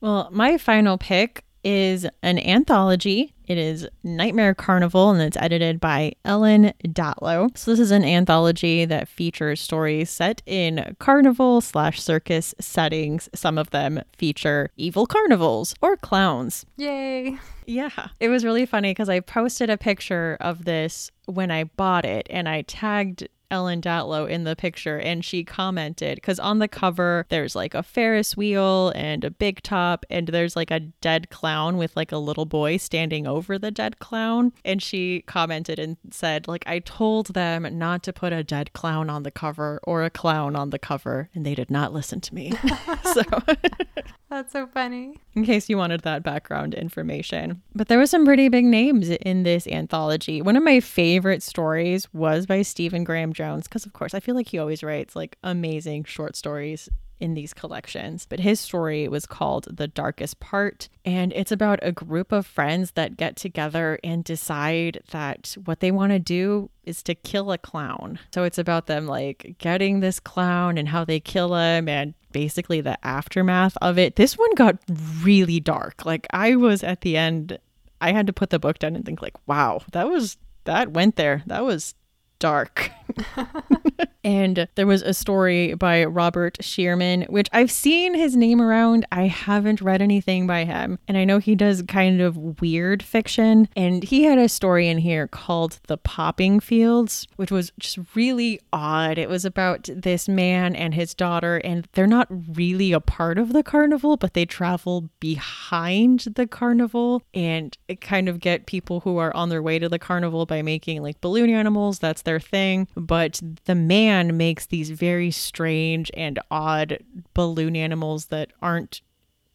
Well, 0.00 0.30
my 0.32 0.58
final 0.58 0.98
pick 0.98 1.44
is 1.64 2.06
an 2.22 2.38
anthology. 2.38 3.34
It 3.46 3.58
is 3.58 3.88
Nightmare 4.04 4.54
Carnival 4.54 5.10
and 5.10 5.20
it's 5.20 5.36
edited 5.36 5.80
by 5.80 6.12
Ellen 6.24 6.72
Datlow. 6.84 7.56
So 7.58 7.72
this 7.72 7.80
is 7.80 7.90
an 7.90 8.04
anthology 8.04 8.84
that 8.84 9.08
features 9.08 9.60
stories 9.60 10.08
set 10.08 10.42
in 10.46 10.96
carnival 11.00 11.60
slash 11.60 12.00
circus 12.00 12.54
settings. 12.60 13.28
Some 13.34 13.58
of 13.58 13.70
them 13.70 14.02
feature 14.16 14.70
evil 14.76 15.06
carnivals 15.06 15.74
or 15.82 15.96
clowns. 15.96 16.64
Yay! 16.76 17.38
Yeah, 17.66 18.08
it 18.18 18.28
was 18.28 18.44
really 18.44 18.66
funny 18.66 18.90
because 18.90 19.08
I 19.08 19.20
posted 19.20 19.70
a 19.70 19.76
picture 19.76 20.36
of 20.40 20.64
this 20.64 21.10
when 21.26 21.50
I 21.50 21.64
bought 21.64 22.04
it 22.04 22.26
and 22.30 22.48
I 22.48 22.62
tagged 22.62 23.28
Ellen 23.50 23.80
Datlow 23.80 24.28
in 24.28 24.44
the 24.44 24.56
picture 24.56 24.98
and 24.98 25.24
she 25.24 25.44
commented 25.44 26.16
because 26.16 26.38
on 26.38 26.58
the 26.58 26.68
cover 26.68 27.26
there's 27.28 27.54
like 27.54 27.74
a 27.74 27.82
Ferris 27.82 28.36
wheel 28.36 28.92
and 28.94 29.24
a 29.24 29.30
big 29.30 29.62
top 29.62 30.04
and 30.10 30.28
there's 30.28 30.56
like 30.56 30.70
a 30.70 30.80
dead 30.80 31.30
clown 31.30 31.76
with 31.76 31.96
like 31.96 32.12
a 32.12 32.18
little 32.18 32.46
boy 32.46 32.76
standing 32.76 33.26
over 33.26 33.58
the 33.58 33.70
dead 33.70 33.98
clown 33.98 34.52
and 34.64 34.82
she 34.82 35.22
commented 35.22 35.78
and 35.78 35.96
said 36.10 36.46
like 36.48 36.64
I 36.66 36.78
told 36.80 37.28
them 37.28 37.66
not 37.78 38.02
to 38.04 38.12
put 38.12 38.32
a 38.32 38.44
dead 38.44 38.72
clown 38.72 39.10
on 39.10 39.22
the 39.22 39.30
cover 39.30 39.80
or 39.84 40.04
a 40.04 40.10
clown 40.10 40.56
on 40.56 40.70
the 40.70 40.78
cover 40.78 41.28
and 41.34 41.44
they 41.44 41.54
did 41.54 41.70
not 41.70 41.92
listen 41.92 42.20
to 42.20 42.34
me. 42.34 42.52
so 43.12 43.22
That's 44.30 44.52
so 44.52 44.68
funny. 44.68 45.16
In 45.34 45.44
case 45.44 45.68
you 45.68 45.76
wanted 45.76 46.02
that 46.02 46.22
background 46.22 46.72
information. 46.72 47.62
But 47.74 47.88
there 47.88 47.98
was 47.98 48.10
some 48.10 48.24
pretty 48.24 48.48
big 48.48 48.64
names 48.64 49.10
in 49.10 49.42
this 49.42 49.66
anthology. 49.66 50.40
One 50.40 50.54
of 50.54 50.62
my 50.62 50.78
favorite 50.78 51.42
stories 51.42 52.06
was 52.14 52.46
by 52.46 52.62
Stephen 52.62 53.02
Graham 53.02 53.32
Jones, 53.40 53.66
because 53.66 53.86
of 53.86 53.94
course 53.94 54.12
I 54.12 54.20
feel 54.20 54.34
like 54.34 54.48
he 54.48 54.58
always 54.58 54.82
writes 54.82 55.16
like 55.16 55.38
amazing 55.42 56.04
short 56.04 56.36
stories 56.36 56.90
in 57.20 57.32
these 57.34 57.54
collections. 57.54 58.26
But 58.28 58.40
his 58.40 58.58
story 58.58 59.06
was 59.06 59.26
called 59.26 59.68
The 59.74 59.88
Darkest 59.88 60.40
Part. 60.40 60.88
And 61.04 61.32
it's 61.34 61.52
about 61.52 61.78
a 61.82 61.92
group 61.92 62.32
of 62.32 62.46
friends 62.46 62.92
that 62.92 63.16
get 63.16 63.36
together 63.36 63.98
and 64.02 64.24
decide 64.24 65.02
that 65.10 65.56
what 65.64 65.80
they 65.80 65.90
want 65.90 66.12
to 66.12 66.18
do 66.18 66.70
is 66.84 67.02
to 67.04 67.14
kill 67.14 67.52
a 67.52 67.58
clown. 67.58 68.18
So 68.34 68.44
it's 68.44 68.58
about 68.58 68.86
them 68.86 69.06
like 69.06 69.56
getting 69.58 70.00
this 70.00 70.18
clown 70.18 70.78
and 70.78 70.88
how 70.88 71.04
they 71.04 71.20
kill 71.20 71.54
him 71.54 71.88
and 71.88 72.14
basically 72.32 72.80
the 72.80 72.98
aftermath 73.06 73.76
of 73.80 73.98
it. 73.98 74.16
This 74.16 74.36
one 74.36 74.54
got 74.54 74.78
really 75.22 75.60
dark. 75.60 76.04
Like 76.04 76.26
I 76.30 76.56
was 76.56 76.82
at 76.82 77.02
the 77.02 77.16
end, 77.16 77.58
I 78.00 78.12
had 78.12 78.26
to 78.26 78.32
put 78.32 78.50
the 78.50 78.58
book 78.58 78.78
down 78.78 78.96
and 78.96 79.04
think 79.04 79.22
like, 79.22 79.36
wow, 79.46 79.82
that 79.92 80.08
was 80.08 80.36
that 80.64 80.92
went 80.92 81.16
there. 81.16 81.42
That 81.46 81.64
was 81.64 81.94
dark. 82.40 82.90
and 84.22 84.68
there 84.74 84.86
was 84.86 85.02
a 85.02 85.14
story 85.14 85.74
by 85.74 86.04
Robert 86.04 86.58
Shearman, 86.60 87.22
which 87.28 87.48
I've 87.52 87.70
seen 87.70 88.14
his 88.14 88.36
name 88.36 88.60
around. 88.60 89.06
I 89.10 89.26
haven't 89.26 89.80
read 89.80 90.02
anything 90.02 90.46
by 90.46 90.64
him. 90.64 90.98
And 91.08 91.16
I 91.16 91.24
know 91.24 91.38
he 91.38 91.54
does 91.54 91.82
kind 91.82 92.20
of 92.20 92.36
weird 92.60 93.02
fiction. 93.02 93.68
And 93.74 94.02
he 94.04 94.24
had 94.24 94.38
a 94.38 94.48
story 94.48 94.88
in 94.88 94.98
here 94.98 95.26
called 95.26 95.80
The 95.86 95.96
Popping 95.96 96.60
Fields, 96.60 97.26
which 97.36 97.50
was 97.50 97.72
just 97.78 97.98
really 98.14 98.60
odd. 98.72 99.18
It 99.18 99.28
was 99.28 99.44
about 99.44 99.88
this 99.94 100.28
man 100.28 100.76
and 100.76 100.94
his 100.94 101.14
daughter, 101.14 101.56
and 101.58 101.88
they're 101.92 102.06
not 102.06 102.28
really 102.30 102.92
a 102.92 103.00
part 103.00 103.38
of 103.38 103.52
the 103.52 103.62
carnival, 103.62 104.16
but 104.16 104.34
they 104.34 104.44
travel 104.44 105.10
behind 105.20 106.20
the 106.34 106.46
carnival 106.46 107.22
and 107.32 107.76
kind 108.00 108.28
of 108.28 108.40
get 108.40 108.66
people 108.66 109.00
who 109.00 109.16
are 109.16 109.34
on 109.34 109.48
their 109.48 109.62
way 109.62 109.78
to 109.78 109.88
the 109.88 109.98
carnival 109.98 110.46
by 110.46 110.62
making 110.62 111.02
like 111.02 111.20
balloon 111.20 111.50
animals. 111.50 111.98
That's 111.98 112.22
their 112.22 112.40
thing. 112.40 112.88
But 112.94 113.40
the 113.64 113.74
man 113.74 114.09
man 114.10 114.36
makes 114.36 114.66
these 114.66 114.90
very 114.90 115.30
strange 115.30 116.10
and 116.14 116.38
odd 116.50 116.98
balloon 117.34 117.76
animals 117.76 118.26
that 118.26 118.50
aren't 118.60 119.02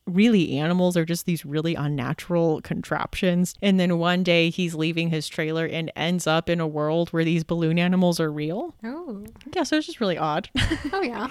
really 0.05 0.57
animals 0.57 0.95
are 0.95 1.05
just 1.05 1.25
these 1.25 1.45
really 1.45 1.75
unnatural 1.75 2.61
contraptions. 2.61 3.55
And 3.61 3.79
then 3.79 3.97
one 3.97 4.23
day 4.23 4.49
he's 4.49 4.75
leaving 4.75 5.09
his 5.09 5.27
trailer 5.27 5.65
and 5.65 5.91
ends 5.95 6.27
up 6.27 6.49
in 6.49 6.59
a 6.59 6.67
world 6.67 7.09
where 7.09 7.25
these 7.25 7.43
balloon 7.43 7.79
animals 7.79 8.19
are 8.19 8.31
real. 8.31 8.75
Oh. 8.83 9.25
Yeah, 9.55 9.63
so 9.63 9.77
it's 9.77 9.87
just 9.87 9.99
really 9.99 10.17
odd. 10.17 10.49
Oh, 10.91 11.01
yeah. 11.01 11.29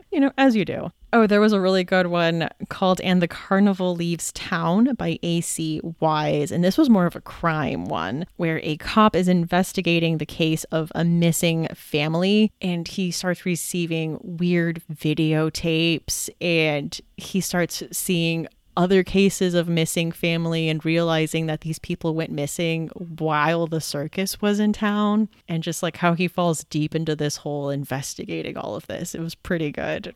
you 0.10 0.20
know, 0.20 0.32
as 0.38 0.56
you 0.56 0.64
do. 0.64 0.90
Oh, 1.12 1.26
there 1.26 1.40
was 1.40 1.52
a 1.52 1.60
really 1.60 1.82
good 1.82 2.06
one 2.06 2.48
called 2.68 3.00
And 3.00 3.20
the 3.20 3.26
Carnival 3.26 3.96
Leaves 3.96 4.30
Town 4.32 4.94
by 4.94 5.18
A.C. 5.24 5.80
Wise. 5.98 6.52
And 6.52 6.62
this 6.62 6.78
was 6.78 6.88
more 6.88 7.06
of 7.06 7.16
a 7.16 7.20
crime 7.20 7.86
one 7.86 8.26
where 8.36 8.60
a 8.62 8.76
cop 8.76 9.16
is 9.16 9.26
investigating 9.26 10.18
the 10.18 10.26
case 10.26 10.62
of 10.64 10.92
a 10.94 11.04
missing 11.04 11.66
family 11.74 12.52
and 12.62 12.86
he 12.86 13.10
starts 13.10 13.44
receiving 13.44 14.18
weird 14.22 14.82
videotapes 14.92 16.30
and 16.40 17.00
he 17.22 17.40
starts 17.40 17.82
seeing 17.92 18.46
other 18.76 19.02
cases 19.02 19.54
of 19.54 19.68
missing 19.68 20.12
family 20.12 20.68
and 20.68 20.84
realizing 20.84 21.46
that 21.46 21.62
these 21.62 21.78
people 21.78 22.14
went 22.14 22.30
missing 22.30 22.88
while 22.94 23.66
the 23.66 23.80
circus 23.80 24.40
was 24.40 24.60
in 24.60 24.72
town 24.72 25.28
and 25.48 25.62
just 25.62 25.82
like 25.82 25.96
how 25.96 26.14
he 26.14 26.28
falls 26.28 26.64
deep 26.64 26.94
into 26.94 27.16
this 27.16 27.38
whole 27.38 27.68
investigating 27.68 28.56
all 28.56 28.76
of 28.76 28.86
this. 28.86 29.14
It 29.14 29.20
was 29.20 29.34
pretty 29.34 29.72
good. 29.72 30.14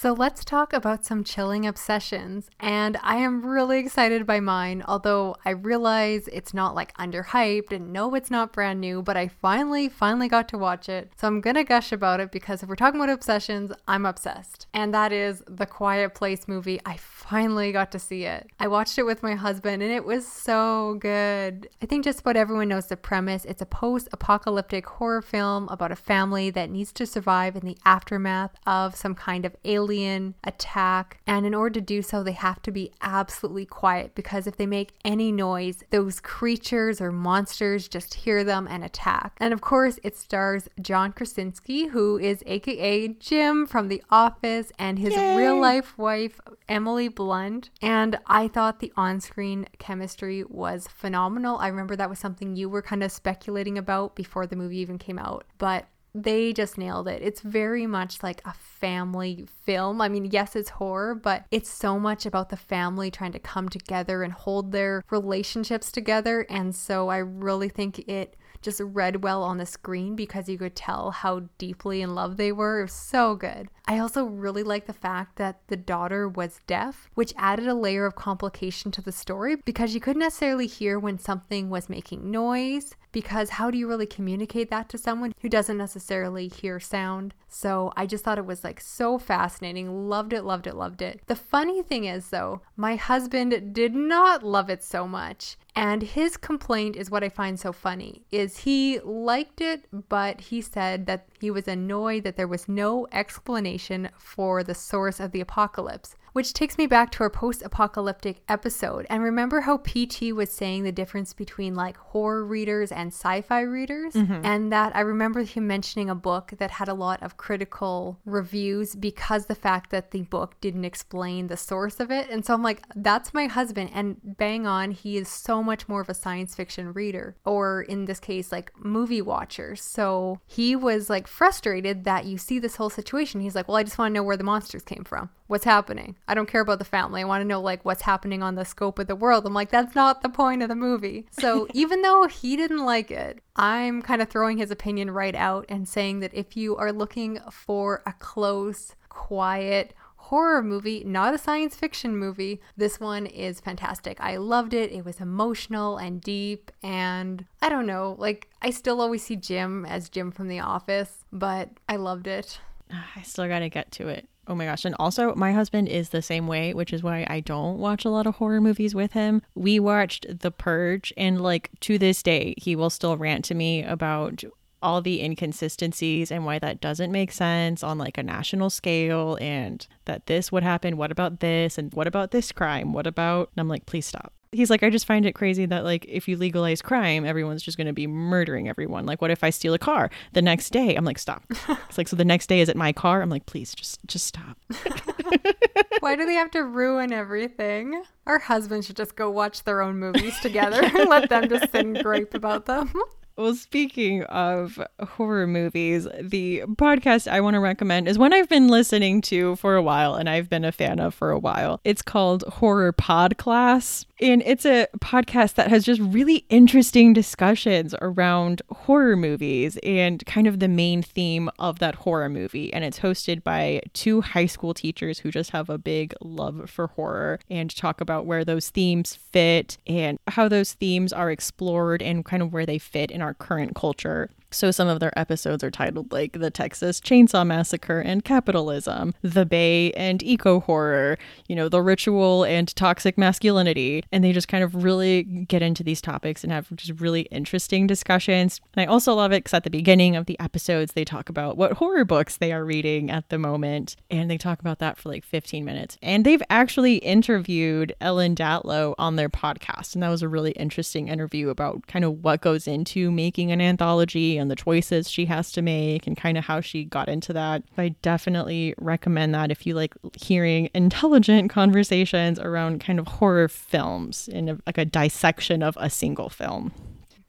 So 0.00 0.14
let's 0.14 0.46
talk 0.46 0.72
about 0.72 1.04
some 1.04 1.24
chilling 1.24 1.66
obsessions. 1.66 2.48
And 2.58 2.96
I 3.02 3.16
am 3.16 3.44
really 3.44 3.78
excited 3.80 4.24
by 4.24 4.40
mine, 4.40 4.82
although 4.88 5.36
I 5.44 5.50
realize 5.50 6.26
it's 6.28 6.54
not 6.54 6.74
like 6.74 6.96
underhyped 6.96 7.70
and 7.70 7.92
no, 7.92 8.14
it's 8.14 8.30
not 8.30 8.50
brand 8.50 8.80
new, 8.80 9.02
but 9.02 9.18
I 9.18 9.28
finally, 9.28 9.90
finally 9.90 10.26
got 10.26 10.48
to 10.48 10.56
watch 10.56 10.88
it. 10.88 11.12
So 11.20 11.28
I'm 11.28 11.42
gonna 11.42 11.64
gush 11.64 11.92
about 11.92 12.18
it 12.18 12.32
because 12.32 12.62
if 12.62 12.68
we're 12.70 12.76
talking 12.76 12.98
about 12.98 13.12
obsessions, 13.12 13.72
I'm 13.86 14.06
obsessed. 14.06 14.68
And 14.72 14.94
that 14.94 15.12
is 15.12 15.42
the 15.46 15.66
Quiet 15.66 16.14
Place 16.14 16.48
movie. 16.48 16.80
I 16.86 16.96
finally 17.30 17.70
got 17.70 17.92
to 17.92 17.98
see 17.98 18.24
it. 18.24 18.50
I 18.58 18.66
watched 18.66 18.98
it 18.98 19.04
with 19.04 19.22
my 19.22 19.36
husband 19.36 19.84
and 19.84 19.92
it 19.92 20.04
was 20.04 20.26
so 20.26 20.96
good. 20.98 21.68
I 21.80 21.86
think 21.86 22.02
just 22.02 22.20
about 22.20 22.34
everyone 22.34 22.66
knows 22.66 22.86
the 22.86 22.96
premise. 22.96 23.44
It's 23.44 23.62
a 23.62 23.66
post 23.66 24.08
apocalyptic 24.10 24.84
horror 24.84 25.22
film 25.22 25.68
about 25.68 25.92
a 25.92 25.96
family 25.96 26.50
that 26.50 26.70
needs 26.70 26.92
to 26.94 27.06
survive 27.06 27.54
in 27.54 27.64
the 27.64 27.78
aftermath 27.84 28.50
of 28.66 28.96
some 28.96 29.14
kind 29.14 29.44
of 29.44 29.54
alien 29.64 30.34
attack. 30.42 31.20
And 31.24 31.46
in 31.46 31.54
order 31.54 31.74
to 31.74 31.80
do 31.80 32.02
so, 32.02 32.24
they 32.24 32.32
have 32.32 32.62
to 32.62 32.72
be 32.72 32.90
absolutely 33.00 33.64
quiet 33.64 34.16
because 34.16 34.48
if 34.48 34.56
they 34.56 34.66
make 34.66 34.90
any 35.04 35.30
noise, 35.30 35.84
those 35.90 36.18
creatures 36.18 37.00
or 37.00 37.12
monsters 37.12 37.86
just 37.86 38.14
hear 38.14 38.42
them 38.42 38.66
and 38.68 38.82
attack. 38.82 39.36
And 39.38 39.52
of 39.52 39.60
course, 39.60 40.00
it 40.02 40.16
stars 40.16 40.68
John 40.80 41.12
Krasinski, 41.12 41.86
who 41.86 42.18
is 42.18 42.42
AKA 42.44 43.08
Jim 43.20 43.66
from 43.66 43.86
The 43.86 44.02
Office, 44.10 44.72
and 44.80 44.98
his 44.98 45.14
Yay. 45.14 45.36
real 45.36 45.60
life 45.60 45.96
wife, 45.96 46.40
Emily 46.68 47.08
Blunt. 47.20 47.68
And 47.82 48.18
I 48.28 48.48
thought 48.48 48.80
the 48.80 48.94
on 48.96 49.20
screen 49.20 49.66
chemistry 49.78 50.42
was 50.42 50.88
phenomenal. 50.88 51.58
I 51.58 51.68
remember 51.68 51.94
that 51.96 52.08
was 52.08 52.18
something 52.18 52.56
you 52.56 52.70
were 52.70 52.80
kind 52.80 53.02
of 53.02 53.12
speculating 53.12 53.76
about 53.76 54.16
before 54.16 54.46
the 54.46 54.56
movie 54.56 54.78
even 54.78 54.96
came 54.96 55.18
out. 55.18 55.44
But 55.58 55.84
they 56.14 56.54
just 56.54 56.78
nailed 56.78 57.08
it. 57.08 57.20
It's 57.22 57.42
very 57.42 57.86
much 57.86 58.22
like 58.22 58.40
a 58.46 58.54
family 58.54 59.46
film. 59.66 60.00
I 60.00 60.08
mean, 60.08 60.30
yes, 60.30 60.56
it's 60.56 60.70
horror, 60.70 61.14
but 61.14 61.44
it's 61.50 61.70
so 61.70 61.98
much 61.98 62.24
about 62.24 62.48
the 62.48 62.56
family 62.56 63.10
trying 63.10 63.32
to 63.32 63.38
come 63.38 63.68
together 63.68 64.22
and 64.22 64.32
hold 64.32 64.72
their 64.72 65.04
relationships 65.10 65.92
together. 65.92 66.46
And 66.48 66.74
so 66.74 67.10
I 67.10 67.18
really 67.18 67.68
think 67.68 67.98
it 68.08 68.34
just 68.62 68.80
read 68.80 69.22
well 69.22 69.42
on 69.42 69.58
the 69.58 69.66
screen 69.66 70.16
because 70.16 70.48
you 70.48 70.58
could 70.58 70.76
tell 70.76 71.10
how 71.10 71.48
deeply 71.58 72.02
in 72.02 72.14
love 72.14 72.36
they 72.36 72.52
were. 72.52 72.80
It 72.80 72.84
was 72.84 72.92
so 72.92 73.34
good. 73.34 73.68
I 73.86 73.98
also 73.98 74.24
really 74.24 74.62
like 74.62 74.86
the 74.86 74.92
fact 74.92 75.36
that 75.36 75.60
the 75.68 75.76
daughter 75.76 76.28
was 76.28 76.60
deaf, 76.66 77.10
which 77.14 77.34
added 77.36 77.66
a 77.66 77.74
layer 77.74 78.06
of 78.06 78.14
complication 78.14 78.90
to 78.92 79.02
the 79.02 79.12
story 79.12 79.56
because 79.56 79.94
you 79.94 80.00
couldn't 80.00 80.20
necessarily 80.20 80.66
hear 80.66 80.98
when 80.98 81.18
something 81.18 81.70
was 81.70 81.88
making 81.88 82.30
noise. 82.30 82.94
Because 83.12 83.50
how 83.50 83.72
do 83.72 83.78
you 83.78 83.88
really 83.88 84.06
communicate 84.06 84.70
that 84.70 84.88
to 84.90 84.98
someone 84.98 85.34
who 85.40 85.48
doesn't 85.48 85.76
necessarily 85.76 86.46
hear 86.46 86.78
sound? 86.78 87.34
So 87.48 87.92
I 87.96 88.06
just 88.06 88.22
thought 88.22 88.38
it 88.38 88.46
was 88.46 88.62
like 88.62 88.80
so 88.80 89.18
fascinating. 89.18 90.08
Loved 90.08 90.32
it, 90.32 90.44
loved 90.44 90.68
it, 90.68 90.76
loved 90.76 91.02
it. 91.02 91.20
The 91.26 91.34
funny 91.34 91.82
thing 91.82 92.04
is, 92.04 92.28
though, 92.28 92.60
my 92.76 92.94
husband 92.94 93.74
did 93.74 93.96
not 93.96 94.44
love 94.44 94.70
it 94.70 94.84
so 94.84 95.08
much. 95.08 95.56
And 95.74 96.02
his 96.02 96.36
complaint 96.36 96.94
is 96.94 97.10
what 97.10 97.24
I 97.24 97.28
find 97.28 97.58
so 97.58 97.72
funny 97.72 98.22
is 98.30 98.58
he 98.58 99.00
liked 99.00 99.60
it, 99.60 99.86
but 100.08 100.40
he 100.40 100.60
said 100.60 101.06
that 101.06 101.26
he 101.40 101.50
was 101.50 101.66
annoyed 101.66 102.24
that 102.24 102.36
there 102.36 102.48
was 102.48 102.68
no 102.68 103.06
explanation 103.12 103.69
for 104.18 104.62
the 104.62 104.74
source 104.74 105.20
of 105.20 105.32
the 105.32 105.40
apocalypse. 105.40 106.16
Which 106.32 106.52
takes 106.52 106.78
me 106.78 106.86
back 106.86 107.10
to 107.12 107.22
our 107.22 107.30
post 107.30 107.62
apocalyptic 107.62 108.42
episode. 108.48 109.06
And 109.10 109.22
remember 109.22 109.62
how 109.62 109.78
PT 109.78 110.32
was 110.32 110.50
saying 110.50 110.84
the 110.84 110.92
difference 110.92 111.32
between 111.32 111.74
like 111.74 111.96
horror 111.96 112.44
readers 112.44 112.92
and 112.92 113.08
sci 113.12 113.40
fi 113.42 113.60
readers? 113.62 114.14
Mm-hmm. 114.14 114.44
And 114.44 114.72
that 114.72 114.94
I 114.94 115.00
remember 115.00 115.42
him 115.42 115.66
mentioning 115.66 116.08
a 116.08 116.14
book 116.14 116.52
that 116.58 116.70
had 116.70 116.88
a 116.88 116.94
lot 116.94 117.22
of 117.22 117.36
critical 117.36 118.18
reviews 118.24 118.94
because 118.94 119.46
the 119.46 119.54
fact 119.54 119.90
that 119.90 120.10
the 120.10 120.22
book 120.22 120.60
didn't 120.60 120.84
explain 120.84 121.48
the 121.48 121.56
source 121.56 122.00
of 122.00 122.10
it. 122.10 122.30
And 122.30 122.44
so 122.44 122.54
I'm 122.54 122.62
like, 122.62 122.84
that's 122.94 123.34
my 123.34 123.46
husband. 123.46 123.90
And 123.92 124.16
bang 124.22 124.66
on, 124.66 124.92
he 124.92 125.16
is 125.16 125.28
so 125.28 125.62
much 125.62 125.88
more 125.88 126.00
of 126.00 126.08
a 126.08 126.14
science 126.14 126.54
fiction 126.54 126.92
reader, 126.92 127.36
or 127.44 127.82
in 127.82 128.04
this 128.04 128.20
case, 128.20 128.52
like 128.52 128.72
movie 128.78 129.22
watcher. 129.22 129.76
So 129.76 130.40
he 130.46 130.76
was 130.76 131.10
like 131.10 131.26
frustrated 131.26 132.04
that 132.04 132.24
you 132.24 132.38
see 132.38 132.58
this 132.58 132.76
whole 132.76 132.90
situation. 132.90 133.40
He's 133.40 133.54
like, 133.54 133.68
well, 133.68 133.76
I 133.76 133.82
just 133.82 133.98
want 133.98 134.10
to 134.12 134.14
know 134.14 134.22
where 134.22 134.36
the 134.36 134.44
monsters 134.44 134.82
came 134.82 135.04
from. 135.04 135.30
What's 135.50 135.64
happening? 135.64 136.14
I 136.28 136.34
don't 136.34 136.48
care 136.48 136.60
about 136.60 136.78
the 136.78 136.84
family. 136.84 137.22
I 137.22 137.24
want 137.24 137.40
to 137.40 137.44
know 137.44 137.60
like 137.60 137.84
what's 137.84 138.02
happening 138.02 138.40
on 138.40 138.54
the 138.54 138.64
scope 138.64 139.00
of 139.00 139.08
the 139.08 139.16
world. 139.16 139.44
I'm 139.44 139.52
like, 139.52 139.72
that's 139.72 139.96
not 139.96 140.22
the 140.22 140.28
point 140.28 140.62
of 140.62 140.68
the 140.68 140.76
movie. 140.76 141.26
So 141.32 141.66
even 141.74 142.02
though 142.02 142.28
he 142.28 142.56
didn't 142.56 142.84
like 142.84 143.10
it, 143.10 143.40
I'm 143.56 144.00
kind 144.00 144.22
of 144.22 144.28
throwing 144.28 144.58
his 144.58 144.70
opinion 144.70 145.10
right 145.10 145.34
out 145.34 145.66
and 145.68 145.88
saying 145.88 146.20
that 146.20 146.32
if 146.32 146.56
you 146.56 146.76
are 146.76 146.92
looking 146.92 147.40
for 147.50 148.00
a 148.06 148.12
close, 148.12 148.94
quiet, 149.08 149.92
horror 150.14 150.62
movie, 150.62 151.02
not 151.02 151.34
a 151.34 151.38
science 151.38 151.74
fiction 151.74 152.16
movie. 152.16 152.60
This 152.76 153.00
one 153.00 153.26
is 153.26 153.58
fantastic. 153.58 154.20
I 154.20 154.36
loved 154.36 154.72
it. 154.72 154.92
It 154.92 155.04
was 155.04 155.20
emotional 155.20 155.96
and 155.96 156.20
deep. 156.20 156.70
And 156.80 157.44
I 157.60 157.68
don't 157.68 157.86
know, 157.86 158.14
like, 158.20 158.48
I 158.62 158.70
still 158.70 159.00
always 159.00 159.24
see 159.24 159.34
Jim 159.34 159.84
as 159.84 160.08
Jim 160.08 160.30
from 160.30 160.46
The 160.46 160.60
Office, 160.60 161.24
but 161.32 161.70
I 161.88 161.96
loved 161.96 162.28
it. 162.28 162.60
I 163.16 163.22
still 163.22 163.48
got 163.48 163.58
to 163.58 163.68
get 163.68 163.90
to 163.92 164.06
it. 164.06 164.28
Oh 164.50 164.54
my 164.56 164.64
gosh. 164.64 164.84
And 164.84 164.96
also, 164.98 165.32
my 165.36 165.52
husband 165.52 165.88
is 165.88 166.08
the 166.08 166.22
same 166.22 166.48
way, 166.48 166.74
which 166.74 166.92
is 166.92 167.04
why 167.04 167.24
I 167.30 167.38
don't 167.38 167.78
watch 167.78 168.04
a 168.04 168.10
lot 168.10 168.26
of 168.26 168.34
horror 168.34 168.60
movies 168.60 168.96
with 168.96 169.12
him. 169.12 169.42
We 169.54 169.78
watched 169.78 170.40
The 170.40 170.50
Purge, 170.50 171.12
and 171.16 171.40
like 171.40 171.70
to 171.82 171.98
this 171.98 172.20
day, 172.20 172.54
he 172.58 172.74
will 172.74 172.90
still 172.90 173.16
rant 173.16 173.44
to 173.44 173.54
me 173.54 173.84
about 173.84 174.42
all 174.82 175.00
the 175.00 175.22
inconsistencies 175.22 176.30
and 176.30 176.44
why 176.44 176.58
that 176.58 176.80
doesn't 176.80 177.12
make 177.12 177.32
sense 177.32 177.82
on 177.82 177.98
like 177.98 178.18
a 178.18 178.22
national 178.22 178.70
scale 178.70 179.36
and 179.40 179.86
that 180.04 180.26
this 180.26 180.50
would 180.50 180.62
happen. 180.62 180.96
What 180.96 181.10
about 181.10 181.40
this? 181.40 181.78
And 181.78 181.92
what 181.92 182.06
about 182.06 182.30
this 182.30 182.52
crime? 182.52 182.92
What 182.92 183.06
about? 183.06 183.50
And 183.54 183.60
I'm 183.60 183.68
like, 183.68 183.86
please 183.86 184.06
stop. 184.06 184.32
He's 184.52 184.68
like, 184.68 184.82
I 184.82 184.90
just 184.90 185.06
find 185.06 185.26
it 185.26 185.34
crazy 185.34 185.64
that 185.66 185.84
like 185.84 186.04
if 186.08 186.26
you 186.26 186.36
legalize 186.36 186.82
crime, 186.82 187.24
everyone's 187.24 187.62
just 187.62 187.76
going 187.76 187.86
to 187.86 187.92
be 187.92 188.08
murdering 188.08 188.68
everyone. 188.68 189.06
Like, 189.06 189.22
what 189.22 189.30
if 189.30 189.44
I 189.44 189.50
steal 189.50 189.74
a 189.74 189.78
car 189.78 190.10
the 190.32 190.42
next 190.42 190.70
day? 190.70 190.96
I'm 190.96 191.04
like, 191.04 191.20
stop. 191.20 191.44
it's 191.88 191.96
like, 191.96 192.08
so 192.08 192.16
the 192.16 192.24
next 192.24 192.48
day 192.48 192.60
is 192.60 192.68
it 192.68 192.76
my 192.76 192.92
car? 192.92 193.22
I'm 193.22 193.30
like, 193.30 193.46
please, 193.46 193.72
just 193.74 194.04
just 194.06 194.26
stop. 194.26 194.58
Why 196.00 196.16
do 196.16 196.26
they 196.26 196.34
have 196.34 196.50
to 196.52 196.64
ruin 196.64 197.12
everything? 197.12 198.02
Our 198.26 198.38
husbands 198.38 198.86
should 198.86 198.96
just 198.96 199.14
go 199.14 199.30
watch 199.30 199.62
their 199.64 199.82
own 199.82 199.98
movies 199.98 200.40
together 200.40 200.82
and 200.82 201.08
let 201.08 201.28
them 201.28 201.48
just 201.48 201.70
sit 201.70 201.86
and 201.86 202.02
gripe 202.02 202.34
about 202.34 202.66
them. 202.66 202.92
Well, 203.36 203.54
speaking 203.54 204.24
of 204.24 204.78
horror 205.00 205.46
movies, 205.46 206.06
the 206.20 206.62
podcast 206.74 207.26
I 207.30 207.40
want 207.40 207.54
to 207.54 207.60
recommend 207.60 208.06
is 208.06 208.18
one 208.18 208.34
I've 208.34 208.50
been 208.50 208.68
listening 208.68 209.22
to 209.22 209.56
for 209.56 209.76
a 209.76 209.82
while 209.82 210.14
and 210.14 210.28
I've 210.28 210.50
been 210.50 210.64
a 210.64 210.72
fan 210.72 211.00
of 211.00 211.14
for 211.14 211.30
a 211.30 211.38
while. 211.38 211.80
It's 211.82 212.02
called 212.02 212.44
Horror 212.46 212.92
Pod 212.92 213.38
Class. 213.38 214.04
And 214.20 214.42
it's 214.44 214.66
a 214.66 214.86
podcast 214.98 215.54
that 215.54 215.70
has 215.70 215.84
just 215.86 216.00
really 216.02 216.44
interesting 216.50 217.14
discussions 217.14 217.94
around 218.02 218.60
horror 218.68 219.16
movies 219.16 219.78
and 219.82 220.24
kind 220.26 220.46
of 220.46 220.60
the 220.60 220.68
main 220.68 221.02
theme 221.02 221.48
of 221.58 221.78
that 221.78 221.94
horror 221.94 222.28
movie. 222.28 222.70
And 222.74 222.84
it's 222.84 222.98
hosted 222.98 223.42
by 223.42 223.80
two 223.94 224.20
high 224.20 224.44
school 224.44 224.74
teachers 224.74 225.20
who 225.20 225.30
just 225.30 225.52
have 225.52 225.70
a 225.70 225.78
big 225.78 226.12
love 226.20 226.68
for 226.68 226.88
horror 226.88 227.40
and 227.48 227.74
talk 227.74 228.02
about 228.02 228.26
where 228.26 228.44
those 228.44 228.68
themes 228.68 229.14
fit 229.14 229.78
and 229.86 230.18
how 230.26 230.48
those 230.48 230.74
themes 230.74 231.14
are 231.14 231.30
explored 231.30 232.02
and 232.02 232.22
kind 232.22 232.42
of 232.42 232.52
where 232.52 232.66
they 232.66 232.78
fit 232.78 233.10
in 233.10 233.22
our 233.22 233.29
current 233.34 233.74
culture. 233.74 234.30
So 234.52 234.70
some 234.70 234.88
of 234.88 235.00
their 235.00 235.16
episodes 235.18 235.62
are 235.62 235.70
titled 235.70 236.12
like 236.12 236.32
The 236.32 236.50
Texas 236.50 237.00
Chainsaw 237.00 237.46
Massacre 237.46 238.00
and 238.00 238.24
Capitalism, 238.24 239.14
The 239.22 239.46
Bay 239.46 239.92
and 239.92 240.22
Eco 240.22 240.60
Horror, 240.60 241.18
you 241.48 241.54
know, 241.54 241.68
The 241.68 241.82
Ritual 241.82 242.44
and 242.44 242.74
Toxic 242.74 243.16
Masculinity. 243.16 244.02
And 244.10 244.24
they 244.24 244.32
just 244.32 244.48
kind 244.48 244.64
of 244.64 244.82
really 244.82 245.22
get 245.22 245.62
into 245.62 245.84
these 245.84 246.00
topics 246.00 246.42
and 246.42 246.52
have 246.52 246.74
just 246.74 247.00
really 247.00 247.22
interesting 247.22 247.86
discussions. 247.86 248.60
And 248.74 248.82
I 248.82 248.92
also 248.92 249.14
love 249.14 249.32
it 249.32 249.44
because 249.44 249.54
at 249.54 249.64
the 249.64 249.70
beginning 249.70 250.16
of 250.16 250.26
the 250.26 250.38
episodes, 250.40 250.92
they 250.92 251.04
talk 251.04 251.28
about 251.28 251.56
what 251.56 251.74
horror 251.74 252.04
books 252.04 252.36
they 252.36 252.52
are 252.52 252.64
reading 252.64 253.10
at 253.10 253.28
the 253.28 253.38
moment. 253.38 253.96
And 254.10 254.30
they 254.30 254.38
talk 254.38 254.60
about 254.60 254.80
that 254.80 254.98
for 254.98 255.08
like 255.08 255.24
15 255.24 255.64
minutes. 255.64 255.96
And 256.02 256.24
they've 256.24 256.42
actually 256.50 256.96
interviewed 256.96 257.94
Ellen 258.00 258.34
Datlow 258.34 258.94
on 258.98 259.16
their 259.16 259.28
podcast. 259.28 259.94
And 259.94 260.02
that 260.02 260.08
was 260.08 260.22
a 260.22 260.28
really 260.28 260.52
interesting 260.52 261.08
interview 261.08 261.50
about 261.50 261.86
kind 261.86 262.04
of 262.04 262.24
what 262.24 262.40
goes 262.40 262.66
into 262.66 263.10
making 263.12 263.52
an 263.52 263.60
anthology 263.60 264.39
and 264.40 264.50
the 264.50 264.56
choices 264.56 265.08
she 265.08 265.26
has 265.26 265.52
to 265.52 265.62
make 265.62 266.06
and 266.06 266.16
kind 266.16 266.36
of 266.36 266.44
how 266.44 266.60
she 266.60 266.84
got 266.84 267.08
into 267.08 267.32
that. 267.32 267.62
I 267.78 267.90
definitely 268.02 268.74
recommend 268.78 269.34
that 269.34 269.50
if 269.50 269.66
you 269.66 269.74
like 269.74 269.94
hearing 270.20 270.70
intelligent 270.74 271.50
conversations 271.60 272.38
around 272.38 272.80
kind 272.80 272.98
of 272.98 273.06
horror 273.06 273.48
films 273.48 274.28
in 274.28 274.60
like 274.66 274.78
a 274.78 274.84
dissection 274.84 275.62
of 275.62 275.76
a 275.80 275.90
single 275.90 276.28
film. 276.28 276.72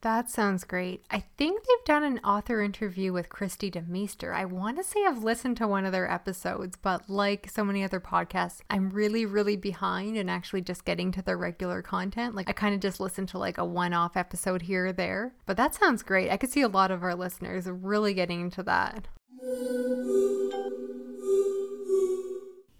That 0.02 0.32
sounds 0.32 0.64
great. 0.64 1.04
I 1.12 1.24
think 1.38 1.62
they've 1.62 1.86
done 1.86 2.04
an 2.04 2.20
author 2.24 2.60
interview 2.60 3.14
with 3.14 3.30
Kristi 3.30 3.72
DeMeester. 3.72 4.34
I 4.34 4.46
want 4.46 4.78
to 4.78 4.84
say 4.84 5.06
I've 5.06 5.24
listened 5.24 5.58
to 5.58 5.68
one 5.68 5.86
of 5.86 5.92
their 5.92 6.10
episodes, 6.10 6.76
but 6.76 7.08
like 7.08 7.52
so 7.52 7.64
many 7.64 7.84
other 7.84 8.00
podcasts, 8.00 8.62
I'm 8.68 8.90
really, 8.90 9.28
really 9.28 9.56
behind 9.56 10.18
in 10.18 10.28
actually 10.28 10.62
just 10.62 10.86
getting 10.86 11.12
to 11.12 11.22
their 11.22 11.38
regular 11.38 11.84
content. 11.84 12.34
Like 12.34 12.50
I 12.50 12.54
kind 12.54 12.74
of 12.74 12.82
just 12.82 13.00
listen 13.00 13.28
to 13.28 13.38
like 13.38 13.60
a 13.60 13.66
one 13.66 13.94
off 13.94 14.18
episode 14.18 14.64
here 14.64 14.88
or 14.88 14.92
there. 14.92 15.36
But 15.46 15.58
that 15.58 15.76
sounds 15.76 16.02
great. 16.02 16.32
I 16.32 16.38
could 16.38 16.50
see 16.50 16.62
a 16.62 16.68
lot 16.68 16.90
of 16.90 17.04
our 17.04 17.14
listeners 17.14 17.68
really 17.68 18.16
getting 18.16 18.42
into 18.42 18.64
that. 18.64 19.08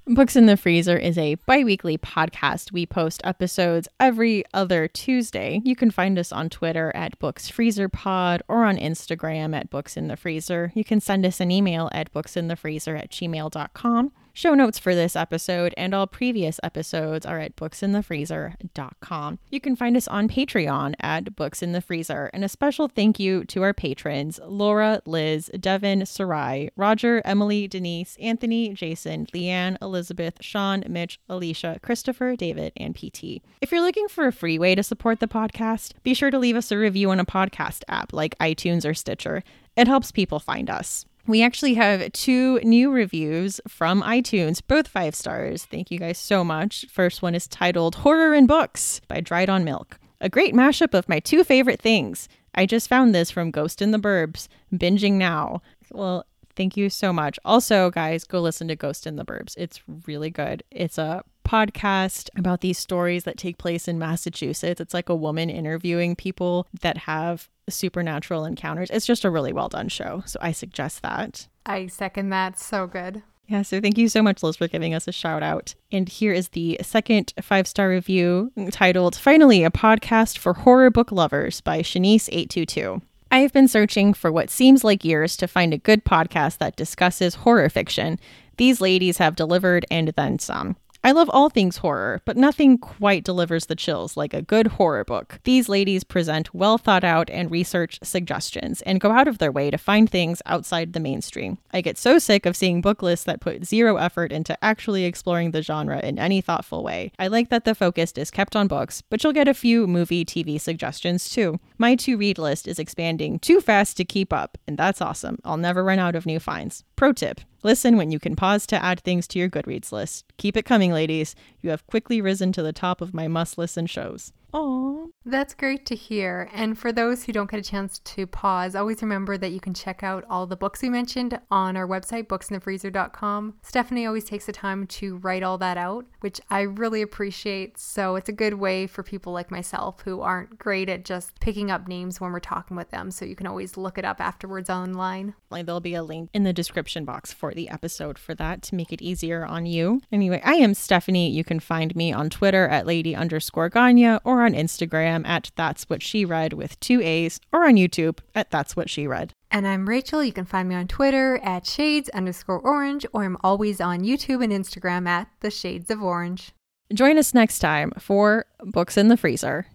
Books 0.08 0.36
in 0.36 0.48
the 0.48 0.58
Freezer 0.58 0.98
is 0.98 1.16
a 1.18 1.36
bi 1.46 1.64
weekly 1.64 1.96
podcast. 1.96 2.72
We 2.72 2.88
post 2.88 3.22
episodes 3.24 3.88
every 4.00 4.44
other 4.52 4.88
Tuesday. 4.88 5.62
You 5.64 5.76
can 5.76 5.92
find 5.92 6.18
us 6.18 6.32
on 6.32 6.50
Twitter 6.50 6.92
at 6.96 7.18
Books 7.20 7.50
Freezer 7.50 7.88
Pod 7.88 8.42
or 8.48 8.66
on 8.66 8.78
Instagram 8.78 9.56
at 9.56 9.70
Books 9.70 9.96
in 9.96 10.08
the 10.08 10.18
Freezer. 10.18 10.72
You 10.74 10.84
can 10.84 11.00
send 11.02 11.24
us 11.24 11.40
an 11.40 11.52
email 11.52 11.88
at 11.94 12.12
booksinthefreezer 12.12 13.00
at 13.00 13.12
gmail.com. 13.12 14.12
Show 14.34 14.54
notes 14.54 14.80
for 14.80 14.96
this 14.96 15.16
episode 15.16 15.74
and 15.76 15.94
all 15.94 16.08
previous 16.08 16.60
episodes 16.64 17.26
are 17.26 17.40
at 17.40 17.56
booksinthefreezer.com. 17.58 19.40
You 19.50 19.60
can 19.60 19.76
find 19.76 19.98
us 19.98 20.08
on 20.08 20.30
Patreon 20.30 20.96
at 21.02 21.36
Books 21.36 21.62
in 21.62 21.74
the 21.74 21.82
Freezer. 21.82 22.30
And 22.34 22.46
a 22.46 22.50
special 22.50 22.88
thank 22.88 23.20
you 23.20 23.44
to 23.46 23.62
our 23.62 23.74
patrons 23.74 24.40
Laura, 24.46 25.02
Liz, 25.06 25.52
Devin, 25.60 26.06
Sarai, 26.06 26.70
Roger, 26.78 27.22
Emily, 27.26 27.68
Denise, 27.68 28.16
Anthony, 28.22 28.74
Jason, 28.74 29.26
Leanne, 29.34 29.78
Elizabeth, 29.82 30.38
Sean, 30.40 30.84
Mitch, 30.88 31.20
Alicia, 31.28 31.80
Christopher, 31.82 32.38
David, 32.38 32.72
and 32.78 32.96
PT. 32.96 33.42
If 33.60 33.72
you're 33.72 33.82
looking 33.82 34.08
for 34.08 34.28
a 34.28 34.32
free 34.32 34.58
way 34.58 34.76
to 34.76 34.84
support 34.84 35.20
the 35.20 35.28
podcast, 35.28 35.94
be 36.04 36.14
sure 36.14 36.32
to 36.32 36.40
leave 36.40 36.56
us 36.56 36.72
a 36.72 36.78
review 36.78 37.12
on 37.12 37.20
a 37.20 37.26
podcast 37.26 37.84
app 37.90 38.14
like 38.14 38.38
iTunes 38.40 38.90
or 38.90 38.94
Stitcher. 38.94 39.44
It 39.76 39.88
helps 39.88 40.12
people 40.12 40.40
find 40.40 40.70
us. 40.70 41.06
We 41.28 41.44
actually 41.44 41.76
have 41.76 42.12
two 42.14 42.60
new 42.64 42.92
reviews 42.92 43.62
from 43.68 44.02
iTunes, 44.02 44.62
both 44.66 44.88
five 44.88 45.14
stars. 45.14 45.66
Thank 45.66 45.92
you 45.92 46.00
guys 46.00 46.18
so 46.18 46.44
much. 46.44 46.86
First 46.92 47.22
one 47.22 47.36
is 47.36 47.48
titled 47.48 47.96
Horror 47.96 48.34
in 48.34 48.48
Books 48.48 49.02
by 49.08 49.22
Dried 49.22 49.50
on 49.50 49.64
Milk. 49.64 50.00
A 50.20 50.30
great 50.30 50.54
mashup 50.54 50.94
of 50.94 51.08
my 51.08 51.20
two 51.20 51.44
favorite 51.44 51.80
things. 51.82 52.28
I 52.56 52.66
just 52.66 52.90
found 52.90 53.14
this 53.14 53.32
from 53.32 53.52
Ghost 53.52 53.82
in 53.82 53.92
the 53.92 54.00
Burbs, 54.00 54.48
binging 54.74 55.14
now. 55.14 55.62
Well, 55.92 56.26
thank 56.56 56.78
you 56.78 56.90
so 56.90 57.12
much. 57.12 57.40
Also, 57.46 57.90
guys, 57.90 58.24
go 58.24 58.40
listen 58.40 58.68
to 58.68 58.76
Ghost 58.76 59.08
in 59.08 59.16
the 59.16 59.26
Burbs. 59.26 59.56
It's 59.58 59.82
really 60.06 60.30
good. 60.30 60.64
It's 60.72 60.98
a 60.98 61.24
podcast 61.46 62.30
about 62.38 62.62
these 62.62 62.78
stories 62.78 63.24
that 63.26 63.38
take 63.38 63.58
place 63.58 63.88
in 63.88 64.00
Massachusetts. 64.00 64.80
It's 64.80 64.94
like 64.94 65.10
a 65.10 65.16
woman 65.16 65.50
interviewing 65.50 66.16
people 66.16 66.68
that 66.82 66.98
have 67.00 67.50
supernatural 67.70 68.46
encounters. 68.46 68.90
It's 68.90 69.06
just 69.06 69.26
a 69.26 69.30
really 69.30 69.54
well 69.54 69.70
done 69.70 69.90
show. 69.90 70.24
So 70.26 70.40
I 70.42 70.52
suggest 70.52 71.02
that. 71.02 71.48
I 71.66 71.88
second 71.88 72.30
that. 72.30 72.60
So 72.60 72.88
good. 72.88 73.24
Yeah, 73.48 73.64
so 73.64 73.82
thank 73.82 73.98
you 73.98 74.08
so 74.08 74.24
much, 74.24 74.44
Liz, 74.44 74.56
for 74.56 74.70
giving 74.70 74.94
us 74.94 75.10
a 75.10 75.12
shout 75.12 75.44
out. 75.44 75.76
And 75.92 76.08
here 76.08 76.32
is 76.32 76.50
the 76.50 76.80
second 76.82 77.34
five 77.42 77.68
star 77.68 77.90
review 77.90 78.52
titled 78.72 79.16
Finally, 79.16 79.66
a 79.66 79.70
podcast 79.70 80.38
for 80.38 80.54
horror 80.54 80.90
book 80.90 81.12
lovers 81.12 81.60
by 81.60 81.82
Shanice822. 81.82 83.02
I 83.34 83.40
have 83.40 83.54
been 83.54 83.70
searching 83.70 84.14
for 84.14 84.30
what 84.30 84.50
seems 84.50 84.84
like 84.84 85.06
years 85.06 85.38
to 85.38 85.48
find 85.48 85.74
a 85.74 85.78
good 85.78 86.04
podcast 86.04 86.58
that 86.58 86.76
discusses 86.76 87.36
horror 87.36 87.70
fiction. 87.70 88.20
These 88.58 88.82
ladies 88.82 89.20
have 89.20 89.38
delivered 89.38 89.86
and 89.90 90.10
then 90.10 90.38
some. 90.38 90.76
I 91.04 91.14
love 91.14 91.32
all 91.34 91.50
things 91.50 91.78
horror, 91.78 92.22
but 92.26 92.38
nothing 92.38 92.78
quite 92.78 93.24
delivers 93.24 93.66
the 93.66 93.76
chills 93.76 94.16
like 94.16 94.36
a 94.36 94.44
good 94.44 94.68
horror 94.68 95.04
book. 95.04 95.40
These 95.46 95.68
ladies 95.68 96.04
present 96.04 96.54
well 96.54 96.78
thought 96.78 97.04
out 97.04 97.28
and 97.32 97.50
researched 97.50 98.06
suggestions 98.06 98.84
and 98.84 99.00
go 99.02 99.10
out 99.12 99.28
of 99.28 99.40
their 99.40 99.52
way 99.52 99.72
to 99.72 99.80
find 99.80 100.08
things 100.08 100.44
outside 100.46 100.94
the 100.94 101.00
mainstream. 101.00 101.58
I 101.74 101.82
get 101.82 101.98
so 101.98 102.20
sick 102.20 102.46
of 102.46 102.56
seeing 102.56 102.82
book 102.82 103.02
lists 103.02 103.26
that 103.26 103.42
put 103.42 103.66
zero 103.66 103.96
effort 103.98 104.32
into 104.32 104.56
actually 104.64 105.06
exploring 105.06 105.52
the 105.52 105.64
genre 105.64 106.00
in 106.00 106.20
any 106.20 106.40
thoughtful 106.40 106.84
way. 106.84 107.12
I 107.18 107.28
like 107.28 107.50
that 107.50 107.66
the 107.66 107.74
focus 107.74 108.12
is 108.16 108.30
kept 108.30 108.56
on 108.56 108.68
books, 108.68 109.02
but 109.02 109.24
you'll 109.24 109.34
get 109.34 109.48
a 109.48 109.56
few 109.56 109.88
movie, 109.88 110.24
TV 110.24 110.62
suggestions 110.62 111.32
too. 111.32 111.60
My 111.80 111.96
to 111.96 112.16
read 112.16 112.38
list 112.38 112.68
is 112.68 112.78
expanding 112.78 113.40
too 113.40 113.60
fast 113.60 113.98
to 113.98 114.06
keep 114.06 114.32
up, 114.32 114.56
and 114.68 114.78
that's 114.78 115.02
awesome. 115.02 115.40
I'll 115.44 115.58
never 115.58 115.84
run 115.84 115.98
out 115.98 116.16
of 116.16 116.28
new 116.28 116.40
finds. 116.40 116.84
Pro 116.96 117.12
tip 117.12 117.42
listen 117.64 117.98
when 117.98 118.12
you 118.12 118.20
can 118.20 118.36
pause 118.36 118.66
to 118.68 118.84
add 118.84 119.00
things 119.00 119.28
to 119.30 119.40
your 119.40 119.50
Goodreads 119.50 119.92
list. 119.92 120.26
Keep 120.38 120.58
it 120.58 120.66
coming, 120.66 120.92
ladies. 120.92 121.36
You 121.62 121.70
have 121.70 121.88
quickly 121.88 122.22
risen 122.22 122.52
to 122.54 122.64
the 122.64 122.74
top 122.74 123.02
of 123.02 123.14
my 123.14 123.28
must 123.28 123.58
listen 123.58 123.86
shows. 123.86 124.34
Aww. 124.54 125.10
That's 125.24 125.54
great 125.54 125.86
to 125.86 125.96
hear. 125.96 126.50
And 126.52 126.78
for 126.78 126.92
those 126.92 127.24
who 127.24 127.32
don't 127.32 127.50
get 127.50 127.60
a 127.60 127.64
chance 127.64 128.00
to 128.00 128.26
pause, 128.26 128.76
always 128.76 129.02
remember 129.02 129.38
that 129.38 129.52
you 129.52 129.60
can 129.60 129.74
check 129.74 130.04
out 130.04 130.26
all 130.30 130.48
the 130.48 130.56
books 130.56 130.82
we 130.82 130.90
mentioned 130.90 131.40
on 131.52 131.78
our 131.78 131.88
website, 131.88 132.28
booksinthefreezer.com. 132.28 133.56
Stephanie 133.62 134.06
always 134.06 134.26
takes 134.26 134.48
the 134.48 134.52
time 134.52 134.88
to 134.88 135.18
write 135.18 135.44
all 135.44 135.58
that 135.60 135.78
out, 135.78 136.06
which 136.22 136.42
I 136.50 136.62
really 136.62 137.02
appreciate. 137.02 137.78
So 137.78 138.16
it's 138.16 138.30
a 138.30 138.34
good 138.34 138.56
way 138.56 138.88
for 138.88 139.04
people 139.04 139.32
like 139.32 139.52
myself 139.52 140.02
who 140.02 140.22
aren't 140.22 140.58
great 140.58 140.90
at 140.90 141.06
just 141.06 141.40
picking 141.40 141.70
up 141.70 141.88
names 141.88 142.20
when 142.20 142.32
we're 142.32 142.40
talking 142.40 142.76
with 142.76 142.90
them. 142.90 143.12
So 143.12 143.26
you 143.26 143.36
can 143.36 143.48
always 143.48 143.78
look 143.78 143.98
it 143.98 144.06
up 144.06 144.20
afterwards 144.20 144.70
online. 144.70 145.36
There'll 145.52 145.80
be 145.80 145.96
a 145.96 146.04
link 146.04 146.30
in 146.34 146.44
the 146.44 146.54
description 146.54 147.06
box 147.06 147.32
for 147.32 147.54
the 147.54 147.70
episode 147.70 148.18
for 148.18 148.34
that 148.36 148.64
to 148.64 148.76
make 148.76 148.92
it 148.92 149.02
easier 149.02 149.46
on 149.46 149.66
you. 149.66 150.02
Anyway, 150.12 150.42
I 150.44 150.56
am 150.56 150.74
Stephanie. 150.74 151.30
You 151.30 151.44
can 151.44 151.60
find 151.60 151.96
me 151.96 152.12
on 152.12 152.30
Twitter 152.30 152.68
at 152.68 152.88
lady 152.88 153.16
underscore 153.16 153.70
Ganya 153.70 154.20
or 154.42 154.46
on 154.46 154.54
Instagram 154.54 155.26
at 155.28 155.52
That's 155.56 155.84
What 155.84 156.02
She 156.02 156.26
Read 156.26 156.54
with 156.54 156.80
two 156.80 157.02
A's 157.02 157.40
or 157.52 157.66
on 157.66 157.76
YouTube 157.76 158.20
at 158.34 158.50
That's 158.50 158.76
What 158.76 158.90
She 158.90 159.08
Read. 159.08 159.34
And 159.52 159.68
I'm 159.68 159.88
Rachel. 159.88 160.24
You 160.24 160.34
can 160.34 160.46
find 160.46 160.68
me 160.68 160.76
on 160.76 160.88
Twitter 160.88 161.40
at 161.44 161.68
shades 161.68 162.10
underscore 162.10 162.60
orange, 162.60 163.06
or 163.14 163.24
I'm 163.24 163.38
always 163.44 163.80
on 163.80 164.02
YouTube 164.02 164.44
and 164.44 164.52
Instagram 164.52 165.08
at 165.08 165.28
the 165.42 165.52
shades 165.52 165.92
of 165.92 166.02
orange. 166.02 166.54
Join 166.94 167.18
us 167.18 167.34
next 167.34 167.60
time 167.60 167.92
for 168.00 168.46
Books 168.64 168.98
in 168.98 169.08
the 169.08 169.18
Freezer. 169.18 169.68